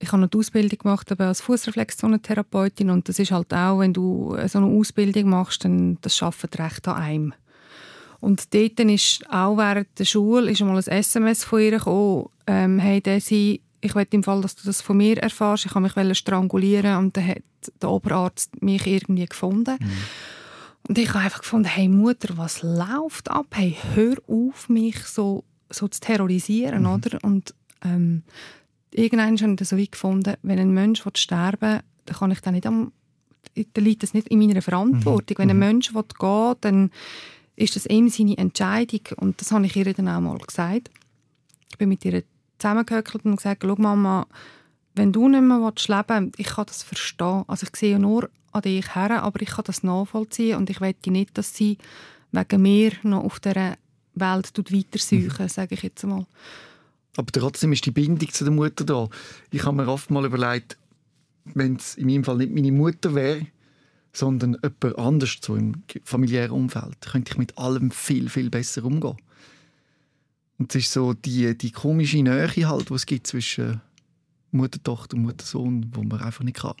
ich 0.00 0.12
habe 0.12 0.22
noch 0.22 0.28
die 0.28 0.38
Ausbildung 0.38 0.78
gemacht 0.78 1.10
eben 1.10 1.22
als 1.22 1.40
Fußreflexzonentherapeutin 1.40 2.90
und 2.90 3.08
das 3.08 3.18
ist 3.18 3.32
halt 3.32 3.52
auch, 3.52 3.80
wenn 3.80 3.92
du 3.92 4.36
so 4.46 4.58
eine 4.58 4.68
Ausbildung 4.68 5.30
machst, 5.30 5.64
dann 5.64 5.98
das 6.02 6.22
arbeitet 6.22 6.58
recht 6.60 6.86
an 6.86 7.02
einem. 7.02 7.34
Und 8.20 8.52
dort 8.54 8.80
ist 8.80 9.24
auch 9.30 9.56
während 9.56 9.98
der 9.98 10.04
Schule 10.04 10.50
ist 10.50 10.60
mal 10.60 10.76
ein 10.76 10.86
SMS 10.86 11.44
von 11.44 11.60
ihr 11.60 11.72
gekommen, 11.72 12.28
ähm, 12.46 12.78
hey 12.78 13.00
Desi, 13.00 13.60
ich 13.80 13.94
will 13.94 14.06
im 14.10 14.22
Fall, 14.24 14.40
dass 14.40 14.56
du 14.56 14.66
das 14.66 14.80
von 14.80 14.96
mir 14.96 15.18
erfährst, 15.18 15.66
ich 15.66 15.74
wollte 15.74 16.04
mich 16.04 16.18
strangulieren 16.18 16.96
und 16.96 17.16
dann 17.16 17.28
hat 17.28 17.42
der 17.80 17.90
Oberarzt 17.90 18.60
mich 18.62 18.86
irgendwie 18.86 19.26
gefunden. 19.26 19.78
Und 20.86 20.98
ich 20.98 21.08
habe 21.10 21.20
einfach 21.20 21.40
gefunden, 21.40 21.68
hey 21.68 21.88
Mutter, 21.88 22.36
was 22.38 22.62
läuft 22.62 23.30
ab? 23.30 23.46
Hey, 23.52 23.76
hör 23.94 24.16
auf, 24.26 24.68
mich 24.68 24.98
so, 25.04 25.44
so 25.70 25.88
zu 25.88 26.00
terrorisieren, 26.00 26.86
oder? 26.86 27.18
Und 27.22 27.54
ähm, 27.84 28.22
irgendwann 28.90 29.38
habe 29.38 29.50
ich 29.50 29.56
das 29.56 29.68
so 29.70 29.78
weit 29.78 29.92
gefunden, 29.92 30.34
wenn 30.42 30.58
ein 30.58 30.72
Mensch 30.72 31.02
sterben 31.14 31.60
will, 31.60 31.80
dann 32.06 32.16
kann 32.16 32.30
ich 32.30 32.40
dann 32.40 32.54
nicht 32.54 32.66
am, 32.66 32.92
dann 33.54 33.84
liegt 33.84 34.02
das 34.02 34.14
nicht 34.14 34.28
in 34.28 34.38
meiner 34.38 34.62
Verantwortung. 34.62 35.38
Wenn 35.38 35.50
ein 35.50 35.58
Mensch 35.58 35.94
will 35.94 36.04
gehen 36.18 36.54
dann 36.60 36.90
ist 37.56 37.74
das 37.74 37.86
ihm 37.86 38.08
seine 38.08 38.38
Entscheidung. 38.38 39.00
Und 39.16 39.40
das 39.40 39.50
habe 39.50 39.66
ich 39.66 39.74
ihr 39.74 39.92
dann 39.92 40.08
auch 40.08 40.20
mal 40.20 40.38
gesagt. 40.38 40.90
Ich 41.70 41.76
bin 41.76 41.88
mit 41.88 42.04
ihr 42.04 42.22
zusammengehöckelt 42.58 43.24
und 43.24 43.36
gesagt, 43.36 43.64
schau 43.64 43.74
Mama, 43.76 44.26
wenn 44.94 45.12
du 45.12 45.28
nicht 45.28 45.42
mehr 45.42 45.60
willst 45.60 45.88
leben 45.88 46.32
ich 46.36 46.46
kann 46.46 46.66
das 46.66 46.82
verstehen. 46.82 47.44
Also 47.46 47.66
ich 47.66 47.76
sehe 47.76 47.92
ja 47.92 47.98
nur 47.98 48.30
an 48.52 48.62
dich 48.62 48.94
her, 48.94 49.22
aber 49.22 49.42
ich 49.42 49.50
kann 49.50 49.64
das 49.66 49.82
nachvollziehen 49.82 50.56
und 50.56 50.70
ich 50.70 50.80
möchte 50.80 51.10
nicht, 51.10 51.36
dass 51.36 51.54
sie 51.54 51.78
wegen 52.32 52.62
mir 52.62 52.92
noch 53.02 53.24
auf 53.24 53.40
dieser 53.40 53.76
Welt 54.14 54.52
weitersuchen, 54.56 55.44
mhm. 55.44 55.48
sage 55.48 55.74
ich 55.74 55.82
jetzt 55.82 56.04
mal. 56.04 56.26
Aber 57.16 57.32
trotzdem 57.32 57.72
ist 57.72 57.84
die 57.84 57.90
Bindung 57.90 58.30
zu 58.30 58.44
der 58.44 58.52
Mutter 58.52 58.84
da. 58.84 59.08
Ich 59.50 59.64
habe 59.64 59.76
mir 59.76 59.88
oft 59.88 60.10
mal 60.10 60.24
überlegt, 60.24 60.76
wenn 61.54 61.76
es 61.76 61.96
in 61.96 62.06
meinem 62.06 62.24
Fall 62.24 62.36
nicht 62.36 62.52
meine 62.52 62.72
Mutter 62.72 63.14
wäre, 63.14 63.46
sondern 64.12 64.56
jemand 64.62 64.98
anders 64.98 65.38
so 65.40 65.56
im 65.56 65.82
familiären 66.04 66.52
Umfeld, 66.52 67.00
könnte 67.00 67.32
ich 67.32 67.38
mit 67.38 67.58
allem 67.58 67.90
viel, 67.90 68.28
viel 68.28 68.50
besser 68.50 68.84
umgehen. 68.84 69.16
Und 70.58 70.74
es 70.74 70.84
ist 70.84 70.92
so 70.92 71.12
die, 71.12 71.56
die 71.56 71.70
komische 71.70 72.22
Nähe, 72.22 72.48
halt, 72.68 72.90
die 72.90 72.94
es 72.94 73.06
gibt 73.06 73.26
zwischen 73.26 73.80
Mutter, 74.50 74.82
Tochter 74.82 75.16
und 75.16 75.22
Mutter, 75.22 75.44
Sohn, 75.44 75.90
wo 75.92 76.02
man 76.02 76.20
einfach 76.20 76.44
nicht 76.44 76.58
kann. 76.58 76.74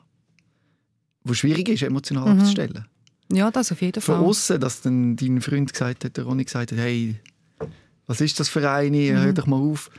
Wo 1.28 1.34
schwierig 1.34 1.68
ist, 1.68 1.82
emotional 1.82 2.24
Mhm. 2.32 2.40
abzustellen. 2.40 2.86
Ja, 3.30 3.50
das 3.50 3.70
auf 3.72 3.82
jeden 3.82 4.00
Von 4.00 4.16
Fall. 4.16 4.24
außen, 4.24 4.60
dass 4.60 4.80
dann 4.80 5.14
dein 5.16 5.40
Freund 5.42 5.70
gesagt 5.72 6.04
hat, 6.04 6.16
der 6.16 6.24
Ronny 6.24 6.44
gesagt 6.44 6.72
hat, 6.72 6.78
hey, 6.78 7.16
was 8.06 8.20
ist 8.22 8.40
das 8.40 8.48
für 8.48 8.68
eine, 8.70 8.96
Mhm. 8.96 9.16
hör 9.16 9.32
doch 9.34 9.46
mal 9.46 9.56
auf. 9.60 9.90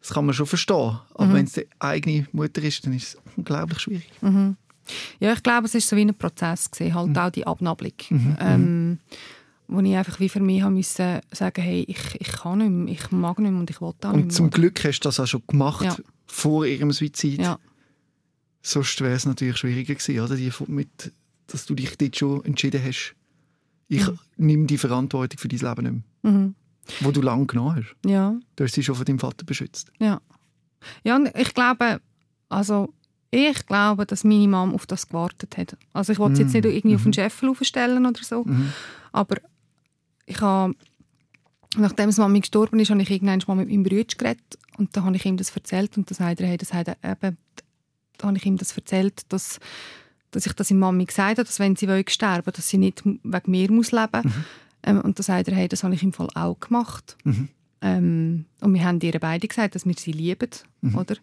Das 0.00 0.10
kann 0.14 0.24
man 0.24 0.34
schon 0.34 0.46
verstehen. 0.46 0.98
Aber 1.14 1.32
wenn 1.34 1.44
es 1.44 1.52
die 1.52 1.66
eigene 1.80 2.26
Mutter 2.32 2.62
ist, 2.62 2.86
dann 2.86 2.94
ist 2.94 3.08
es 3.14 3.18
unglaublich 3.36 3.80
schwierig. 3.80 4.10
Ja, 5.20 5.32
ich 5.34 5.42
glaube, 5.42 5.66
es 5.66 5.74
ist 5.74 5.86
so 5.88 5.96
wie 5.96 6.00
ein 6.02 6.14
Prozess 6.14 6.70
gewesen, 6.70 6.94
halt 6.94 7.08
Mhm. 7.08 7.16
auch 7.18 7.30
die 7.30 7.46
Abnabelung, 7.46 7.92
ähm, 8.40 8.98
wo 9.66 9.80
ich 9.80 9.94
einfach 9.94 10.18
wie 10.18 10.30
für 10.30 10.40
mich 10.40 10.62
haben 10.62 10.74
müssen 10.74 11.20
sagen, 11.30 11.60
hey, 11.60 11.84
ich, 11.86 11.98
ich 12.18 12.28
kann 12.28 12.58
nicht 12.58 12.70
mehr, 12.70 12.94
ich 12.94 13.10
mag 13.10 13.38
nicht 13.38 13.50
mehr 13.50 13.60
und 13.60 13.68
ich 13.68 13.82
will 13.82 13.88
auch 13.88 13.94
nicht 13.94 14.14
Und 14.14 14.20
mehr. 14.28 14.28
zum 14.30 14.48
Glück 14.50 14.82
hast 14.84 15.00
du 15.00 15.08
das 15.08 15.20
auch 15.20 15.26
schon 15.26 15.42
gemacht, 15.46 15.84
Ja. 15.84 15.96
vor 16.26 16.64
ihrem 16.64 16.90
Suizid. 16.92 17.40
ja, 17.42 17.58
Sonst 18.68 19.00
wäre 19.00 19.14
es 19.14 19.24
natürlich 19.24 19.56
schwieriger 19.56 19.94
gewesen, 19.94 20.20
oder? 20.20 20.36
Die, 20.36 20.52
mit, 20.70 21.12
dass 21.46 21.64
du 21.66 21.74
dich 21.74 21.96
dort 21.96 22.16
schon 22.18 22.44
entschieden 22.44 22.82
hast, 22.84 23.14
ich 23.88 24.04
nehme 24.36 24.66
die 24.66 24.76
Verantwortung 24.76 25.38
für 25.38 25.48
dein 25.48 25.60
Leben 25.60 25.82
nicht 25.94 26.04
mehr. 26.22 26.32
mhm. 26.32 26.54
Wo 27.00 27.10
du 27.10 27.20
lange 27.22 27.46
genommen 27.46 27.76
hast. 27.76 27.96
ja, 28.06 28.34
Du 28.56 28.64
hast 28.64 28.74
sie 28.74 28.82
schon 28.82 28.94
von 28.94 29.04
deinem 29.04 29.18
Vater 29.18 29.44
beschützt. 29.46 29.90
ja. 29.98 30.20
Ja, 31.02 31.16
und 31.16 31.30
ich 31.36 31.54
glaube, 31.54 32.00
also 32.48 32.92
ich 33.32 33.66
glaube, 33.66 34.06
dass 34.06 34.22
meine 34.22 34.46
Mom 34.46 34.74
auf 34.74 34.86
das 34.86 35.08
gewartet 35.08 35.56
hat. 35.56 35.76
Also 35.92 36.12
ich 36.12 36.18
wollte 36.20 36.34
es 36.34 36.38
jetzt 36.38 36.52
nicht 36.54 36.64
irgendwie 36.64 36.94
auf 36.96 37.02
den 37.02 37.12
Chef 37.12 37.42
aufstellen 37.42 38.06
oder 38.06 38.22
so, 38.22 38.44
Mhm. 38.44 38.72
aber 39.12 39.36
ich 40.26 40.40
habe, 40.40 40.74
nachdem 41.76 42.10
Mami 42.16 42.40
gestorben 42.40 42.78
ist, 42.80 42.90
habe 42.90 43.02
ich 43.02 43.10
irgendwann 43.10 43.42
mal 43.48 43.56
mit 43.56 43.68
meinem 43.68 43.82
Bruder 43.82 44.04
geredet 44.16 44.58
und 44.76 44.96
da 44.96 45.02
habe 45.04 45.16
ich 45.16 45.24
ihm 45.26 45.36
das 45.36 45.50
erzählt 45.56 45.96
und 45.96 46.08
dann 46.10 46.14
sagt 46.14 46.40
er, 46.40 46.46
hey, 46.46 46.56
das 46.58 46.72
hat 46.72 46.88
eben, 47.02 47.36
habe 48.22 48.36
ich 48.36 48.46
ihm 48.46 48.56
das 48.56 48.76
erzählt, 48.76 49.22
dass, 49.30 49.58
dass 50.30 50.46
ich 50.46 50.52
das 50.52 50.70
in 50.70 50.78
Mami 50.78 51.04
gesagt 51.04 51.38
habe, 51.38 51.44
dass 51.46 51.58
wenn 51.58 51.76
sie 51.76 51.88
will 51.88 52.04
sterben, 52.08 52.52
dass 52.52 52.68
sie 52.68 52.78
nicht 52.78 53.04
wegen 53.04 53.50
mir 53.50 53.70
muss 53.72 53.92
leben. 53.92 54.32
Ähm, 54.82 55.00
und 55.00 55.18
da 55.18 55.22
sagt 55.22 55.48
er, 55.48 55.54
hey, 55.56 55.68
das 55.68 55.82
habe 55.84 55.94
ich 55.94 56.02
im 56.02 56.12
Fall 56.12 56.28
auch 56.34 56.58
gemacht. 56.60 57.16
Mhm. 57.24 57.48
Ähm, 57.80 58.44
und 58.60 58.74
wir 58.74 58.84
haben 58.84 59.00
ihr 59.00 59.18
beide 59.18 59.46
gesagt, 59.48 59.74
dass 59.74 59.86
wir 59.86 59.94
sie 59.96 60.12
lieben, 60.12 60.48
oder? 60.94 61.16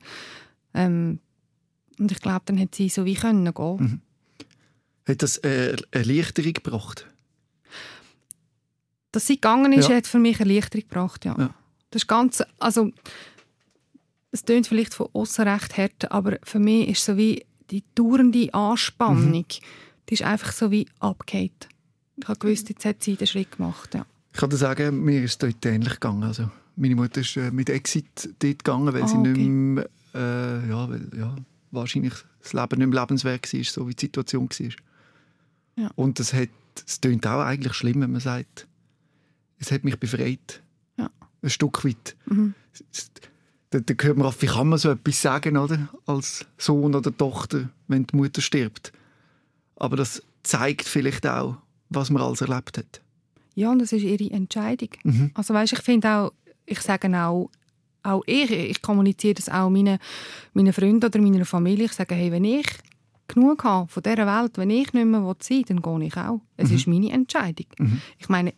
Ähm, 0.74 1.20
und 2.00 2.12
ich 2.12 2.20
glaube, 2.20 2.42
dann 2.46 2.60
hat 2.60 2.76
sie 2.76 2.90
so 2.90 3.06
wie 3.06 3.14
können 3.16 3.54
gehen. 3.54 4.02
Hat 5.08 5.22
das 5.22 5.38
äh, 5.38 5.76
Erleichterung 5.92 6.54
gebracht? 6.54 7.08
Dass 9.12 9.28
sie 9.28 9.36
gegangen 9.36 9.72
ist, 9.74 9.88
Ja. 9.90 9.96
hat 9.96 10.08
für 10.08 10.20
mich 10.20 10.40
Erleichterung 10.40 10.88
gebracht, 10.90 11.24
ja. 11.26 11.36
Ja. 11.38 11.54
Das 11.92 12.02
ist 12.02 12.08
ganz, 12.08 12.44
also 12.60 12.92
es 14.36 14.46
klingt 14.46 14.68
vielleicht 14.68 14.94
von 14.94 15.08
außen 15.14 15.48
recht 15.48 15.78
hart, 15.78 16.12
aber 16.12 16.38
für 16.44 16.60
mich 16.60 16.90
ist 16.90 17.06
so 17.06 17.18
wie 17.18 17.46
die 17.72 17.84
dauernde 17.96 18.54
Anspannung, 18.54 19.32
Mhm. 19.34 19.44
die 20.10 20.14
ist 20.14 20.22
einfach 20.24 20.52
so 20.52 20.70
wie 20.72 20.86
abgehakt. 21.00 21.68
Ich 22.18 22.28
habe 22.28 22.40
gewusst, 22.40 22.70
jetzt 22.70 22.86
hat 22.86 23.04
sie 23.04 23.16
den 23.16 23.28
Schritt 23.28 23.52
gemacht, 23.58 23.94
ja. 23.96 24.06
Ich 24.34 24.40
kann 24.40 24.50
dir 24.50 24.58
sagen, 24.58 25.04
mir 25.04 25.24
ist 25.24 25.32
es 25.32 25.38
dort 25.38 25.66
ähnlich 25.66 25.94
gegangen. 25.94 26.24
Also, 26.24 26.50
meine 26.76 26.96
Mutter 26.96 27.22
ist 27.22 27.36
äh, 27.38 27.52
mit 27.52 27.70
Exit 27.70 28.06
dort 28.40 28.40
gegangen, 28.64 28.94
weil 28.94 29.04
Ah, 29.04 29.08
sie 29.08 29.18
okay. 29.18 29.30
nicht 29.32 29.48
mehr, 29.50 29.90
äh, 30.14 30.70
ja, 30.70 30.90
weil, 30.90 31.10
ja, 31.18 31.36
wahrscheinlich 31.72 32.14
das 32.42 32.54
Leben 32.54 32.80
nicht 32.80 32.90
mehr 32.90 33.02
lebenswert 33.02 33.52
war, 33.54 33.64
so 33.64 33.88
wie 33.88 33.96
die 33.96 34.06
Situation 34.06 34.50
war. 34.50 34.70
Ja. 35.78 35.90
Und 35.96 36.20
das 36.20 36.34
hat, 36.34 36.50
es 36.86 37.00
klingt 37.02 37.26
auch 37.28 37.42
eigentlich 37.42 37.74
schlimm, 37.74 38.02
wenn 38.02 38.12
man 38.12 38.22
sagt, 38.22 38.68
es 39.58 39.72
hat 39.72 39.84
mich 39.84 39.98
befreit. 39.98 40.62
Ja. 40.98 41.10
Ein 41.42 41.50
Stück 41.50 41.84
weit. 41.86 42.16
Mhm. 42.26 42.54
Es- 42.92 43.10
Da, 43.76 43.82
da 43.82 44.06
hört 44.06 44.18
man 44.18 44.28
oft, 44.28 44.42
wie 44.42 44.46
kann 44.46 44.70
man 44.70 44.80
so 44.80 44.90
etwas 44.90 45.22
sagen, 45.22 45.58
oder? 45.58 45.90
Als 46.06 46.46
Sohn 46.58 46.96
oder 46.96 47.16
Tochter, 47.16 47.70
wenn 47.90 48.08
die 48.08 48.16
Mutter 48.16 48.42
stirbt. 48.42 48.94
Aber 49.76 49.98
das 49.98 50.24
zeigt 50.44 50.88
vielleicht 50.88 51.28
auch, 51.28 51.58
was 51.90 52.10
man 52.10 52.22
alles 52.22 52.40
erlebt 52.40 52.78
hat. 52.78 53.02
Ja, 53.54 53.72
und 53.72 53.80
das 53.80 53.92
ist 53.92 54.04
ihre 54.04 54.32
Entscheidung. 54.32 54.90
Mhm. 55.04 55.32
Also 55.34 55.54
weißt, 55.54 55.74
ich 55.74 55.82
finde 55.82 56.10
auch, 56.10 56.34
ich 56.66 56.80
sage 56.80 57.14
auch, 57.22 57.50
auch 58.04 58.24
ich, 58.26 58.50
ich 58.50 58.82
kommuniziere 58.82 59.34
das 59.34 59.50
auch 59.50 59.70
meinen, 59.70 59.98
meinen 60.54 60.72
Freunden 60.72 61.06
oder 61.06 61.20
meiner 61.20 61.44
Familie. 61.44 61.86
Ich 61.86 61.94
sage, 61.94 62.16
hey, 62.16 62.32
wenn 62.32 62.46
ich 62.46 62.68
genug 63.28 63.66
habe 63.66 63.92
von 63.92 64.04
dieser 64.04 64.26
Welt, 64.26 64.58
wenn 64.58 64.70
ich 64.70 64.94
nicht 64.94 65.06
mehr 65.06 65.36
sein 65.40 65.50
will, 65.50 65.64
dann 65.64 65.82
gehe 65.82 66.08
ich 66.08 66.16
auch. 66.16 66.40
Es 66.56 66.72
ist 66.72 66.88
meine 66.88 67.12
Entscheidung. 67.12 67.66
Ich 68.20 68.30
meine, 68.30 68.54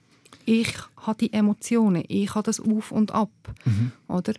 ich 0.45 0.71
habe 0.97 1.17
die 1.17 1.33
Emotionen, 1.33 2.03
ich 2.07 2.35
habe 2.35 2.43
das 2.43 2.59
Auf 2.59 2.91
und 2.91 3.11
Ab, 3.11 3.31
oder? 4.07 4.33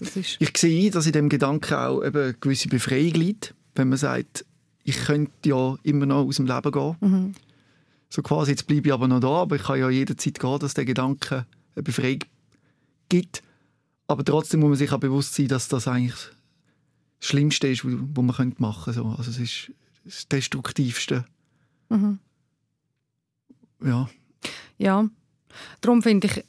Ich 0.00 0.56
sehe 0.56 0.90
dass 0.90 1.06
in 1.06 1.12
dem 1.12 1.28
Gedanken 1.28 1.74
auch 1.74 2.02
eben 2.04 2.22
eine 2.22 2.34
gewisse 2.34 2.68
Befreiung 2.68 3.14
liegt, 3.14 3.54
wenn 3.74 3.88
man 3.88 3.98
sagt, 3.98 4.44
ich 4.84 4.96
könnte 5.04 5.48
ja 5.48 5.76
immer 5.82 6.06
noch 6.06 6.26
aus 6.26 6.36
dem 6.36 6.46
Leben 6.46 6.72
gehen. 6.72 6.96
Mhm. 7.00 7.34
So 8.08 8.22
quasi, 8.22 8.52
jetzt 8.52 8.66
bleibe 8.66 8.88
ich 8.88 8.92
aber 8.92 9.06
noch 9.06 9.20
da, 9.20 9.28
aber 9.28 9.56
ich 9.56 9.62
kann 9.62 9.78
ja 9.78 9.90
jederzeit 9.90 10.38
gehen, 10.38 10.58
dass 10.58 10.74
der 10.74 10.84
Gedanke 10.84 11.46
eine 11.74 11.82
Befreiung 11.82 12.20
gibt. 13.08 13.42
Aber 14.06 14.24
trotzdem 14.24 14.60
muss 14.60 14.70
man 14.70 14.78
sich 14.78 14.90
auch 14.92 14.98
bewusst 14.98 15.34
sein, 15.34 15.48
dass 15.48 15.68
das 15.68 15.86
eigentlich 15.86 16.16
das 17.20 17.28
Schlimmste 17.28 17.68
ist, 17.68 17.84
was 17.84 17.92
was 17.92 18.24
man 18.24 18.34
könnte 18.34 18.62
machen 18.62 18.94
könnte. 18.94 19.16
Also 19.18 19.30
es 19.30 19.38
ist 19.38 19.72
das 20.04 20.28
Destruktivste. 20.28 21.24
Mhm. 21.90 22.18
Ja. 23.84 24.08
ja, 24.76 25.08
darum 25.80 26.02
finde 26.02 26.26
ich, 26.26 26.44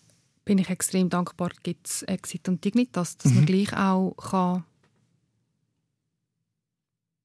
bin 0.49 0.57
ich 0.57 0.69
extrem 0.71 1.11
dankbar, 1.11 1.51
gibt 1.61 1.85
es 1.85 2.01
Exit 2.01 2.49
und 2.49 2.65
Dignitas, 2.65 3.17
dass 3.17 3.31
man 3.35 3.45
gleich 3.45 3.71
auch 3.77 4.15
kann, 4.17 4.63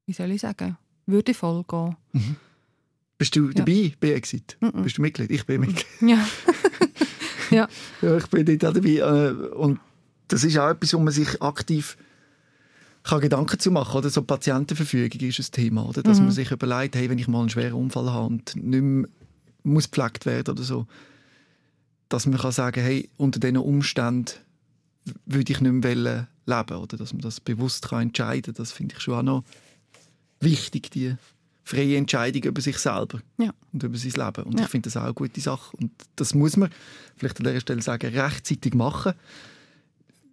wie 0.04 0.12
soll 0.12 0.30
ich 0.32 0.42
sagen, 0.42 0.76
würdevoll 1.06 1.64
gehen. 1.64 1.96
Bist 3.16 3.34
du 3.34 3.48
dabei 3.48 3.94
bei 3.98 4.12
Exit? 4.12 4.58
Mhm. 4.60 4.82
Bist 4.82 4.98
du 4.98 5.00
Mitglied? 5.00 5.30
Ich 5.30 5.46
bin 5.46 5.62
Mitglied. 5.62 5.86
Ja. 6.02 6.28
ja. 7.50 7.68
Ja, 8.02 8.16
ich 8.18 8.26
bin 8.26 8.44
dort 8.44 8.66
auch 8.66 8.74
dabei. 8.74 8.90
äh, 8.90 9.30
Und 9.54 9.80
das 10.28 10.44
ist 10.44 10.58
auch 10.58 10.68
etwas, 10.68 10.92
wo 10.92 10.98
man 10.98 11.14
sich 11.14 11.40
aktiv 11.40 11.96
kann 13.04 13.22
Gedanken 13.22 13.58
zu 13.58 13.70
machen 13.70 13.96
oder 13.96 14.10
so 14.10 14.20
Patientenverfügung 14.20 15.18
ist 15.26 15.38
ein 15.38 15.50
Thema, 15.50 15.86
oder? 15.88 16.02
dass 16.02 16.20
man 16.20 16.30
sich 16.30 16.50
überlegt, 16.50 16.94
hey, 16.94 17.08
wenn 17.08 17.18
ich 17.18 17.26
mal 17.28 17.40
einen 17.40 17.48
schweren 17.48 17.72
Unfall 17.72 18.12
habe 18.12 18.26
und 18.26 18.54
nicht 18.54 18.82
mehr 18.82 19.08
muss 19.62 19.90
gepflegt 19.90 20.26
werden 20.26 20.50
oder 20.52 20.62
so, 20.62 20.86
dass 22.14 22.26
man 22.26 22.38
kann 22.38 22.52
sagen, 22.52 22.80
hey, 22.80 23.10
unter 23.16 23.40
diesen 23.40 23.56
Umständen 23.56 24.34
würde 25.26 25.52
ich 25.52 25.60
nicht 25.60 25.72
mehr 25.72 25.94
leben 26.46 26.76
oder 26.76 26.96
dass 26.96 27.12
man 27.12 27.22
das 27.22 27.40
bewusst 27.40 27.88
kann 27.88 28.02
entscheiden, 28.02 28.54
das 28.54 28.70
finde 28.72 28.94
ich 28.96 29.02
schon 29.02 29.14
auch 29.14 29.22
noch 29.22 29.44
wichtig, 30.40 30.90
die 30.92 31.16
freie 31.64 31.96
Entscheidung 31.96 32.42
über 32.44 32.60
sich 32.60 32.78
selber 32.78 33.20
Ja. 33.38 33.52
und 33.72 33.82
über 33.82 33.98
sein 33.98 34.12
Leben. 34.12 34.44
Und 34.44 34.58
Ja. 34.60 34.64
ich 34.66 34.70
finde 34.70 34.88
das 34.90 34.96
auch 34.96 35.04
eine 35.04 35.14
gute 35.14 35.40
Sache. 35.40 35.76
Und 35.76 35.90
das 36.14 36.34
muss 36.34 36.56
man, 36.56 36.70
vielleicht 37.16 37.38
an 37.38 37.44
dieser 37.46 37.60
Stelle 37.60 37.82
sagen, 37.82 38.14
rechtzeitig 38.16 38.74
machen. 38.74 39.14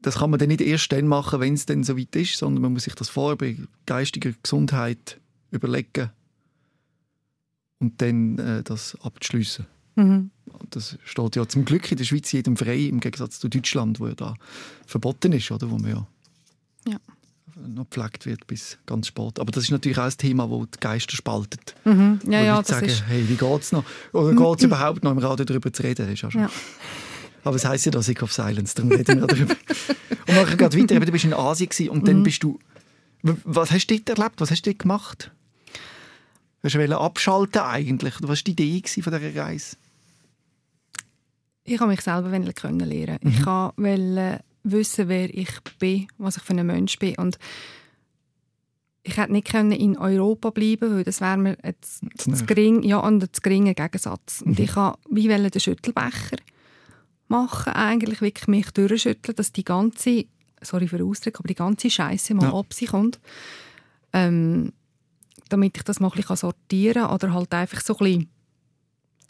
Das 0.03 0.15
kann 0.19 0.29
man 0.29 0.39
dann 0.39 0.49
nicht 0.49 0.61
erst 0.61 0.91
dann 0.91 1.07
machen, 1.07 1.39
wenn 1.39 1.53
es 1.55 1.65
dann 1.65 1.83
so 1.83 1.97
weit 1.97 2.15
ist, 2.15 2.37
sondern 2.37 2.61
man 2.61 2.73
muss 2.73 2.83
sich 2.83 2.95
das 2.95 3.09
vorher 3.09 3.37
bei 3.37 3.57
geistiger 3.87 4.33
Gesundheit 4.43 5.19
überlegen 5.51 6.11
und 7.79 8.01
dann 8.01 8.37
äh, 8.37 8.63
das 8.63 8.95
abzuschliessen. 9.01 9.65
Mhm. 9.95 10.31
Das 10.69 10.97
steht 11.03 11.35
ja 11.35 11.47
zum 11.47 11.65
Glück 11.65 11.91
in 11.91 11.97
der 11.97 12.05
Schweiz 12.05 12.31
jedem 12.31 12.55
frei, 12.57 12.77
im 12.79 12.99
Gegensatz 12.99 13.39
zu 13.39 13.49
Deutschland, 13.49 13.99
wo 13.99 14.07
ja 14.07 14.15
da 14.15 14.35
verboten 14.85 15.33
ist, 15.33 15.49
oder? 15.51 15.69
wo 15.69 15.77
man 15.77 15.89
ja, 15.91 16.07
Ja. 16.87 16.97
noch 17.67 17.89
gepflegt 17.89 18.25
wird 18.25 18.47
bis 18.47 18.77
ganz 18.85 19.07
spät. 19.07 19.39
Aber 19.39 19.51
das 19.51 19.63
ist 19.65 19.71
natürlich 19.71 19.97
auch 19.97 20.03
ein 20.05 20.17
Thema, 20.17 20.47
das 20.47 20.67
die 20.75 20.79
Geister 20.79 21.15
spaltet. 21.15 21.75
Mhm. 21.85 22.19
Ja, 22.25 22.39
Wo 22.41 22.45
ja, 22.45 22.55
Leute 22.57 22.69
sagen, 22.69 22.85
ist. 22.85 23.05
hey, 23.07 23.27
wie 23.27 23.35
geht's 23.35 23.71
noch? 23.71 23.83
Oder 24.13 24.33
geht's 24.33 24.63
überhaupt 24.69 25.03
noch 25.03 25.11
im 25.11 25.17
Radio 25.17 25.45
darüber 25.45 25.71
zu 25.73 25.83
reden? 25.83 26.09
Ist 26.11 26.21
ja 26.21 26.31
schon. 26.31 26.41
Ja. 26.41 26.49
Aber 27.43 27.55
es 27.55 27.65
heisst 27.65 27.85
ja 27.85 27.91
da 27.91 28.01
Sick 28.03 28.21
of 28.21 28.31
Silence, 28.31 28.75
darum 28.75 28.91
reden 28.91 29.19
wir 29.19 29.27
darüber. 29.27 29.55
und 30.27 30.35
machen 30.35 30.57
gerade 30.57 30.77
weiter, 30.79 30.99
du 30.99 31.11
bist 31.11 31.25
in 31.25 31.33
Asien 31.33 31.89
und 31.89 32.03
Mhm. 32.03 32.05
dann 32.05 32.23
bist 32.23 32.43
du... 32.43 32.59
Was 33.23 33.71
hast 33.71 33.87
du 33.87 33.99
dort 33.99 34.17
erlebt? 34.17 34.41
Was 34.41 34.51
hast 34.51 34.65
du 34.65 34.69
dort 34.71 34.79
gemacht? 34.79 35.31
Hast 36.63 36.75
du 36.75 36.99
abschalten 36.99 37.61
eigentlich? 37.61 38.13
Was 38.21 38.29
war 38.29 38.35
die 38.35 38.51
Idee 38.51 38.83
von 39.01 39.13
dieser 39.13 39.35
Reise? 39.35 39.75
Ich 41.63 41.79
habe 41.79 41.91
mich 41.91 42.01
selber 42.01 42.31
können 42.53 42.79
lernen. 42.79 43.19
Ich 43.23 43.45
wollte 43.45 44.43
wissen, 44.63 45.07
wer 45.07 45.33
ich 45.33 45.49
bin, 45.79 46.07
was 46.17 46.37
ich 46.37 46.43
für 46.43 46.53
ein 46.53 46.65
Mensch 46.65 46.97
bin. 46.99 47.15
Und 47.15 47.37
ich 49.03 49.17
hätte 49.17 49.31
nicht 49.31 49.47
können 49.47 49.71
in 49.71 49.97
Europa 49.97 50.51
bleiben, 50.51 50.95
weil 50.95 51.03
das 51.03 51.21
wäre 51.21 51.37
mir 51.37 51.57
jetzt 51.63 52.01
Zu 52.17 52.45
gering, 52.45 52.83
ja, 52.83 52.97
und 52.97 53.35
zu 53.35 53.41
geringer 53.41 53.73
Gegensatz. 53.73 54.41
Und 54.45 54.59
ich 54.59 54.75
wollte 54.75 54.99
wie 55.09 55.29
wollen 55.29 55.49
den 55.49 55.59
Schüttelbecher 55.61 56.37
machen, 57.27 57.73
eigentlich 57.73 58.21
wirklich 58.21 58.47
mich 58.47 58.71
durchschütteln, 58.71 59.35
dass 59.35 59.51
die 59.53 59.63
ganze, 59.63 60.25
sorry 60.61 60.87
für 60.87 60.97
den 60.97 61.07
Ausdruck, 61.07 61.39
aber 61.39 61.47
die 61.47 61.55
ganze 61.55 61.89
Scheiße 61.89 62.33
mal 62.35 62.47
Ja. 62.51 62.53
ab 62.53 62.73
sich 62.73 62.89
kommt. 62.89 63.19
Ähm, 64.13 64.73
damit 65.49 65.77
ich 65.77 65.83
das 65.83 65.99
mal 65.99 66.09
ein 66.09 66.15
bisschen 66.17 66.35
sortieren 66.35 67.03
kann 67.03 67.11
oder 67.13 67.33
halt 67.33 67.53
einfach 67.53 67.81
so 67.81 67.93
ein 67.97 68.05
bisschen 68.05 68.29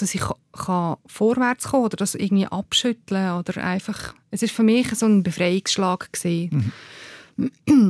dass 0.01 0.15
ich 0.15 0.21
kann 0.53 0.97
vorwärts 1.05 1.69
kommen 1.69 1.85
oder 1.85 1.97
das 1.97 2.15
irgendwie 2.15 2.47
abschütteln 2.47 3.31
oder 3.37 3.63
einfach 3.63 4.13
es 4.31 4.41
ist 4.41 4.53
für 4.53 4.63
mich 4.63 4.93
so 4.95 5.05
ein 5.05 5.23
Befreiungsschlag 5.23 6.11
gewesen. 6.11 6.71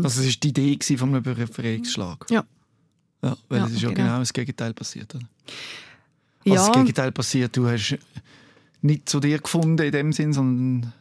Also 0.04 0.22
es 0.22 0.28
war 0.28 0.34
die 0.44 0.50
Idee 0.50 0.76
gewesen 0.76 0.98
von 0.98 1.10
einem 1.10 1.24
Befreiungsschlag. 1.24 2.26
Ja. 2.30 2.44
Ja, 3.24 3.38
weil 3.50 3.60
Ja, 3.60 3.66
es 3.66 3.74
ist 3.74 3.82
ja 3.82 3.90
genau. 3.90 4.04
genau 4.04 4.20
das 4.20 4.34
Gegenteil 4.34 4.74
passiert. 4.74 5.14
Oder? 5.14 5.24
Also 6.46 6.56
ja 6.56 6.68
das 6.68 6.72
Gegenteil 6.72 7.12
passiert, 7.12 7.56
du 7.56 7.68
hast 7.68 7.98
nicht 8.82 9.08
zu 9.08 9.20
dir 9.20 9.38
gefunden 9.38 9.86
in 9.86 9.92
dem 9.92 10.14
Sinn, 10.14 10.34
sondern 10.34 10.94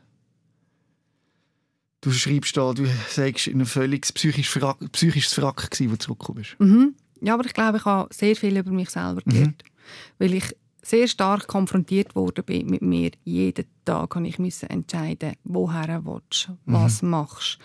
du 2.03 2.13
schreibst 2.13 2.57
da, 2.57 2.73
du 2.73 2.87
sagst, 3.09 3.47
in 3.47 3.55
einem 3.55 3.67
völlig 3.67 4.03
psychisches 4.15 4.53
Frack, 4.53 4.79
psychisches 4.93 5.33
Frack 5.33 5.71
gewesen, 5.71 5.91
wo 5.91 5.95
du 5.95 5.99
zurückgekommen 5.99 6.43
bist. 6.43 6.57
Mhm. 6.59 6.95
Ja, 7.23 7.35
aber 7.35 7.47
ich 7.47 7.55
glaube, 7.55 7.79
ich 7.79 7.85
habe 7.85 8.13
sehr 8.13 8.37
viel 8.37 8.57
über 8.57 8.71
mich 8.71 8.91
selber 8.91 9.21
gelernt. 9.23 9.63
Weil 10.19 10.35
ich 10.35 10.55
sehr 10.83 11.09
stark 11.09 11.47
konfrontiert 11.47 12.15
worden 12.15 12.45
bin 12.45 12.67
mit 12.67 12.83
mir. 12.83 13.11
Jeden 13.25 13.67
Tag 13.85 14.15
musste 14.15 14.29
ich 14.29 14.39
müssen 14.39 14.71
entscheiden, 14.71 15.35
woher 15.45 16.05
willst 16.05 16.49
du, 16.49 16.57
was 16.67 17.03
machst 17.03 17.59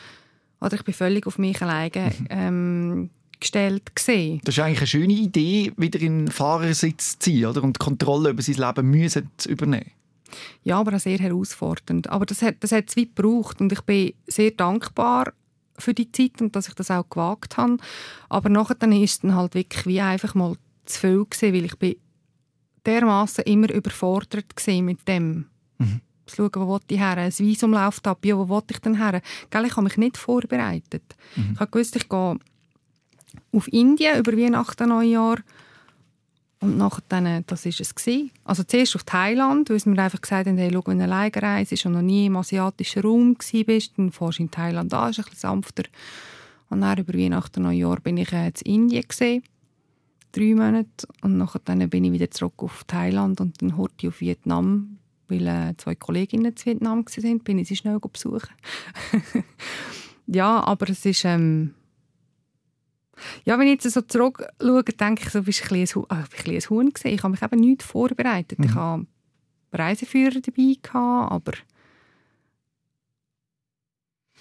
Oder 0.61 0.75
ich 0.75 0.83
bin 0.83 0.93
völlig 0.93 1.27
auf 1.27 1.37
mich 1.37 1.61
alleine 1.61 2.11
ähm, 2.29 3.09
gestellt 3.39 3.95
gesehen. 3.95 4.41
Das 4.43 4.55
ist 4.55 4.63
eigentlich 4.63 4.79
eine 4.79 4.87
schöne 4.87 5.13
Idee, 5.13 5.71
wieder 5.77 5.99
in 5.99 6.25
den 6.25 6.31
Fahrersitz 6.31 7.13
zu 7.13 7.19
ziehen 7.19 7.45
oder? 7.47 7.63
und 7.63 7.77
die 7.77 7.83
Kontrolle 7.83 8.29
über 8.29 8.41
sein 8.41 8.55
Leben 8.55 8.89
müssen 8.89 9.29
zu 9.37 9.49
übernehmen. 9.49 9.91
Ja, 10.63 10.79
aber 10.79 10.95
auch 10.95 10.99
sehr 10.99 11.19
herausfordernd. 11.19 12.09
Aber 12.09 12.25
das 12.25 12.41
hat, 12.41 12.55
das 12.61 12.71
hat 12.71 12.89
es 12.89 12.97
weit 12.97 13.15
gebraucht 13.15 13.61
und 13.61 13.71
ich 13.71 13.81
bin 13.81 14.13
sehr 14.27 14.51
dankbar 14.51 15.33
für 15.77 15.93
die 15.93 16.11
Zeit 16.11 16.41
und 16.41 16.55
dass 16.55 16.67
ich 16.67 16.73
das 16.73 16.91
auch 16.91 17.09
gewagt 17.09 17.57
habe. 17.57 17.77
Aber 18.29 18.49
nachher 18.49 18.75
dann 18.75 18.91
ist 18.91 19.11
es 19.11 19.19
dann 19.21 19.35
halt 19.35 19.55
wirklich 19.55 19.85
wie 19.85 20.01
einfach 20.01 20.33
mal 20.33 20.55
zu 20.85 20.99
viel 20.99 21.25
gewesen, 21.25 21.53
weil 21.53 21.65
ich 21.65 21.77
bin 21.77 21.95
dermaßen 22.85 23.43
immer 23.45 23.71
überfordert 23.71 24.53
mit 24.67 25.07
dem. 25.07 25.45
Mhm. 25.77 26.01
Zu 26.25 26.35
schauen, 26.37 26.67
wo 26.67 26.79
ich 26.87 26.99
her? 26.99 27.17
Ein 27.17 27.37
Visum 27.37 27.71
läuft 27.71 28.07
ab, 28.07 28.25
ja, 28.25 28.35
wo 28.35 28.49
will 28.49 28.63
ich 28.71 28.79
denn 28.79 28.95
her? 28.95 29.21
Gell, 29.51 29.65
ich 29.65 29.71
habe 29.73 29.83
mich 29.83 29.97
nicht 29.97 30.17
vorbereitet. 30.17 31.03
Mhm. 31.35 31.51
Ich 31.53 31.59
habe 31.59 31.71
gewusst, 31.71 31.95
ich 31.95 32.09
gehe 32.09 32.39
auf 33.51 33.67
Indien 33.71 34.17
über 34.17 34.35
Weihnachten, 34.35 34.89
Neujahr 34.89 35.37
und 36.61 36.77
nachher 36.77 37.03
dann, 37.09 37.43
das 37.45 37.65
ist 37.65 37.79
es 37.79 37.93
gewesen. 37.93 38.31
Also 38.43 38.63
zuerst 38.63 38.95
auf 38.95 39.03
Thailand, 39.03 39.69
weil 39.69 39.79
sie 39.79 39.89
mir 39.89 40.01
einfach 40.01 40.21
gesagt 40.21 40.47
haben, 40.47 40.57
hey, 40.57 40.71
schau, 40.73 40.81
wenn 40.85 40.97
du 40.97 41.03
alleine 41.03 41.31
reist 41.35 41.85
und 41.85 41.91
noch 41.91 42.01
nie 42.01 42.25
im 42.25 42.37
asiatischen 42.37 43.03
Raum 43.03 43.35
bist, 43.65 43.93
dann 43.97 44.11
fährst 44.11 44.39
du 44.39 44.43
in 44.43 44.51
Thailand 44.51 44.93
an, 44.93 45.11
ist 45.11 45.19
ein 45.19 45.25
bisschen 45.25 45.39
sanfter. 45.39 45.83
Und 46.69 46.81
dann 46.81 46.97
über 46.97 47.13
Weihnachten, 47.13 47.61
Neujahr 47.61 47.99
bin 47.99 48.17
ich 48.17 48.31
äh, 48.33 48.47
in 48.47 48.73
Indien 48.81 49.07
gesehen 49.07 49.43
drei 50.35 50.53
Monate 50.55 51.07
und 51.21 51.37
nachher 51.37 51.61
dann 51.63 51.89
bin 51.89 52.03
ich 52.03 52.11
wieder 52.11 52.29
zurück 52.29 52.55
auf 52.57 52.83
Thailand 52.85 53.39
und 53.41 53.61
dann 53.61 53.77
horte 53.77 53.95
ich 54.01 54.07
auf 54.09 54.21
Vietnam, 54.21 54.97
weil 55.27 55.47
äh, 55.47 55.73
zwei 55.77 55.95
Kolleginnen 55.95 56.55
zu 56.55 56.65
Vietnam 56.65 57.05
waren, 57.05 57.39
bin 57.39 57.59
ich 57.59 57.67
sie 57.67 57.75
schnell 57.75 57.99
besuchen. 57.99 58.53
ja, 60.27 60.63
aber 60.63 60.89
es 60.89 61.05
ist 61.05 61.25
ähm, 61.25 61.73
ja, 63.45 63.57
wenn 63.57 63.67
ich 63.67 63.83
jetzt 63.83 63.93
so 63.93 64.01
zurückschaue, 64.01 64.83
denke 64.83 65.23
ich, 65.23 65.29
so, 65.29 65.41
bist 65.41 65.63
ein 65.63 65.69
bisschen 65.69 66.05
ein, 66.09 66.17
ein, 66.17 66.27
bisschen 66.29 66.53
ein 66.53 66.69
Huhn. 66.69 66.93
Ich 67.03 67.23
habe 67.23 67.31
mich 67.31 67.41
eben 67.41 67.59
nicht 67.59 67.83
vorbereitet. 67.83 68.59
Mhm. 68.59 68.65
Ich 68.65 68.75
habe 68.75 69.07
Reiseführer 69.71 70.41
dabei 70.41 70.75
gehabt, 70.81 71.31
aber 71.31 71.53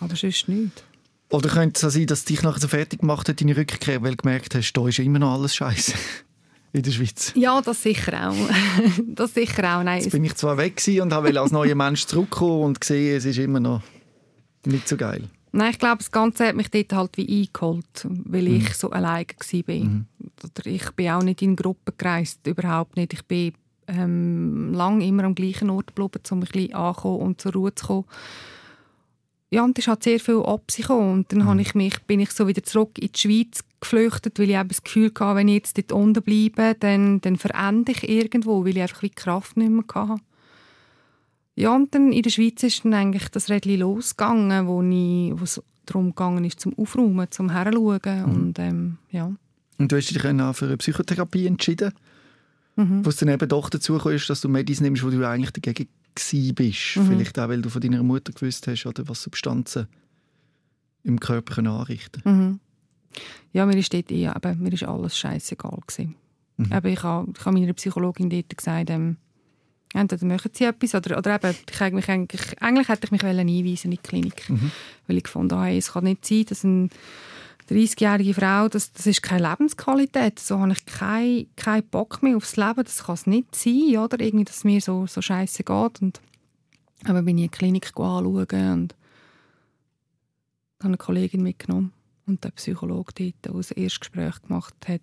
aber 0.00 0.16
sonst 0.16 0.48
nicht. 0.48 0.84
Oder 1.30 1.48
könnte 1.48 1.78
es 1.78 1.84
auch 1.84 1.90
sein, 1.90 2.06
dass 2.06 2.24
dich 2.24 2.42
nachher 2.42 2.60
so 2.60 2.68
fertig 2.68 3.00
gemacht 3.00 3.28
hat, 3.28 3.40
deine 3.40 3.56
Rückkehr, 3.56 4.02
weil 4.02 4.12
du 4.12 4.16
gemerkt 4.18 4.54
hast, 4.54 4.72
da 4.72 4.86
ist 4.86 4.98
immer 4.98 5.18
noch 5.18 5.32
alles 5.34 5.54
scheiße 5.56 5.94
in 6.72 6.82
der 6.82 6.90
Schweiz? 6.90 7.32
Ja, 7.34 7.60
das 7.60 7.82
sicher 7.82 8.30
auch. 8.30 8.50
das 9.06 9.34
sicher 9.34 9.78
auch. 9.78 9.82
Nein. 9.82 10.02
Jetzt 10.02 10.12
bin 10.12 10.24
ich 10.24 10.34
zwar 10.34 10.56
weg 10.58 10.82
und 11.00 11.12
habe 11.12 11.40
als 11.40 11.50
neuer 11.50 11.74
Mensch 11.74 12.06
zurückkommen 12.06 12.62
und 12.62 12.80
gesehen, 12.80 13.16
es 13.16 13.24
ist 13.24 13.38
immer 13.38 13.60
noch 13.60 13.82
nicht 14.64 14.88
so 14.88 14.96
geil. 14.96 15.28
Nein, 15.52 15.70
ich 15.70 15.78
glaube, 15.78 15.98
das 15.98 16.10
Ganze 16.10 16.48
hat 16.48 16.56
mich 16.56 16.68
dort 16.68 16.92
halt 16.92 17.16
wie 17.16 17.42
eingeholt, 17.42 18.06
weil 18.24 18.42
mhm. 18.42 18.56
ich 18.56 18.74
so 18.74 18.90
alleine 18.90 19.26
war. 19.26 19.74
Mhm. 19.74 20.06
ich 20.64 20.90
bin 20.90 21.10
auch 21.10 21.22
nicht 21.22 21.42
in 21.42 21.54
Gruppen 21.54 21.94
gereist, 21.96 22.44
überhaupt 22.46 22.96
nicht. 22.96 23.12
Ich 23.12 23.24
bin 23.24 23.52
ähm, 23.86 24.72
lang 24.72 25.00
immer 25.00 25.24
am 25.24 25.36
gleichen 25.36 25.70
Ort 25.70 25.94
geblieben, 25.94 26.22
um 26.30 26.38
ein 26.38 26.40
bisschen 26.40 26.74
anzukommen 26.74 27.20
und 27.20 27.40
zur 27.40 27.52
Ruhe 27.52 27.74
zu 27.74 27.86
kommen 27.86 28.04
ja, 29.54 29.62
und 29.62 29.78
es 29.78 29.86
hat 29.86 30.02
sehr 30.02 30.18
viel 30.18 30.42
abgekommen. 30.42 31.12
Und 31.12 31.32
dann 31.32 31.46
mhm. 31.46 31.60
ich 31.60 31.76
mich, 31.76 32.02
bin 32.02 32.18
ich 32.18 32.32
so 32.32 32.48
wieder 32.48 32.64
zurück 32.64 32.98
in 32.98 33.12
die 33.12 33.18
Schweiz 33.18 33.62
geflüchtet, 33.80 34.36
weil 34.40 34.50
ich 34.50 34.56
eben 34.56 34.68
das 34.68 34.82
Gefühl 34.82 35.12
hatte, 35.16 35.36
wenn 35.36 35.46
ich 35.46 35.54
jetzt 35.54 35.78
dort 35.78 35.92
unten 35.92 36.22
bleibe, 36.24 36.74
dann, 36.80 37.20
dann 37.20 37.36
verende 37.36 37.92
ich 37.92 38.08
irgendwo, 38.08 38.64
weil 38.64 38.76
ich 38.76 38.82
einfach 38.82 39.02
wie 39.02 39.10
die 39.10 39.14
Kraft 39.14 39.56
nicht 39.56 39.70
mehr 39.70 39.84
hatte. 39.94 40.20
Ja, 41.54 41.72
und 41.72 41.94
dann 41.94 42.12
in 42.12 42.22
der 42.22 42.30
Schweiz 42.30 42.64
ist 42.64 42.84
dann 42.84 42.94
eigentlich 42.94 43.28
das 43.28 43.48
Rädchen 43.48 43.78
losgegangen, 43.78 44.66
wo, 44.66 44.82
ich, 44.82 45.38
wo 45.38 45.44
es 45.44 45.62
darum 45.86 46.08
gegangen 46.08 46.44
ist, 46.44 46.58
zum 46.58 46.76
Aufräumen, 46.76 47.30
zum 47.30 47.50
Herschauen. 47.50 48.00
Mhm. 48.04 48.24
Und, 48.24 48.58
ähm, 48.58 48.98
ja. 49.12 49.32
und 49.78 49.92
du 49.92 49.96
hast 49.96 50.10
dich 50.10 50.20
dann 50.20 50.40
auch 50.40 50.54
für 50.54 50.66
eine 50.66 50.78
Psychotherapie 50.78 51.46
entschieden, 51.46 51.92
mhm. 52.74 53.04
wo 53.04 53.08
es 53.08 53.18
dann 53.18 53.28
eben 53.28 53.48
doch 53.48 53.70
dazu 53.70 53.98
kam, 53.98 54.18
dass 54.26 54.40
du 54.40 54.48
Medis 54.48 54.80
nimmst, 54.80 55.04
wo 55.04 55.10
du 55.10 55.24
eigentlich 55.24 55.52
dagegen 55.52 55.88
bist. 56.14 56.96
Mhm. 56.96 57.06
Vielleicht 57.06 57.38
auch, 57.38 57.48
weil 57.48 57.62
du 57.62 57.68
von 57.68 57.80
deiner 57.80 58.02
Mutter 58.02 58.32
gewusst 58.32 58.66
hast, 58.66 58.86
oder 58.86 59.06
was 59.08 59.22
Substanzen 59.22 59.88
im 61.02 61.20
Körper 61.20 61.58
anrichten 61.58 62.22
mhm. 62.24 62.60
Ja, 63.52 63.66
mir 63.66 63.76
ist 63.76 63.94
dort 63.94 64.10
eh, 64.10 64.26
aber 64.26 64.54
mir 64.54 64.72
ist 64.72 64.82
alles 64.82 65.16
scheißegal 65.16 65.78
gewesen. 65.86 66.16
Mhm. 66.56 66.72
Aber 66.72 66.88
ich 66.88 67.02
habe 67.02 67.32
ich 67.36 67.44
hab 67.44 67.54
meiner 67.54 67.72
Psychologin 67.72 68.28
dort 68.28 68.56
gesagt, 68.56 68.90
ähm, 68.90 69.16
entweder 69.92 70.26
machen 70.26 70.50
sie 70.52 70.64
etwas 70.64 70.94
oder, 70.94 71.18
oder 71.18 71.36
eben, 71.36 71.56
ich 71.70 71.80
eigentlich, 71.80 72.08
eigentlich, 72.08 72.62
eigentlich 72.62 72.88
hätte 72.88 73.04
ich 73.04 73.10
mich 73.12 73.24
einweisen 73.24 73.84
in 73.84 73.90
die 73.92 73.98
Klinik, 73.98 74.50
mhm. 74.50 74.70
weil 75.06 75.18
ich 75.18 75.24
gefunden 75.24 75.56
habe, 75.56 75.76
es 75.76 75.92
kann 75.92 76.04
nicht 76.04 76.24
sein, 76.24 76.44
dass 76.46 76.64
ein 76.64 76.90
30-jährige 77.70 78.34
Frau, 78.34 78.68
das, 78.68 78.92
das 78.92 79.06
ist 79.06 79.22
keine 79.22 79.48
Lebensqualität. 79.48 80.38
So 80.38 80.58
habe 80.58 80.72
ich 80.72 80.84
keinen 80.86 81.46
kein 81.56 81.84
Bock 81.84 82.22
mehr 82.22 82.36
aufs 82.36 82.56
Leben. 82.56 82.84
Das 82.84 83.04
kann 83.04 83.14
es 83.14 83.26
nicht 83.26 83.54
sein, 83.54 83.98
oder? 83.98 84.20
Irgendwie, 84.20 84.44
dass 84.44 84.58
es 84.58 84.64
mir 84.64 84.80
so, 84.80 85.06
so 85.06 85.22
scheiße 85.22 85.64
geht. 85.64 86.02
Und 86.02 86.20
aber 87.04 87.22
bin 87.22 87.38
ich 87.38 87.44
in 87.44 87.50
die 87.50 87.56
Klinik 87.56 87.92
anschauen 87.96 88.26
und 88.26 88.52
habe 88.52 88.88
eine 90.80 90.96
Kollegin 90.96 91.42
mitgenommen. 91.42 91.92
Und 92.26 92.44
der 92.44 92.50
Psychologe 92.50 93.12
dort, 93.14 93.44
der 93.44 93.52
das 93.52 93.70
erste 93.70 94.00
Gespräch 94.00 94.42
gemacht 94.42 94.74
hat, 94.88 95.00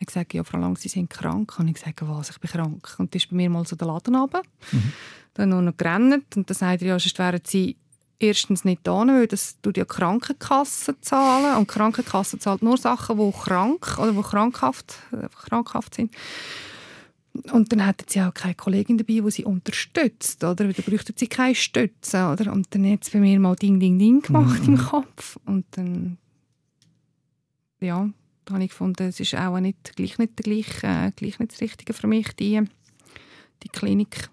hat 0.00 0.06
gesagt, 0.06 0.34
ja, 0.34 0.44
Frau 0.44 0.58
Lang, 0.58 0.76
Sie 0.76 0.88
sind 0.88 1.10
krank. 1.10 1.58
Und 1.58 1.68
ich 1.68 1.74
gesagt, 1.74 2.02
was, 2.02 2.30
ich 2.30 2.40
bin 2.40 2.50
krank. 2.50 2.94
Und 2.98 3.14
dann 3.14 3.18
ist 3.18 3.30
bei 3.30 3.36
mir 3.36 3.50
mal 3.50 3.66
so 3.66 3.76
der 3.76 3.88
Laden 3.88 4.14
runter. 4.14 4.42
Mhm. 4.72 4.92
Dann 5.34 5.64
noch 5.64 5.76
gerannt 5.76 6.36
und 6.36 6.48
dann 6.48 6.56
sagt 6.56 6.82
er, 6.82 6.88
ja, 6.88 6.98
sonst 6.98 7.18
wären 7.18 7.40
Sie 7.44 7.76
erstens 8.22 8.64
nicht 8.64 8.80
da, 8.84 9.06
weil 9.06 9.26
das 9.26 9.60
tut 9.60 9.76
ja 9.76 9.84
Krankenkasse 9.84 11.00
zahlen 11.00 11.56
und 11.56 11.70
die 11.70 11.74
Krankenkasse 11.74 12.38
zahlt 12.38 12.62
nur 12.62 12.76
Sachen, 12.76 13.18
die 13.18 13.32
krank 13.32 13.98
oder 13.98 14.12
die 14.12 14.22
krankhaft, 14.22 14.94
äh, 15.12 15.28
krankhaft 15.48 15.94
sind. 15.94 16.12
Und 17.50 17.72
dann 17.72 17.86
hätten 17.86 18.04
sie 18.08 18.20
auch 18.20 18.34
keine 18.34 18.54
Kollegin 18.54 18.98
dabei, 18.98 19.20
die 19.20 19.30
sie 19.30 19.44
unterstützt, 19.44 20.44
oder? 20.44 20.68
Da 20.68 20.82
bräuchten 20.82 21.14
sie 21.16 21.28
keine 21.28 21.54
Stütze, 21.54 22.26
oder? 22.26 22.52
Und 22.52 22.74
dann 22.74 22.90
hat 22.90 23.04
es 23.04 23.10
bei 23.10 23.20
mir 23.20 23.40
mal 23.40 23.56
Ding, 23.56 23.80
Ding, 23.80 23.98
Ding 23.98 24.20
gemacht 24.20 24.66
mhm. 24.66 24.74
im 24.74 24.78
Kopf. 24.78 25.38
Und 25.46 25.64
dann, 25.70 26.18
ja, 27.80 28.10
da 28.44 28.54
habe 28.54 28.64
ich 28.64 28.70
gefunden, 28.70 29.08
es 29.08 29.18
ist 29.18 29.34
auch 29.34 29.58
nicht, 29.60 29.96
gleich 29.96 30.18
nicht, 30.18 30.36
gleich, 30.36 30.82
äh, 30.82 31.10
gleich 31.16 31.38
nicht 31.38 31.52
das 31.52 31.60
Richtige 31.62 31.94
für 31.94 32.06
mich, 32.06 32.32
die, 32.36 32.60
die 33.62 33.68
Klinik 33.68 34.28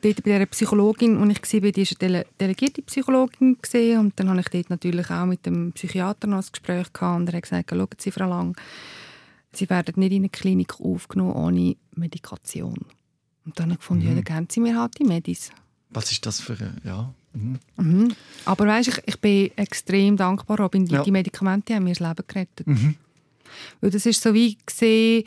dort 0.00 0.22
bei 0.22 0.32
dieser 0.32 0.46
Psychologin, 0.46 1.16
und 1.16 1.30
ich 1.30 1.40
war, 1.40 1.72
die 1.72 1.86
war 1.86 2.08
eine 2.08 2.26
delegierte 2.40 2.82
Psychologin 2.82 3.56
gesehen 3.60 4.00
und 4.00 4.18
dann 4.18 4.28
habe 4.28 4.40
ich 4.40 4.48
dort 4.48 4.70
natürlich 4.70 5.10
auch 5.10 5.26
mit 5.26 5.46
dem 5.46 5.72
Psychiater 5.72 6.26
noch 6.26 6.38
ein 6.38 6.44
Gespräch 6.52 6.92
gehabt 6.92 7.20
und 7.20 7.28
er 7.28 7.36
hat 7.36 7.42
gesagt, 7.42 7.70
schauen 7.70 7.88
Sie, 7.98 8.10
Frau 8.10 8.28
Lang, 8.28 8.56
Sie 9.52 9.68
werden 9.68 9.94
nicht 9.96 10.12
in 10.12 10.18
eine 10.18 10.28
Klinik 10.28 10.80
aufgenommen 10.80 11.32
ohne 11.32 11.76
Medikation. 11.94 12.78
Und 13.44 13.58
dann 13.58 13.66
habe 13.66 13.72
ich 13.74 13.78
gefunden, 13.78 14.04
mhm. 14.04 14.08
ja, 14.10 14.22
dann 14.22 14.24
geben 14.24 14.46
Sie 14.50 14.60
mir 14.60 14.78
halt 14.78 14.98
die 14.98 15.04
Medis. 15.04 15.50
Was 15.90 16.12
ist 16.12 16.24
das 16.24 16.40
für 16.40 16.56
eine, 16.58 16.76
ja... 16.84 17.12
Mhm. 17.32 17.60
Mhm. 17.76 18.14
Aber 18.44 18.66
weißt, 18.66 18.88
ich, 18.88 19.02
ich 19.06 19.20
bin 19.20 19.50
extrem 19.56 20.16
dankbar, 20.16 20.58
Robin, 20.58 20.84
die, 20.84 20.94
ja. 20.94 21.02
die 21.02 21.12
Medikamente 21.12 21.74
haben 21.74 21.84
mir 21.84 21.94
das 21.94 22.00
Leben 22.00 22.24
gerettet. 22.26 22.66
Mhm. 22.66 22.96
Weil 23.80 23.90
das 23.90 24.04
ist 24.06 24.20
so 24.20 24.34
wie 24.34 24.58
gesehen 24.66 25.24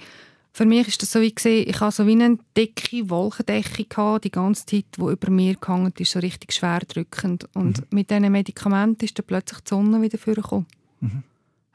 für 0.56 0.66
mich 0.66 0.88
ist 0.88 1.01
das 1.01 1.12
so 1.12 1.20
wie 1.20 1.34
gesehen, 1.34 1.68
ich 1.68 1.80
hatte 1.80 1.95
so 1.95 2.08
wie 2.08 2.12
eine 2.12 2.38
dicke 2.56 3.10
Wolkendecke 3.10 3.86
gehabt, 3.86 4.24
die 4.24 4.32
ganze 4.32 4.68
Zeit, 4.68 4.86
die 4.95 5.01
über 5.01 5.32
mir 5.32 5.56
gehangen 5.56 5.91
ist, 5.97 6.12
so 6.12 6.20
richtig 6.20 6.54
schwer 6.54 6.80
drückend. 6.82 7.49
Und 7.56 7.80
mhm. 7.80 7.86
mit 7.89 8.12
diesen 8.12 8.32
Medikamenten 8.32 9.04
ist 9.04 9.18
dann 9.18 9.26
plötzlich 9.26 9.62
die 9.62 9.70
Sonne 9.70 9.99
wieder 10.04 10.20
vorgekommen. 10.20 10.68
Mhm. 11.01 11.24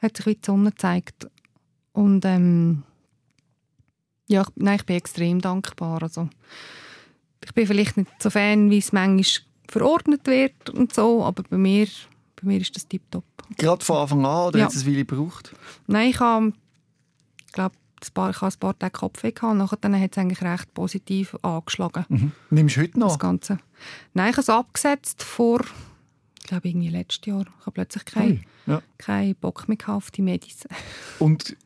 Hat 0.01 0.16
sich 0.16 0.26
wie 0.26 0.35
die 0.37 0.47
Sonne 0.47 0.70
gezeigt. 0.70 1.29
Und 1.93 2.24
ähm, 2.24 2.85
ja, 4.29 4.43
ich, 4.43 4.49
nein, 4.55 4.76
ich 4.76 4.87
bin 4.87 4.97
extrem 4.97 5.41
dankbar. 5.41 6.05
Also, 6.05 6.29
ich 7.45 7.53
bin 7.55 7.66
vielleicht 7.66 7.97
nicht 7.97 8.11
so 8.20 8.31
Fan, 8.31 8.70
wie 8.70 8.79
es 8.79 8.93
manchmal 8.93 9.45
verordnet 9.68 10.24
wird 10.29 10.70
und 10.70 10.95
so, 10.95 11.24
aber 11.24 11.43
bei 11.43 11.59
mir, 11.59 11.89
bei 12.37 12.47
mir 12.47 12.61
ist 12.61 12.76
das 12.76 12.87
tiptop. 12.87 13.24
Gerade 13.57 13.85
von 13.85 13.97
Anfang 13.97 14.24
an 14.24 14.49
oder 14.49 14.59
ja. 14.61 14.64
hat 14.66 14.72
es 14.72 14.87
Weile 14.87 15.05
gebraucht? 15.05 15.53
Nein, 15.89 16.11
ich 16.11 16.20
habe, 16.20 16.53
glaube 17.53 17.74
ein 18.03 18.14
paar, 18.14 18.30
ich 18.30 18.40
hatte 18.40 18.57
ein 18.57 18.61
paar 18.61 18.78
Tage 18.78 18.92
Kopfweh 18.92 19.32
gehabt 19.32 19.57
nachher 19.57 20.01
hat 20.01 20.12
es 20.12 20.18
eigentlich 20.18 20.42
recht 20.42 20.72
positiv 20.74 21.36
angeschlagen. 21.42 22.05
Mhm. 22.09 22.32
Nimmst 22.51 22.76
du 22.76 22.80
heute 22.82 22.99
noch? 22.99 23.09
Das 23.09 23.18
Ganze. 23.18 23.59
Nein, 24.14 24.30
ich 24.30 24.36
habe 24.36 24.42
es 24.42 24.49
abgesetzt 24.49 25.22
vor, 25.22 25.61
ich 26.38 26.46
glaube 26.46 26.68
irgendwie 26.68 26.88
letztes 26.88 27.26
Jahr. 27.26 27.42
Ich 27.42 27.66
habe 27.66 27.72
plötzlich 27.72 28.05
keinen 28.05 28.36
hey, 28.38 28.49
ja. 28.66 28.82
kein 28.99 29.34
Bock 29.36 29.68
mehr 29.68 29.78
auf 29.86 30.11
die 30.11 30.22
Medis. 30.22 30.66
Und 31.18 31.57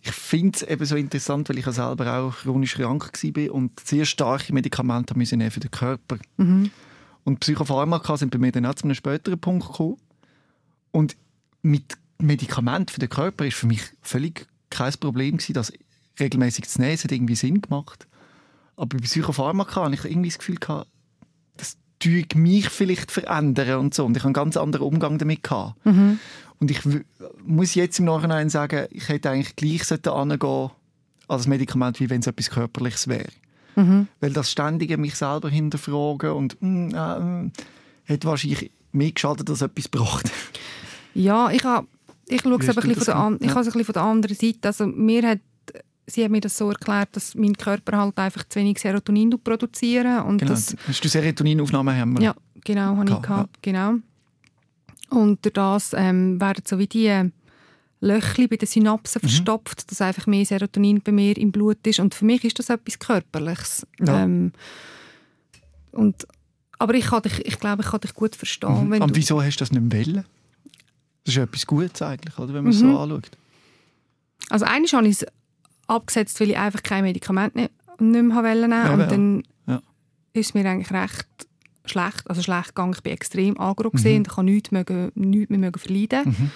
ich 0.00 0.12
finde 0.12 0.56
es 0.56 0.62
eben 0.62 0.84
so 0.84 0.96
interessant, 0.96 1.48
weil 1.48 1.58
ich 1.58 1.66
ja 1.66 1.72
selber 1.72 2.18
auch 2.18 2.36
chronisch 2.36 2.74
krank 2.74 3.12
war 3.12 3.54
und 3.54 3.80
sehr 3.80 4.04
starke 4.04 4.52
Medikamente 4.52 5.16
müssen 5.18 5.50
für 5.50 5.60
den 5.60 5.70
Körper. 5.70 6.18
Mhm. 6.36 6.70
Und 7.24 7.40
Psychopharmaka 7.40 8.16
sind 8.16 8.30
bei 8.30 8.38
mir 8.38 8.52
dann 8.52 8.64
auch 8.64 8.74
zu 8.74 8.84
einem 8.84 8.94
späteren 8.94 9.38
Punkt 9.38 9.66
gekommen. 9.66 9.96
Und 10.92 11.16
mit 11.62 11.98
Medikamenten 12.18 12.92
für 12.92 13.00
den 13.00 13.10
Körper 13.10 13.44
ist 13.44 13.56
für 13.56 13.66
mich 13.66 13.82
völlig 14.00 14.46
kein 14.70 14.92
Problem 14.94 15.36
gewesen, 15.36 15.54
das 15.54 15.72
regelmäßig 16.18 16.68
zu 16.68 16.80
nehmen. 16.80 16.94
Es 16.94 17.04
hat 17.04 17.12
irgendwie 17.12 17.36
Sinn 17.36 17.60
gemacht. 17.60 18.06
Aber 18.76 18.96
bei 18.96 18.98
Psychopharmaka 18.98 19.84
hatte 19.84 19.94
ich 19.94 20.04
irgendwie 20.04 20.28
das 20.28 20.38
Gefühl, 20.38 20.56
gehabt, 20.56 20.88
das 21.56 21.76
tue 21.98 22.24
mich 22.34 22.68
vielleicht 22.68 23.10
verändern 23.10 23.80
und 23.80 23.94
so. 23.94 24.04
Und 24.04 24.16
ich 24.16 24.22
habe 24.22 24.28
einen 24.28 24.34
ganz 24.34 24.56
anderen 24.56 24.86
Umgang 24.86 25.18
damit 25.18 25.42
gehabt. 25.42 25.84
Mhm. 25.84 26.18
Und 26.60 26.70
ich 26.70 26.80
muss 27.44 27.74
jetzt 27.74 27.98
im 27.98 28.06
Nachhinein 28.06 28.50
sagen, 28.50 28.86
ich 28.90 29.08
hätte 29.08 29.30
eigentlich 29.30 29.56
gleich 29.56 30.06
angehen 30.06 30.70
als 31.28 31.46
Medikament, 31.46 32.00
wie 32.00 32.10
wenn 32.10 32.20
es 32.20 32.26
etwas 32.26 32.50
Körperliches 32.50 33.08
wäre. 33.08 33.28
Mhm. 33.76 34.08
Weil 34.20 34.32
das 34.32 34.50
ständige 34.50 34.96
mich 34.96 35.14
selber 35.14 35.50
hinterfragen 35.50 36.30
und 36.30 36.56
mm, 36.60 36.94
äh, 36.94 37.20
mm, 37.20 37.52
hat 38.08 38.24
wahrscheinlich 38.24 38.72
mehr 38.90 39.12
geschadet, 39.12 39.48
als 39.48 39.62
etwas 39.62 39.90
gebracht. 39.90 40.30
Ja, 41.14 41.50
ich 41.50 41.64
habe 41.64 41.86
ich 42.28 42.42
schaue 42.42 42.58
es 42.60 42.68
aber 42.68 42.82
ein 42.82 42.88
bisschen 42.88 42.94
von, 42.96 43.04
der, 43.04 43.16
an- 43.16 43.38
ich 43.40 43.46
Ja. 43.46 43.52
es 43.52 43.56
ein 43.56 43.64
bisschen 43.64 43.84
von 43.84 43.92
der 43.94 44.02
anderen 44.02 44.36
Seite. 44.36 44.58
Also 44.68 44.86
mir 44.86 45.26
hat, 45.28 45.40
sie 46.06 46.24
hat 46.24 46.30
mir 46.30 46.40
das 46.40 46.56
so 46.56 46.68
erklärt, 46.70 47.08
dass 47.16 47.34
mein 47.34 47.54
Körper 47.56 47.98
halt 47.98 48.18
einfach 48.18 48.44
zu 48.48 48.58
wenig 48.60 48.78
Serotonin 48.78 49.30
produzieren 49.42 50.22
und 50.22 50.38
Genau. 50.38 50.52
das 50.52 50.74
Hast 50.86 51.04
du 51.04 51.08
Serotoninaufnahmen 51.08 51.96
haben? 51.96 52.20
Ja, 52.20 52.34
genau, 52.64 52.96
habe 52.96 53.02
ich 53.04 53.06
Gehabt, 53.08 53.22
gehabt, 53.26 53.62
genau. 53.62 53.94
Und 55.10 55.42
durch 55.44 55.54
das 55.54 55.92
ähm, 55.96 56.38
werden 56.40 56.64
so 56.66 56.78
wie 56.78 56.86
die 56.86 57.30
Löchli 58.00 58.46
bei 58.46 58.56
den 58.56 58.68
Synapsen 58.68 59.20
Mhm. 59.22 59.28
verstopft, 59.28 59.90
dass 59.90 60.00
einfach 60.02 60.26
mehr 60.26 60.44
Serotonin 60.44 61.00
bei 61.02 61.12
mir 61.12 61.36
im 61.36 61.50
Blut 61.50 61.84
ist. 61.86 61.98
Und 61.98 62.14
für 62.14 62.24
mich 62.26 62.44
ist 62.44 62.58
das 62.58 62.68
etwas 62.70 62.98
Körperliches. 62.98 63.86
Ja. 64.00 64.22
Ähm, 64.22 64.52
und, 65.92 66.26
aber 66.78 66.94
ich, 66.94 67.06
kann 67.06 67.22
dich, 67.22 67.44
ich 67.46 67.58
glaube, 67.58 67.82
ich 67.82 67.88
kann 67.88 68.00
dich 68.00 68.14
gut 68.14 68.36
verstehen. 68.36 68.88
Mhm. 68.88 69.02
Und 69.02 69.16
wieso 69.16 69.42
hast 69.42 69.56
du 69.56 69.64
das 69.64 69.72
nicht 69.72 69.92
wollen? 69.92 70.24
Das 71.24 71.34
ist 71.36 71.42
etwas 71.42 71.66
Gutes 71.66 72.00
eigentlich, 72.02 72.38
oder, 72.38 72.54
wenn 72.54 72.64
man 72.64 72.72
es 72.72 72.82
Mhm. 72.82 72.92
so 72.92 72.98
anschaut. 72.98 73.30
also 74.50 74.64
eigentlich 74.64 74.94
habe 74.94 75.06
ich 75.08 75.22
es 75.22 75.26
abgesetzt, 75.86 76.40
weil 76.40 76.50
ich 76.50 76.56
einfach 76.58 76.82
kein 76.82 77.04
Medikament 77.04 77.54
nicht, 77.54 77.70
nicht 78.00 78.22
mehr 78.22 78.42
nehmen. 78.42 78.70
Ja, 78.70 78.92
und 78.94 79.10
dann 79.10 79.42
Ja. 79.66 79.80
ist 80.32 80.54
mir 80.54 80.68
eigentlich 80.68 80.90
recht 80.90 81.26
schlecht, 81.84 82.28
also 82.28 82.42
schlecht 82.42 82.68
gegangen. 82.68 82.92
Ich 82.94 83.02
bin 83.02 83.12
extrem 83.12 83.58
angerufen 83.58 84.00
Mhm. 84.10 84.16
und 84.18 84.26
ich 84.28 84.34
kann 84.34 84.44
nichts, 84.44 84.70
mögen, 84.70 85.10
nichts 85.14 85.50
mehr 85.50 85.72
verleiden. 85.76 86.24
Mhm. 86.38 86.50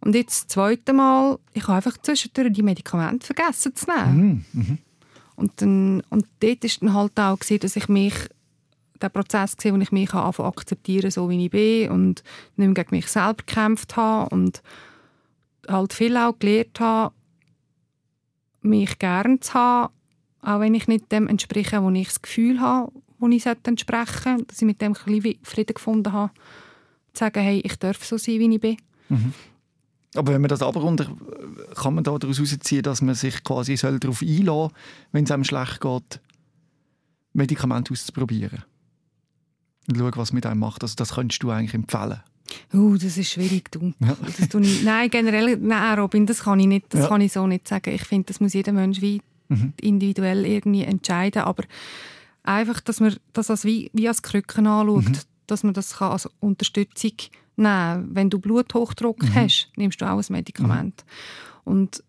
Und 0.00 0.14
jetzt 0.14 0.40
das 0.44 0.48
zweite 0.48 0.92
Mal, 0.94 1.38
ich 1.52 1.62
habe 1.64 1.74
einfach 1.74 1.98
zwischendurch 1.98 2.52
die 2.54 2.62
Medikamente 2.62 3.26
vergessen 3.26 3.74
zu 3.76 3.84
nehmen. 3.90 4.44
Mhm. 4.52 4.60
Mhm. 4.62 4.78
Und, 5.36 5.52
dann, 5.60 6.02
und 6.08 6.26
dort 6.40 6.64
ist 6.64 6.80
dann 6.82 6.94
halt 6.94 7.18
auch, 7.20 7.38
gewesen, 7.38 7.60
dass 7.60 7.76
ich 7.76 7.88
mich, 7.88 8.14
der 9.02 9.08
Prozess 9.08 9.56
gesehen, 9.56 9.76
wo 9.76 9.80
ich 9.80 9.92
mich 9.92 10.12
anfangen 10.14 10.48
akzeptieren, 10.48 11.10
so 11.10 11.28
wie 11.28 11.44
ich 11.44 11.50
bin 11.50 11.90
und 11.90 12.22
nicht 12.56 12.66
mehr 12.66 12.74
gegen 12.74 12.96
mich 12.96 13.08
selber 13.08 13.42
gekämpft 13.46 13.96
habe 13.96 14.34
und 14.34 14.62
halt 15.68 15.92
viel 15.92 16.16
auch 16.16 16.38
gelernt 16.38 16.80
habe, 16.80 17.14
mich 18.62 18.98
gern 18.98 19.40
zu 19.40 19.54
haben, 19.54 19.92
auch 20.42 20.60
wenn 20.60 20.74
ich 20.74 20.88
nicht 20.88 21.10
dem 21.12 21.28
entspreche, 21.28 21.82
wo 21.82 21.90
ich 21.90 22.08
das 22.08 22.22
Gefühl 22.22 22.60
habe, 22.60 22.92
wo 23.18 23.28
ich 23.28 23.46
entsprechen 23.46 24.46
dass 24.46 24.60
ich 24.60 24.66
mit 24.66 24.80
dem 24.80 24.94
ein 24.94 25.20
bisschen 25.20 25.38
Frieden 25.42 25.74
gefunden 25.74 26.12
habe, 26.12 26.32
zu 27.12 27.20
sagen, 27.20 27.40
hey, 27.40 27.60
ich 27.64 27.76
darf 27.76 28.04
so 28.04 28.16
sein, 28.18 28.38
wie 28.38 28.54
ich 28.54 28.60
bin. 28.60 28.76
Aber 30.14 30.32
wenn 30.32 30.40
man 30.40 30.48
das 30.48 30.62
abrundet, 30.62 31.08
kann 31.76 31.94
man 31.94 32.04
daraus 32.04 32.38
herausziehen, 32.38 32.82
dass 32.82 33.00
man 33.00 33.14
sich 33.14 33.44
quasi 33.44 33.76
darauf 33.76 34.22
einlassen 34.22 34.44
soll, 34.44 34.70
wenn 35.12 35.24
es 35.24 35.30
einem 35.30 35.44
schlecht 35.44 35.80
geht, 35.80 36.20
Medikamente 37.32 37.92
auszuprobieren. 37.92 38.64
Und 39.90 39.98
schauen, 39.98 40.12
was 40.16 40.32
mit 40.32 40.46
einem 40.46 40.60
macht. 40.60 40.82
Also 40.82 40.94
das 40.96 41.14
könntest 41.14 41.42
du 41.42 41.50
eigentlich 41.50 41.74
empfehlen. 41.74 42.20
Uh, 42.74 42.96
das 42.96 43.16
ist 43.16 43.30
schwierig, 43.30 43.70
du. 43.70 43.92
Ja. 44.00 44.16
Ich, 44.26 44.82
nein, 44.84 45.08
generell, 45.10 45.56
nein, 45.56 45.98
Robin, 45.98 46.26
das 46.26 46.40
kann 46.44 46.58
ich 46.60 46.66
nicht, 46.66 46.86
das 46.92 47.02
Ja. 47.02 47.08
kann 47.08 47.20
ich 47.20 47.32
so 47.32 47.46
nicht 47.46 47.68
sagen. 47.68 47.94
Ich 47.94 48.02
finde, 48.04 48.26
das 48.26 48.40
muss 48.40 48.54
jeder 48.54 48.72
Mensch 48.72 49.00
wie 49.00 49.20
Mhm. 49.48 49.72
individuell 49.80 50.44
irgendwie 50.46 50.82
entscheiden, 50.82 51.42
aber 51.42 51.64
einfach, 52.42 52.80
dass 52.80 53.00
man 53.00 53.16
das 53.32 53.50
als 53.50 53.64
wie, 53.64 53.90
wie 53.92 54.08
als 54.08 54.22
Krücken 54.22 54.66
anschaut, 54.66 55.04
Mhm. 55.08 55.16
dass 55.46 55.62
man 55.64 55.74
das 55.74 55.96
kann 55.98 56.12
als 56.12 56.28
Unterstützung 56.40 57.12
nehmen 57.56 58.08
Wenn 58.14 58.30
du 58.30 58.38
Bluthochdruck 58.38 59.22
Mhm. 59.22 59.34
hast, 59.34 59.68
nimmst 59.76 60.00
du 60.00 60.10
auch 60.10 60.18
ein 60.18 60.24
Medikament. 60.32 61.04
Und 61.64 62.02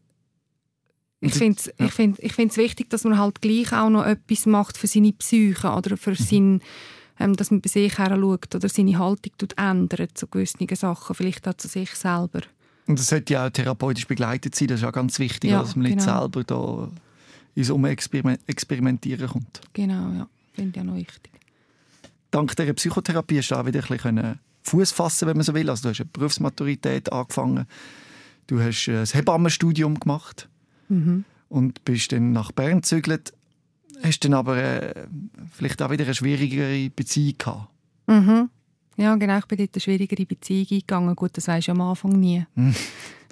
ich 1.20 1.34
finde 1.34 1.58
es 1.60 1.66
ja. 1.78 1.86
ich 1.86 1.92
find, 1.92 2.18
ich 2.20 2.34
find's 2.34 2.58
wichtig, 2.58 2.90
dass 2.90 3.04
man 3.04 3.18
halt 3.20 3.42
gleich 3.42 3.74
auch 3.74 3.90
noch 3.90 4.06
etwas 4.06 4.46
macht 4.48 4.78
für 4.78 4.88
seine 4.88 5.14
Psyche 5.14 5.70
oder 5.72 5.92
Mhm. 5.92 5.98
für 5.98 6.16
sein, 6.16 6.62
ähm, 7.22 7.36
dass 7.36 7.52
man 7.52 7.62
bei 7.62 7.70
sich 7.70 7.98
her 7.98 8.16
schaut 8.20 8.56
oder 8.56 8.68
seine 8.70 8.98
Haltung 9.00 9.32
tut 9.38 9.54
ändert 9.58 10.18
zu 10.18 10.28
gewissen 10.28 10.68
Sachen, 10.76 11.16
vielleicht 11.16 11.48
auch 11.48 11.54
zu 11.56 11.68
sich 11.68 11.92
selber. 11.92 12.42
Und 12.88 13.00
das 13.00 13.08
sollte 13.08 13.34
ja 13.34 13.46
auch 13.48 13.50
therapeutisch 13.52 14.08
begleitet 14.08 14.56
sein. 14.56 14.68
Das 14.68 14.82
ist 14.82 14.86
auch 14.86 14.92
ganz 14.92 15.20
wichtig, 15.20 15.52
Ja, 15.52 15.62
dass 15.62 15.76
man 15.76 15.84
nicht 15.86 16.00
genau. 16.00 16.20
selber 16.22 16.44
da 16.44 16.90
ins 17.56 17.70
Umexperimentieren 17.70 19.28
kommt. 19.30 19.62
Genau, 19.74 20.12
ja. 20.14 20.28
Finde 20.54 20.72
ich 20.80 20.82
auch 20.82 20.86
noch 20.88 20.96
wichtig. 20.96 21.32
Dank 22.32 22.56
dieser 22.56 22.74
Psychotherapie 22.74 23.38
hast 23.40 23.50
du 23.52 23.56
auch 23.56 23.66
wieder 23.66 23.82
ein 23.82 23.88
bisschen 23.88 24.40
Fuß 24.64 24.92
fassen, 24.92 25.28
wenn 25.28 25.38
man 25.38 25.44
so 25.44 25.54
will. 25.54 25.70
Also 25.70 25.84
du 25.84 25.90
hast 25.90 26.00
eine 26.02 26.10
Berufsmaturität 26.14 27.12
angefangen, 27.12 27.66
du 28.48 28.62
hast 28.62 28.88
äh, 28.88 29.00
ein 29.02 29.06
Hebammenstudium 29.06 30.00
gemacht 30.00 30.48
Mhm. 30.90 31.24
und 31.50 31.84
bist 31.86 32.12
dann 32.12 32.32
nach 32.34 32.52
Bern 32.52 32.78
gezügelt. 32.82 33.34
Hast 34.04 34.20
dann 34.26 34.34
aber 34.34 34.58
äh, 34.58 34.94
vielleicht 35.54 35.82
auch 35.82 35.90
wieder 35.92 36.06
eine 36.06 36.16
schwierigere 36.16 36.90
Beziehung 36.90 37.36
gehabt. 37.38 37.70
Mhm. 38.08 38.50
Ja, 38.98 39.16
genau. 39.16 39.38
Ich 39.38 39.46
bin 39.46 39.58
dort 39.58 39.70
eine 39.74 39.82
schwierigere 39.82 40.26
Beziehung 40.26 40.68
eingegangen. 40.72 41.16
Gut, 41.16 41.32
das 41.34 41.48
weisst 41.48 41.68
du 41.68 41.72
am 41.72 41.82
Anfang 41.82 42.12
nie. 42.12 42.46
Hm. 42.56 42.76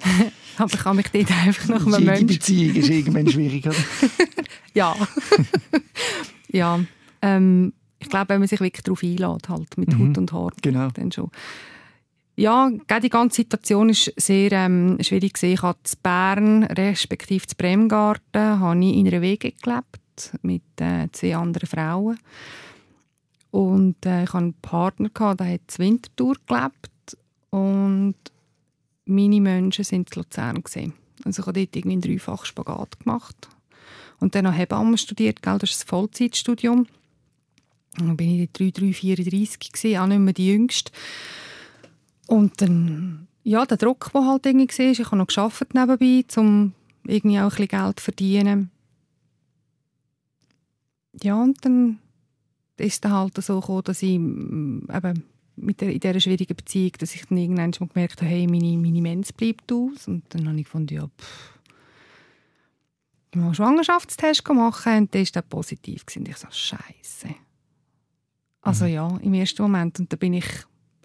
Aber 0.56 0.74
ich 0.74 0.84
habe 0.84 0.96
mich 0.96 1.08
dort 1.08 1.30
einfach 1.30 1.68
nach 1.68 1.86
einem 1.86 2.04
Menschen... 2.04 2.26
Beziehung 2.26 2.74
ist 2.76 2.88
irgendwann 2.88 3.28
schwieriger. 3.28 3.72
Ja. 4.72 4.94
ja. 6.48 6.78
Ähm, 7.22 7.72
ich 7.98 8.08
glaube, 8.08 8.28
wenn 8.28 8.38
man 8.38 8.46
sich 8.46 8.60
wirklich 8.60 8.84
darauf 8.84 9.02
einlädt, 9.02 9.48
halt, 9.48 9.76
mit 9.76 9.88
Mhm. 9.88 10.10
Haut 10.10 10.18
und 10.18 10.32
Haar, 10.32 10.52
genau. 10.62 10.88
dann 10.90 11.10
schon. 11.10 11.30
Ja, 12.36 12.70
die 13.02 13.10
ganze 13.10 13.36
Situation 13.36 13.88
ist 13.88 14.12
sehr 14.16 14.52
ähm, 14.52 14.96
schwierig. 15.00 15.42
Ich 15.42 15.62
habe 15.62 15.78
in 15.84 15.98
Bern, 16.04 16.62
respektive 16.64 17.44
in 17.44 17.56
Bremgarten, 17.58 18.60
habe 18.60 18.84
ich 18.84 18.94
in 18.94 19.08
einer 19.08 19.20
Wege 19.22 19.52
gelebt 19.60 19.98
mit 20.42 20.62
äh, 20.80 21.08
zwei 21.12 21.36
anderen 21.36 21.68
Frauen. 21.68 22.18
Und 23.50 24.04
äh, 24.06 24.24
ich 24.24 24.32
hatte 24.32 24.38
einen 24.38 24.54
Partner, 24.54 25.08
gehabt, 25.08 25.40
der 25.40 25.54
hat 25.54 25.78
in 25.78 25.84
Winterthur 25.84 26.36
gelebt. 26.46 27.18
Und 27.50 28.14
meine 29.04 29.40
Menschen 29.40 29.84
waren 29.84 30.00
in 30.00 30.06
Luzern. 30.14 30.62
Gewesen. 30.62 30.92
Also 31.24 31.42
ich 31.42 31.46
habe 31.46 31.60
dort 31.60 31.76
irgendwie 31.76 31.92
einen 31.92 32.00
dreifachen 32.00 32.46
Spagat 32.46 33.00
gemacht. 33.00 33.48
Und 34.20 34.34
dann 34.34 34.44
noch 34.44 34.52
Hebamme 34.52 34.98
studiert, 34.98 35.42
gell? 35.42 35.58
das 35.58 35.70
ist 35.70 35.84
ein 35.84 35.88
Vollzeitstudium. 35.88 36.86
Dann 37.96 38.16
bin 38.16 38.40
ich 38.40 38.50
dort 38.52 38.78
3, 38.78 38.86
3, 38.86 38.92
34 38.92 39.72
gewesen, 39.72 39.98
auch 39.98 40.06
nicht 40.06 40.18
mehr 40.18 40.34
die 40.34 40.48
Jüngste. 40.48 40.92
Und 42.26 42.60
dann, 42.60 43.26
ja, 43.42 43.66
der 43.66 43.76
Druck, 43.76 44.10
der 44.12 44.26
halt 44.26 44.46
irgendwie 44.46 44.78
war, 44.78 44.90
ich 44.90 45.04
habe 45.04 45.16
noch 45.16 45.26
gearbeitet 45.26 45.74
nebenbei, 45.74 46.24
um 46.36 46.72
irgendwie 47.04 47.38
auch 47.38 47.44
ein 47.44 47.48
bisschen 47.48 47.68
Geld 47.68 47.98
zu 47.98 48.04
verdienen. 48.04 48.70
Ja, 51.22 51.40
und 51.40 51.64
dann 51.64 51.98
ist 52.76 53.04
es 53.04 53.10
halt 53.10 53.42
so 53.42 53.60
gekommen, 53.60 53.84
dass 53.84 54.02
ich 54.02 54.18
mm, 54.18 54.88
eben 54.92 55.24
mit 55.56 55.80
der, 55.80 55.92
in 55.92 56.00
dieser 56.00 56.20
schwierigen 56.20 56.56
Beziehung, 56.56 56.92
dass 56.98 57.14
ich 57.14 57.26
dann 57.26 57.38
irgendwann 57.38 57.72
mal 57.78 57.88
gemerkt 57.88 58.20
habe, 58.20 58.30
hey, 58.30 58.46
meine, 58.46 58.78
meine 58.78 59.02
Mens 59.02 59.32
bleibt 59.32 59.70
aus. 59.72 60.08
Und 60.08 60.24
dann 60.30 60.48
habe 60.48 60.58
ich 60.58 60.64
gefunden, 60.64 60.94
ja, 60.94 61.06
pff, 61.06 61.60
ich 63.32 63.36
mal 63.36 63.46
einen 63.46 63.54
Schwangerschaftstest 63.54 64.48
machen 64.48 64.98
und 64.98 65.14
der 65.14 65.22
war 65.22 65.28
dann 65.32 65.48
positiv. 65.48 66.06
gewesen. 66.06 66.26
Ich 66.26 66.36
so, 66.36 66.48
Scheiße. 66.50 67.34
Also 68.62 68.86
ja, 68.86 69.16
im 69.22 69.34
ersten 69.34 69.62
Moment. 69.62 70.00
Und 70.00 70.12
dann 70.12 70.18
bin 70.18 70.34
ich 70.34 70.46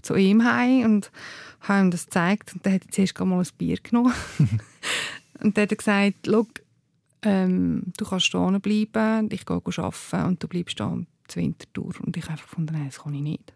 zu 0.01 0.15
ihm 0.15 0.43
heim 0.43 0.85
und 0.85 1.11
habe 1.61 1.87
ihm 1.87 1.91
das 1.91 2.05
gezeigt. 2.05 2.53
Und 2.53 2.65
dann 2.65 2.73
hat 2.73 2.85
er 2.85 2.91
zuerst 2.91 3.19
mal 3.19 3.39
ein 3.39 3.47
Bier 3.57 3.77
genommen. 3.77 4.13
und 5.41 5.57
dann 5.57 5.63
hat 5.63 5.71
er 5.71 5.77
gesagt, 5.77 6.15
«Schau, 6.25 6.47
ähm, 7.25 7.83
du 7.97 8.05
kannst 8.05 8.27
hier 8.27 8.59
bleiben, 8.59 9.29
ich 9.31 9.45
gehe 9.45 9.61
arbeiten 9.65 10.27
und 10.27 10.43
du 10.43 10.47
bleibst 10.47 10.79
da 10.79 10.97
zur 11.27 11.41
Wintertour. 11.41 11.93
Und 12.05 12.15
ich 12.15 12.23
habe 12.23 12.33
einfach 12.33 12.47
gefunden, 12.47 12.73
nein, 12.73 12.85
das 12.87 12.99
kann 12.99 13.13
ich 13.13 13.21
nicht. 13.21 13.53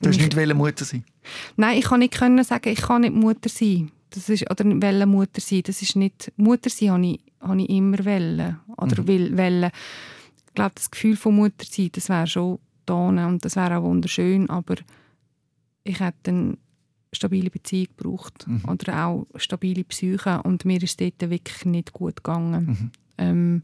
Du 0.00 0.08
hast 0.08 0.20
nicht 0.20 0.36
wollen 0.36 0.56
Mutter 0.56 0.84
sein. 0.84 1.04
Nein, 1.56 1.78
ich 1.78 1.84
kann 1.84 1.98
nicht 1.98 2.14
können 2.14 2.44
sagen, 2.44 2.68
ich 2.70 2.80
kann 2.80 3.02
nicht 3.02 3.14
Mutter 3.14 3.48
sein. 3.48 3.90
Das 4.10 4.28
ist, 4.28 4.48
oder 4.50 4.64
wollen 4.64 5.08
Mutter 5.08 5.40
sein. 5.40 5.62
Das 5.64 5.82
ist 5.82 5.96
nicht, 5.96 6.32
Mutter 6.36 6.70
sein 6.70 6.90
habe 6.90 7.06
ich, 7.06 7.20
habe 7.40 7.60
ich 7.60 7.68
immer 7.68 8.04
wollen. 8.04 8.60
Oder 8.76 9.06
will, 9.06 9.36
wollen. 9.36 9.70
Ich 10.46 10.54
glaube, 10.54 10.74
das 10.76 10.90
Gefühl 10.90 11.16
von 11.16 11.36
Mutter 11.36 11.66
sein, 11.68 11.90
das 11.92 12.08
wäre 12.08 12.26
schon 12.26 12.58
da 12.86 12.94
und 12.94 13.44
das 13.44 13.56
wäre 13.56 13.78
auch 13.78 13.82
wunderschön, 13.82 14.48
aber 14.48 14.76
ich 15.84 16.00
hätte 16.00 16.18
dann 16.24 16.58
stabile 17.12 17.50
Beziehung 17.50 17.88
braucht 17.96 18.46
Mhm. 18.46 18.64
oder 18.66 19.06
auch 19.06 19.26
stabile 19.36 19.84
Psyche 19.84 20.42
und 20.42 20.64
mir 20.64 20.82
ist 20.82 21.00
dort 21.00 21.20
wirklich 21.30 21.64
nicht 21.64 21.92
gut 21.92 22.16
gegangen. 22.16 22.66
Mhm. 22.66 22.90
Ähm, 23.18 23.62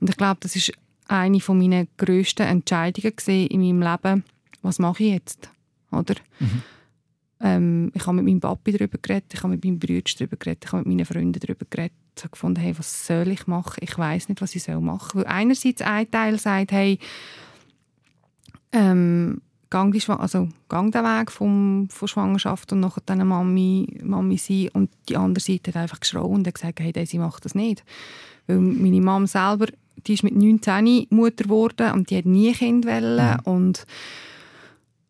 und 0.00 0.10
ich 0.10 0.16
glaube, 0.16 0.38
das 0.40 0.56
ist 0.56 0.72
eine 1.08 1.40
von 1.40 1.58
meiner 1.58 1.86
grössten 1.96 2.42
Entscheidungen 2.46 3.12
in 3.26 3.60
meinem 3.60 3.82
Leben. 3.82 4.24
Was 4.62 4.78
mache 4.78 5.02
ich 5.04 5.12
jetzt? 5.12 5.50
Oder? 5.92 6.14
Mhm. 6.40 6.62
Ähm, 7.38 7.92
ich 7.94 8.06
habe 8.06 8.16
mit 8.16 8.24
meinem 8.24 8.40
Papi 8.40 8.72
darüber 8.72 8.98
geredet, 8.98 9.34
ich 9.34 9.42
habe 9.42 9.52
mit 9.52 9.64
meinem 9.64 9.78
Bruder 9.78 10.02
darüber 10.18 10.36
geredet, 10.36 10.64
ich 10.64 10.72
habe 10.72 10.78
mit 10.78 10.86
meinen 10.96 11.04
Freunden 11.06 11.38
darüber 11.38 11.66
geredet. 11.68 11.92
Ich 12.16 12.22
habe 12.24 12.30
gefunden, 12.30 12.60
hey, 12.60 12.78
was 12.78 13.06
soll 13.06 13.28
ich 13.28 13.46
machen? 13.46 13.76
Ich 13.82 13.98
weiß 13.98 14.30
nicht, 14.30 14.40
was 14.40 14.54
ich 14.54 14.62
soll 14.62 14.80
machen 14.80 15.10
soll. 15.12 15.24
Weil 15.24 15.32
einerseits 15.32 15.82
ein 15.82 16.10
Teil 16.10 16.38
sagt, 16.38 16.72
hey, 16.72 16.98
ähm, 18.72 19.42
gang, 19.70 19.92
die 19.92 20.00
Schwa 20.00 20.16
also, 20.16 20.48
gang 20.68 20.92
den 20.92 21.04
Weg 21.04 21.30
vom, 21.30 21.88
von 21.90 22.08
Schwangerschaft 22.08 22.72
und 22.72 22.80
nachher 22.80 23.02
dann 23.06 23.26
Mami, 23.26 23.98
Mami 24.02 24.36
sein. 24.36 24.68
Und 24.72 24.90
die 25.08 25.16
andere 25.16 25.42
Seite 25.42 25.70
hat 25.70 25.82
einfach 25.82 26.00
geschrauen 26.00 26.36
und 26.36 26.54
gesagt, 26.54 26.80
hey, 26.80 26.92
sie 27.06 27.18
macht 27.18 27.44
das 27.44 27.54
nicht. 27.54 27.84
Weil 28.46 28.58
meine 28.58 29.00
Mom 29.00 29.26
selber, 29.26 29.66
die 30.06 30.14
ist 30.14 30.22
mit 30.22 30.36
19 30.36 31.06
Mutter 31.10 31.44
geworden 31.44 31.92
und 31.92 32.10
die 32.10 32.18
hat 32.18 32.26
nie 32.26 32.52
Kind 32.52 32.86
wollen. 32.86 33.40
Und 33.40 33.86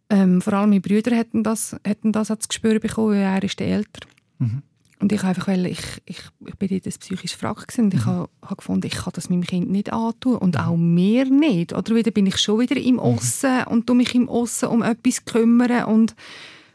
ähm, 0.08 0.40
vor 0.40 0.54
allem 0.54 0.70
meine 0.70 0.80
Brüder 0.80 1.14
hätten 1.14 1.42
das, 1.42 1.76
hätten 1.84 2.12
das 2.12 2.30
als 2.30 2.48
Gespür 2.48 2.78
bekommen, 2.78 3.10
weil 3.10 3.22
er 3.22 3.42
ist 3.42 3.58
der 3.60 3.68
älter. 3.68 4.06
Mhm. 4.38 4.62
Und 4.98 5.12
ich 5.12 5.22
einfach, 5.24 5.48
weil 5.48 5.66
ich, 5.66 5.82
ich, 6.06 6.22
ich 6.46 6.54
bin 6.54 6.68
dort 6.68 6.86
ein 6.86 6.98
psychisches 6.98 7.42
Wrack 7.42 7.68
gewesen 7.68 7.84
und 7.84 7.94
ich 7.94 8.06
habe 8.06 8.28
habe 8.42 8.56
gefunden, 8.56 8.86
ich 8.86 8.94
kann 8.94 9.12
das 9.14 9.28
meinem 9.28 9.44
Kind 9.44 9.70
nicht 9.70 9.92
antun 9.92 10.36
und 10.36 10.58
auch 10.58 10.76
mir 10.76 11.26
nicht. 11.26 11.74
Oder 11.74 11.94
wieder 11.94 12.10
bin 12.10 12.26
ich 12.26 12.38
schon 12.38 12.60
wieder 12.60 12.76
im 12.76 12.98
Ossen 12.98 13.64
und 13.64 13.86
tu 13.86 13.94
mich 13.94 14.14
im 14.14 14.28
Ossen 14.28 14.68
um 14.68 14.82
etwas 14.82 15.24
kümmern 15.24 15.84
und 15.84 16.14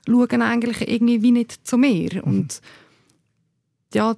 schaue 0.08 0.30
eigentlich 0.30 0.88
irgendwie 0.88 1.22
wie 1.24 1.32
nicht 1.32 1.66
zu 1.66 1.78
mir. 1.78 2.24
Und 2.24 2.62
ja, 3.94 4.16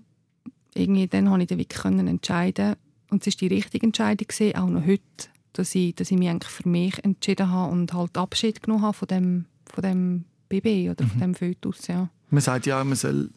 irgendwie 0.76 1.08
dann 1.08 1.28
konnte 1.28 1.43
ich 1.43 1.49
dann 1.49 1.58
wirklich 1.60 1.82
können 1.82 2.08
entscheiden 2.08 2.76
und 3.10 3.22
es 3.22 3.28
ist 3.28 3.41
die 3.41 3.47
richtige 3.47 3.86
Entscheidung 3.86 4.28
gewesen, 4.28 4.56
auch 4.56 4.70
noch 4.70 4.86
heute, 4.86 5.04
dass 5.54 5.76
ich, 5.76 5.95
dass 5.95 6.12
ich 6.12 6.18
mich 6.18 6.30
eigentlich 6.30 6.51
für 6.51 6.68
mich 6.68 7.04
entschieden 7.04 7.51
habe 7.51 7.72
und 7.72 7.93
halt 7.93 8.18
Abschied 8.18 8.62
genommen 8.62 8.84
habe 8.84 8.97
von 8.97 9.08
dem, 9.08 9.45
von 9.72 9.84
dem 9.84 10.26
Baby 10.49 10.89
oder 10.89 11.06
von 11.06 11.20
dem 11.20 11.36
Fötus, 11.36 11.88
ja. 11.88 12.10
Man 12.32 12.41
sagt 12.41 12.66
ja, 12.66 12.84
man 12.84 12.95
soll 12.95 13.30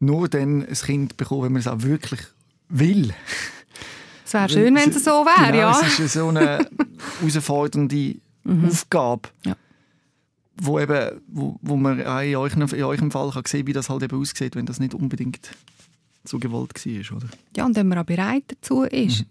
nur 0.00 0.28
dann 0.28 0.66
ein 0.66 0.74
Kind 0.74 1.16
bekommen, 1.16 1.44
wenn 1.44 1.52
man 1.52 1.60
es 1.60 1.68
auch 1.68 1.82
wirklich 1.82 2.20
will. 2.68 3.12
Es 4.24 4.32
wäre 4.34 4.48
schön, 4.48 4.74
wenn 4.74 4.90
es 4.90 5.04
so 5.04 5.10
wäre, 5.10 5.46
genau, 5.52 5.58
ja. 5.58 5.80
Es 5.86 5.98
ist 5.98 6.12
so 6.14 6.28
eine 6.28 6.66
herausfordernde 7.20 8.16
Aufgabe, 8.66 9.28
Ja. 9.44 9.56
wo, 10.56 10.78
eben, 10.80 11.20
wo, 11.28 11.58
wo 11.62 11.76
man 11.76 12.04
auch 12.06 12.20
in, 12.20 12.36
euch, 12.36 12.54
in 12.54 12.82
eurem 12.84 13.10
Fall 13.10 13.30
kann 13.30 13.42
sehen 13.46 13.66
wie 13.66 13.72
das 13.72 13.90
halt 13.90 14.02
eben 14.02 14.18
aussieht, 14.20 14.54
wenn 14.56 14.66
das 14.66 14.78
nicht 14.80 14.94
unbedingt 14.94 15.50
so 16.24 16.38
gewollt 16.38 16.74
war. 16.74 17.16
Oder? 17.16 17.26
Ja, 17.56 17.66
und 17.66 17.76
wenn 17.76 17.88
man 17.88 17.98
auch 17.98 18.04
bereit 18.04 18.44
dazu 18.48 18.82
ist. 18.82 19.24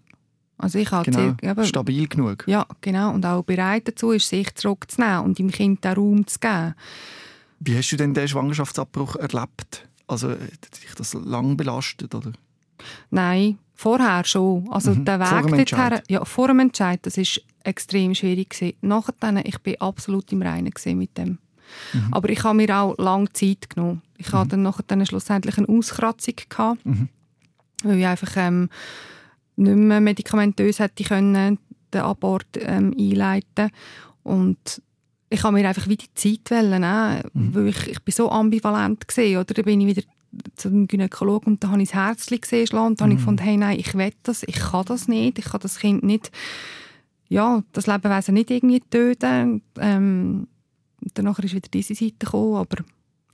Also 0.58 0.78
ich 0.78 0.90
habe 0.92 1.10
Genau, 1.10 1.34
sehr- 1.40 1.50
eben- 1.52 1.64
stabil 1.64 2.06
genug. 2.06 2.44
ja, 2.46 2.66
genau. 2.82 3.12
Und 3.14 3.24
auch 3.24 3.42
bereit 3.42 3.88
dazu 3.88 4.10
ist, 4.10 4.28
sich 4.28 4.54
zurückzunehmen 4.54 5.20
und 5.20 5.38
dem 5.38 5.50
Kind 5.50 5.82
den 5.84 5.92
Raum 5.94 6.26
zu 6.26 6.38
geben. 6.38 6.74
Wie 7.60 7.76
hast 7.78 7.90
du 7.90 7.96
denn 7.96 8.12
den 8.12 8.28
Schwangerschaftsabbruch 8.28 9.16
erlebt? 9.16 9.88
Also 10.10 10.30
hat 10.30 10.38
dich 10.82 10.94
das 10.96 11.14
lang 11.14 11.56
belastet? 11.56 12.14
Oder? 12.14 12.32
Nein, 13.10 13.58
vorher 13.74 14.24
schon. 14.24 14.68
Also 14.70 14.92
Mhm. 14.92 15.04
der 15.04 15.24
Vor 15.24 15.42
dem 15.42 15.52
Weg 15.52 15.68
dorthin, 15.70 16.00
ja, 16.08 16.24
vor 16.24 16.48
dem 16.48 16.60
Entscheid, 16.60 17.00
das 17.02 17.16
ist 17.16 17.42
extrem 17.64 18.14
schwierig 18.14 18.50
gewesen. 18.50 18.76
Nachher 18.80 19.14
dann, 19.20 19.36
ich 19.38 19.58
bin 19.60 19.80
absolut 19.80 20.32
im 20.32 20.42
Reinen 20.42 20.72
mit 20.96 21.16
dem. 21.18 21.38
Mhm. 21.92 22.08
Aber 22.12 22.28
ich 22.30 22.42
habe 22.42 22.56
mir 22.56 22.76
auch 22.76 22.96
lange 22.98 23.32
Zeit 23.32 23.70
genommen. 23.70 24.02
Ich 24.16 24.32
hatte 24.32 24.50
dann 24.50 24.62
nachher 24.62 24.84
dann 24.86 25.04
schlussendlich 25.06 25.56
eine 25.58 25.68
Auskratzung 25.68 26.34
gehabt, 26.48 26.84
Mhm. 26.84 27.08
weil 27.84 27.98
ich 27.98 28.06
einfach 28.06 28.32
ähm, 28.36 28.68
nicht 29.56 29.76
mehr 29.76 30.00
medikamentös 30.00 30.78
hätte 30.78 31.04
können 31.04 31.58
den 31.92 32.00
Abort 32.00 32.46
ähm, 32.56 32.94
einleiten 32.98 33.70
und 34.22 34.82
ich 35.30 35.42
habe 35.44 35.56
mir 35.56 35.66
einfach 35.68 35.88
wieder 35.88 36.04
die 36.04 36.14
Zeit 36.14 36.50
wollen, 36.50 36.82
äh, 36.82 37.22
Mhm. 37.32 37.54
weil 37.54 37.68
ich, 37.68 37.86
ich 37.88 38.00
bin 38.02 38.12
so 38.12 38.30
ambivalent 38.30 39.06
gesehen 39.08 39.38
oder? 39.38 39.54
Dann 39.54 39.64
bin 39.64 39.80
ich 39.80 39.86
wieder 39.96 40.02
zum 40.56 40.86
Gynäkologen 40.86 41.54
und 41.54 41.64
da 41.64 41.70
habe 41.70 41.82
ich 41.82 41.90
das 41.90 41.98
Herzchen 41.98 42.40
gesehen 42.40 42.66
schlagen 42.66 42.88
und 42.88 43.00
da 43.00 43.04
habe 43.04 43.14
ich 43.14 43.18
gefunden, 43.20 43.42
hey, 43.42 43.56
nein, 43.56 43.78
ich 43.78 43.94
will 43.94 44.12
das, 44.22 44.42
ich 44.42 44.56
kann 44.56 44.84
das 44.86 45.08
nicht, 45.08 45.38
ich 45.38 45.44
kann 45.46 45.60
das 45.60 45.78
Kind 45.78 46.02
nicht, 46.02 46.30
ja, 47.28 47.62
das 47.72 47.86
Lebewesen 47.86 48.34
nicht 48.34 48.50
irgendwie 48.50 48.80
töten. 48.80 49.62
Ähm, 49.78 50.46
und 51.02 51.10
danach 51.14 51.38
ist 51.38 51.54
wieder 51.54 51.68
diese 51.72 51.94
Seite 51.94 52.14
gekommen, 52.18 52.56
aber 52.56 52.78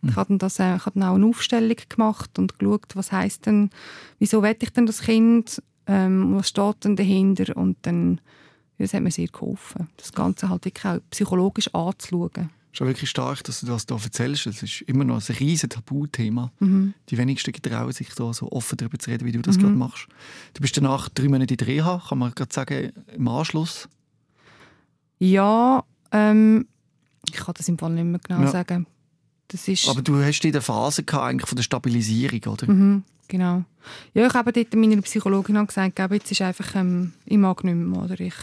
ich 0.03 0.17
habe 0.17 0.29
dann, 0.29 0.39
das, 0.39 0.59
äh, 0.59 0.77
ich 0.77 0.87
habe 0.87 0.99
dann 1.01 1.09
auch 1.09 1.15
eine 1.17 1.27
Aufstellung 1.27 1.77
gemacht 1.89 2.39
und 2.39 2.59
geschaut, 2.59 2.95
was 2.95 3.11
heisst 3.13 3.47
denn, 3.47 3.71
wieso 4.19 4.43
will 4.43 4.57
ich 4.61 4.71
denn 4.71 4.87
das 4.87 5.01
Kind, 5.03 5.63
ähm, 5.87 6.37
was 6.37 6.49
steht 6.49 6.85
denn 6.85 6.97
dahinter? 6.97 7.57
Und 7.57 7.77
dann, 7.83 8.21
das 8.79 8.95
hat 8.95 9.03
mir 9.03 9.11
sehr 9.11 9.29
geholfen, 9.29 9.89
das 9.97 10.13
Ganze 10.13 10.49
halt 10.49 10.65
wirklich 10.65 10.85
auch 10.85 10.99
psychologisch 11.11 11.73
anzuschauen. 11.75 12.51
Schon 12.73 12.89
wirklich 12.89 13.09
stark, 13.09 13.43
dass 13.45 13.61
du 13.61 13.67
das 13.67 13.87
hier 13.89 13.97
erzählst. 13.97 14.47
Es 14.47 14.63
ist 14.63 14.83
immer 14.83 15.05
noch 15.05 15.17
ein 15.27 15.37
riesiges 15.37 15.71
Tabuthema. 15.75 16.53
Mhm. 16.61 16.93
Die 17.09 17.17
wenigsten 17.17 17.53
getrauen 17.53 17.91
sich 17.93 18.11
da 18.15 18.35
so 18.35 18.53
offen 18.53 18.77
darüber 18.77 18.99
zu 18.99 19.09
reden, 19.11 19.25
wie 19.25 19.33
du 19.33 19.41
das 19.41 19.59
gerade 19.59 19.73
machst. 19.75 20.09
Du 20.53 20.61
bist 20.61 20.77
danach 20.77 21.09
drei 21.09 21.29
Monate 21.29 21.55
in 21.55 21.57
der 21.59 21.67
Reha, 21.69 22.03
kann 22.07 22.19
man 22.19 22.33
gerade 22.35 22.53
sagen, 22.53 22.93
im 23.15 23.29
Anschluss. 23.29 23.89
Ja, 25.19 25.85
ähm, 26.13 26.67
ich 27.27 27.33
kann 27.37 27.55
das 27.57 27.69
im 27.69 27.79
Fall 27.79 27.93
nicht 27.93 28.05
mehr 28.05 28.21
genau 28.27 28.43
Ja. 28.43 28.49
sagen. 28.51 28.87
Das 29.49 29.69
ist, 29.69 29.89
Aber 29.89 30.03
du 30.03 30.23
hast 30.23 30.45
in 30.45 30.53
der 30.53 30.61
Phase 30.61 31.03
gehabt, 31.05 31.25
eigentlich 31.25 31.49
von 31.49 31.57
der 31.57 31.63
Stabilisierung, 31.63 32.41
oder? 32.53 32.71
Mhm, 32.71 33.05
genau. 33.29 33.65
Ja, 34.13 34.27
ich 34.27 34.35
habe 34.35 34.53
dort 34.53 34.75
meiner 34.75 35.01
Psychologin 35.03 35.65
gesagt, 35.67 35.99
jetzt 36.11 36.31
ist 36.33 36.43
einfach, 36.43 36.75
ähm, 36.75 37.13
ich 37.25 37.39
mag 37.39 37.63
nicht 37.65 37.75
mehr, 37.77 38.03
oder 38.03 38.19
ich, 38.21 38.35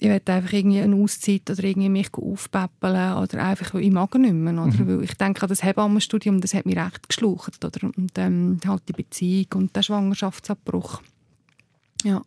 ich 0.00 0.08
will 0.08 0.20
einfach 0.26 0.52
irgendwie 0.52 0.80
eine 0.80 0.96
Auszeit 0.96 1.50
oder 1.50 1.64
irgendwie 1.64 1.88
mich 1.88 2.12
aufpäppeln 2.14 3.14
oder 3.14 3.44
einfach, 3.44 3.74
weil 3.74 3.82
ich 3.82 3.90
mag 3.90 4.14
nicht 4.14 4.32
mehr, 4.32 4.52
oder? 4.54 4.86
Weil 4.86 5.04
ich 5.04 5.14
denke 5.14 5.42
an 5.42 5.48
das 5.48 5.62
Hebammenstudium, 5.62 6.40
das 6.40 6.54
hat 6.54 6.66
mich 6.66 6.76
recht 6.76 7.08
geschlucht, 7.08 7.64
oder? 7.64 7.88
Und 7.96 8.12
ähm, 8.16 8.60
halt 8.66 8.82
die 8.88 8.92
Beziehung 8.92 9.46
und 9.54 9.76
der 9.76 9.82
Schwangerschaftsabbruch. 9.82 11.02
Ja. 12.04 12.22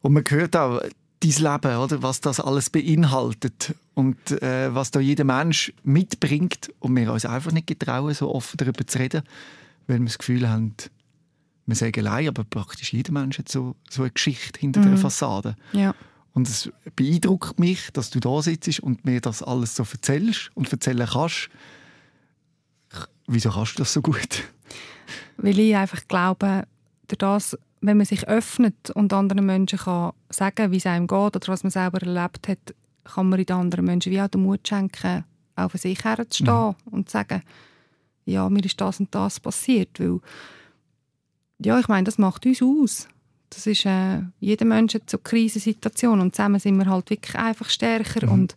Und 0.00 0.12
man 0.12 0.24
hört 0.28 0.56
auch 0.56 0.80
dein 1.20 1.30
Leben, 1.30 1.76
oder? 1.76 2.02
was 2.02 2.20
das 2.20 2.40
alles 2.40 2.70
beinhaltet 2.70 3.74
und 3.94 4.42
äh, 4.42 4.74
was 4.74 4.90
da 4.90 5.00
jeder 5.00 5.24
Mensch 5.24 5.72
mitbringt 5.82 6.72
und 6.78 6.96
wir 6.96 7.12
uns 7.12 7.26
einfach 7.26 7.52
nicht 7.52 7.66
getrauen, 7.66 8.14
so 8.14 8.34
offen 8.34 8.56
darüber 8.56 8.86
zu 8.86 8.98
reden, 8.98 9.22
weil 9.86 9.98
wir 9.98 10.06
das 10.06 10.18
Gefühl 10.18 10.48
haben, 10.48 10.74
wir 11.66 11.74
sagen 11.74 12.06
allein, 12.06 12.28
aber 12.28 12.44
praktisch 12.44 12.92
jeder 12.92 13.12
Mensch 13.12 13.38
hat 13.38 13.48
so, 13.48 13.76
so 13.90 14.02
eine 14.02 14.10
Geschichte 14.10 14.58
hinter 14.58 14.80
der 14.80 14.96
Fassade. 14.96 15.56
Ja. 15.72 15.94
Und 16.34 16.48
es 16.48 16.70
beeindruckt 16.94 17.58
mich, 17.58 17.90
dass 17.92 18.10
du 18.10 18.20
da 18.20 18.40
sitzt 18.42 18.80
und 18.80 19.04
mir 19.04 19.20
das 19.20 19.42
alles 19.42 19.74
so 19.74 19.84
erzählst 19.90 20.50
und 20.54 20.70
erzählen 20.70 21.08
kannst. 21.10 21.48
Wieso 23.26 23.50
kannst 23.50 23.74
du 23.74 23.82
das 23.82 23.92
so 23.92 24.02
gut? 24.02 24.44
Weil 25.36 25.58
ich 25.58 25.74
einfach 25.76 26.06
glaube, 26.06 26.64
durch 27.08 27.18
das, 27.18 27.58
wenn 27.80 27.96
man 27.96 28.06
sich 28.06 28.28
öffnet 28.28 28.90
und 28.90 29.12
anderen 29.12 29.46
Menschen 29.46 29.78
kann 29.78 30.12
sagen, 30.30 30.70
wie 30.70 30.76
es 30.76 30.86
einem 30.86 31.06
geht 31.06 31.36
oder 31.36 31.48
was 31.48 31.62
man 31.62 31.70
selber 31.70 32.00
erlebt 32.02 32.48
hat, 32.48 32.74
kann 33.04 33.28
man 33.28 33.42
den 33.42 33.56
anderen 33.56 33.84
Menschen 33.84 34.12
wie 34.12 34.20
auch 34.20 34.28
den 34.28 34.42
Mut 34.42 34.66
schenken, 34.66 35.24
für 35.70 35.78
sich 35.78 36.04
herzustehen 36.04 36.76
und 36.90 37.08
zu 37.08 37.12
sagen, 37.12 37.42
ja, 38.26 38.48
mir 38.48 38.64
ist 38.64 38.80
das 38.80 39.00
und 39.00 39.14
das 39.14 39.40
passiert. 39.40 39.98
Weil, 39.98 40.20
ja, 41.58 41.80
ich 41.80 41.88
meine, 41.88 42.04
das 42.04 42.18
macht 42.18 42.46
uns 42.46 42.62
aus. 42.62 43.08
Das 43.50 43.66
ist, 43.66 43.86
äh, 43.86 44.20
jeder 44.40 44.64
Mensch 44.66 44.94
hat 44.94 45.08
so 45.08 45.16
eine 45.16 45.22
Krisensituation 45.22 46.20
und 46.20 46.34
zusammen 46.36 46.60
sind 46.60 46.76
wir 46.78 46.86
halt 46.86 47.10
wirklich 47.10 47.34
einfach 47.36 47.70
stärker 47.70 48.30
und 48.30 48.56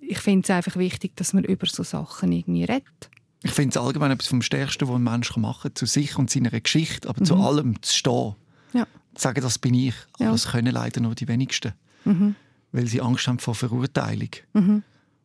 ich 0.00 0.18
finde 0.18 0.44
es 0.44 0.50
einfach 0.50 0.76
wichtig, 0.76 1.16
dass 1.16 1.32
man 1.32 1.44
über 1.44 1.66
so 1.66 1.82
Sachen 1.82 2.32
irgendwie 2.32 2.64
redet. 2.64 3.10
Ich 3.42 3.52
finde 3.52 3.78
es 3.78 3.82
allgemein 3.84 4.10
etwas 4.10 4.28
vom 4.28 4.42
Stärksten, 4.42 4.88
was 4.88 4.94
ein 4.96 5.02
Mensch 5.02 5.36
machen 5.36 5.62
kann, 5.70 5.76
zu 5.76 5.86
sich 5.86 6.16
und 6.18 6.30
seiner 6.30 6.50
Geschichte, 6.60 7.08
aber 7.08 7.22
zu 7.24 7.36
allem 7.36 7.80
zu 7.82 7.92
stehen. 7.94 8.34
Ja. 8.72 8.86
Zu 9.14 9.22
sagen, 9.22 9.40
das 9.42 9.58
bin 9.58 9.74
ich. 9.74 9.94
Aber 10.14 10.24
Ja. 10.24 10.32
das 10.32 10.48
können 10.50 10.72
leider 10.72 11.00
nur 11.00 11.14
die 11.14 11.28
wenigsten, 11.28 11.72
Mhm. 12.04 12.34
weil 12.72 12.86
sie 12.86 13.00
Angst 13.00 13.26
haben 13.28 13.38
vor 13.38 13.54
Verurteilung. 13.54 14.30
Mhm. 14.54 14.82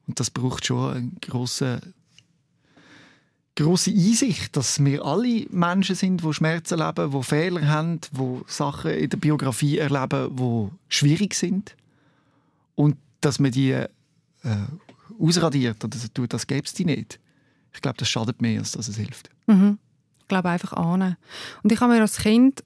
Und 0.08 0.20
das 0.20 0.30
braucht 0.32 0.66
schon 0.66 0.94
eine 0.94 1.12
grosse, 1.22 1.82
grosse 3.64 3.92
Einsicht, 3.92 4.56
dass 4.56 4.84
wir 4.84 5.04
alle 5.04 5.46
Menschen 5.50 5.96
sind, 5.96 6.24
die 6.24 6.34
Schmerzen 6.34 6.80
erleben, 6.80 7.12
die 7.12 7.24
Fehler 7.24 7.68
haben, 7.68 8.00
die 8.12 8.42
Sachen 8.48 8.92
in 8.92 9.10
der 9.10 9.18
Biografie 9.18 9.78
erleben, 9.78 10.36
die 10.36 10.70
schwierig 10.88 11.34
sind. 11.34 11.76
Und 12.76 12.98
dass 13.22 13.40
man 13.40 13.52
die 13.52 13.72
äh, 13.72 13.88
ausradiert 15.20 15.84
oder 15.84 15.98
tut, 16.14 16.34
das 16.34 16.46
es 16.50 16.74
die 16.74 16.86
nicht. 16.86 17.20
Ich 17.74 17.82
glaube, 17.82 17.98
das 17.98 18.10
schadet 18.10 18.42
mehr, 18.42 18.60
als 18.60 18.72
dass 18.72 18.88
es 18.88 18.96
hilft. 18.96 19.30
Mhm. 19.48 19.78
Ich 20.22 20.28
glaube 20.28 20.50
einfach 20.50 20.74
annehmen. 20.74 21.18
Und 21.62 21.72
ich 21.72 21.80
habe 21.82 21.94
mir 21.94 22.02
als 22.02 22.18
Kind 22.18 22.64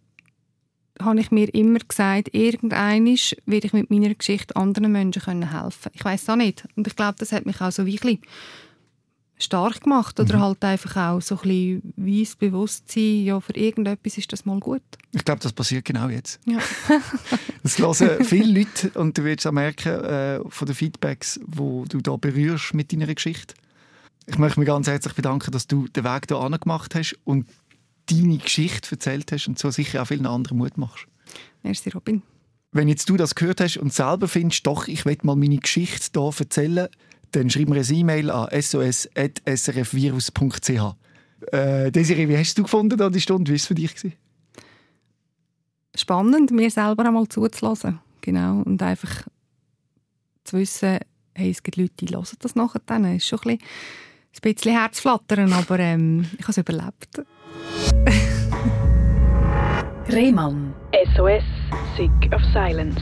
habe 1.01 1.19
ich 1.19 1.31
mir 1.31 1.51
immer 1.55 1.79
gesagt, 1.79 2.33
irgendeinisch 2.33 3.35
werde 3.47 3.65
ich 3.65 3.73
mit 3.73 3.89
meiner 3.89 4.13
Geschichte 4.13 4.55
anderen 4.55 4.91
Menschen 4.91 5.23
können 5.23 5.51
helfen. 5.51 5.91
Ich 5.93 6.05
weiß 6.05 6.29
auch 6.29 6.35
nicht. 6.35 6.67
Und 6.75 6.85
ich 6.85 6.95
glaube, 6.95 7.15
das 7.17 7.31
hat 7.31 7.47
mich 7.47 7.59
auch 7.61 7.71
so 7.71 7.85
wirklich 7.87 8.19
stark 9.37 9.81
gemacht. 9.81 10.19
Oder 10.19 10.37
mhm. 10.37 10.41
halt 10.41 10.63
einfach 10.63 10.95
auch 10.95 11.21
so 11.21 11.35
ein 11.35 11.41
bisschen 11.41 11.93
weiss 11.97 12.35
Bewusstsein, 12.35 13.23
ja, 13.23 13.39
für 13.39 13.55
irgendetwas 13.55 14.17
ist 14.17 14.31
das 14.31 14.45
mal 14.45 14.59
gut. 14.59 14.81
Ich 15.11 15.25
glaube, 15.25 15.41
das 15.41 15.53
passiert 15.53 15.85
genau 15.85 16.09
jetzt. 16.09 16.39
Ja. 16.45 16.59
das 17.63 17.77
hören 17.79 18.23
viele 18.23 18.59
Leute 18.59 18.91
und 18.99 19.17
du 19.17 19.23
wirst 19.23 19.45
auch 19.47 19.51
merken 19.51 20.03
äh, 20.03 20.39
von 20.47 20.65
den 20.65 20.75
Feedbacks, 20.75 21.39
wo 21.45 21.85
du 21.85 21.99
da 22.01 22.15
berührst 22.15 22.73
mit 22.73 22.91
deiner 22.91 23.13
Geschichte. 23.13 23.55
Ich 24.25 24.37
möchte 24.37 24.59
mich 24.59 24.67
ganz 24.67 24.87
herzlich 24.87 25.13
bedanken, 25.13 25.51
dass 25.51 25.67
du 25.67 25.87
den 25.87 26.05
Weg 26.05 26.25
hier 26.29 26.59
gemacht 26.59 26.95
hast 26.95 27.17
und 27.25 27.47
deine 28.09 28.37
Geschichte 28.37 28.91
erzählt 28.91 29.31
hast 29.31 29.47
und 29.47 29.59
so 29.59 29.69
sicher 29.69 30.01
auch 30.01 30.07
vielen 30.07 30.25
anderen 30.25 30.57
Mut 30.57 30.77
machst. 30.77 31.07
Merci, 31.63 31.89
Robin. 31.89 32.21
Wenn 32.71 32.87
jetzt 32.87 33.09
du 33.09 33.17
das 33.17 33.35
gehört 33.35 33.61
hast 33.61 33.77
und 33.77 33.93
selber 33.93 34.27
findest, 34.27 34.65
doch, 34.65 34.87
ich 34.87 35.05
will 35.05 35.17
mal 35.23 35.35
meine 35.35 35.57
Geschichte 35.57 36.19
hier 36.19 36.33
erzählen, 36.39 36.87
dann 37.33 37.49
schreib 37.49 37.67
mir 37.67 37.75
eine 37.75 37.85
E-Mail 37.85 38.29
an 38.29 38.49
sos.srfvirus.ch. 38.61 39.11
Äh, 41.51 41.91
Desiree, 41.91 42.29
wie 42.29 42.37
hast 42.37 42.57
du 42.57 42.63
gefunden 42.63 42.97
da 42.97 43.09
die 43.09 43.19
Stunde? 43.19 43.49
Wie 43.49 43.53
war 43.53 43.57
es 43.57 43.65
für 43.65 43.75
dich? 43.75 43.93
Gewesen? 43.95 44.13
Spannend, 45.95 46.51
mir 46.51 46.71
selber 46.71 47.05
einmal 47.05 47.27
zuzulassen. 47.27 47.99
Genau. 48.21 48.61
Und 48.61 48.81
einfach 48.81 49.27
zu 50.43 50.57
wissen, 50.57 50.99
hey, 51.35 51.51
es 51.51 51.61
gibt 51.61 51.77
Leute, 51.77 51.93
die 51.99 52.13
hören 52.13 52.25
das 52.39 52.55
nachher 52.55 52.81
dann. 52.85 53.05
Es 53.05 53.23
ist 53.23 53.27
schon 53.27 53.39
ein 53.39 53.57
bisschen, 53.57 53.67
ein 54.35 54.41
bisschen 54.41 54.71
Herzflattern, 54.73 55.53
aber 55.53 55.79
ähm, 55.79 56.25
ich 56.37 56.43
habe 56.43 56.51
es 56.51 56.57
überlebt. 56.57 57.21
Rehmann. 60.09 60.73
SOS, 61.15 61.43
Sick 61.97 62.33
of 62.33 62.41
Silence. 62.53 63.01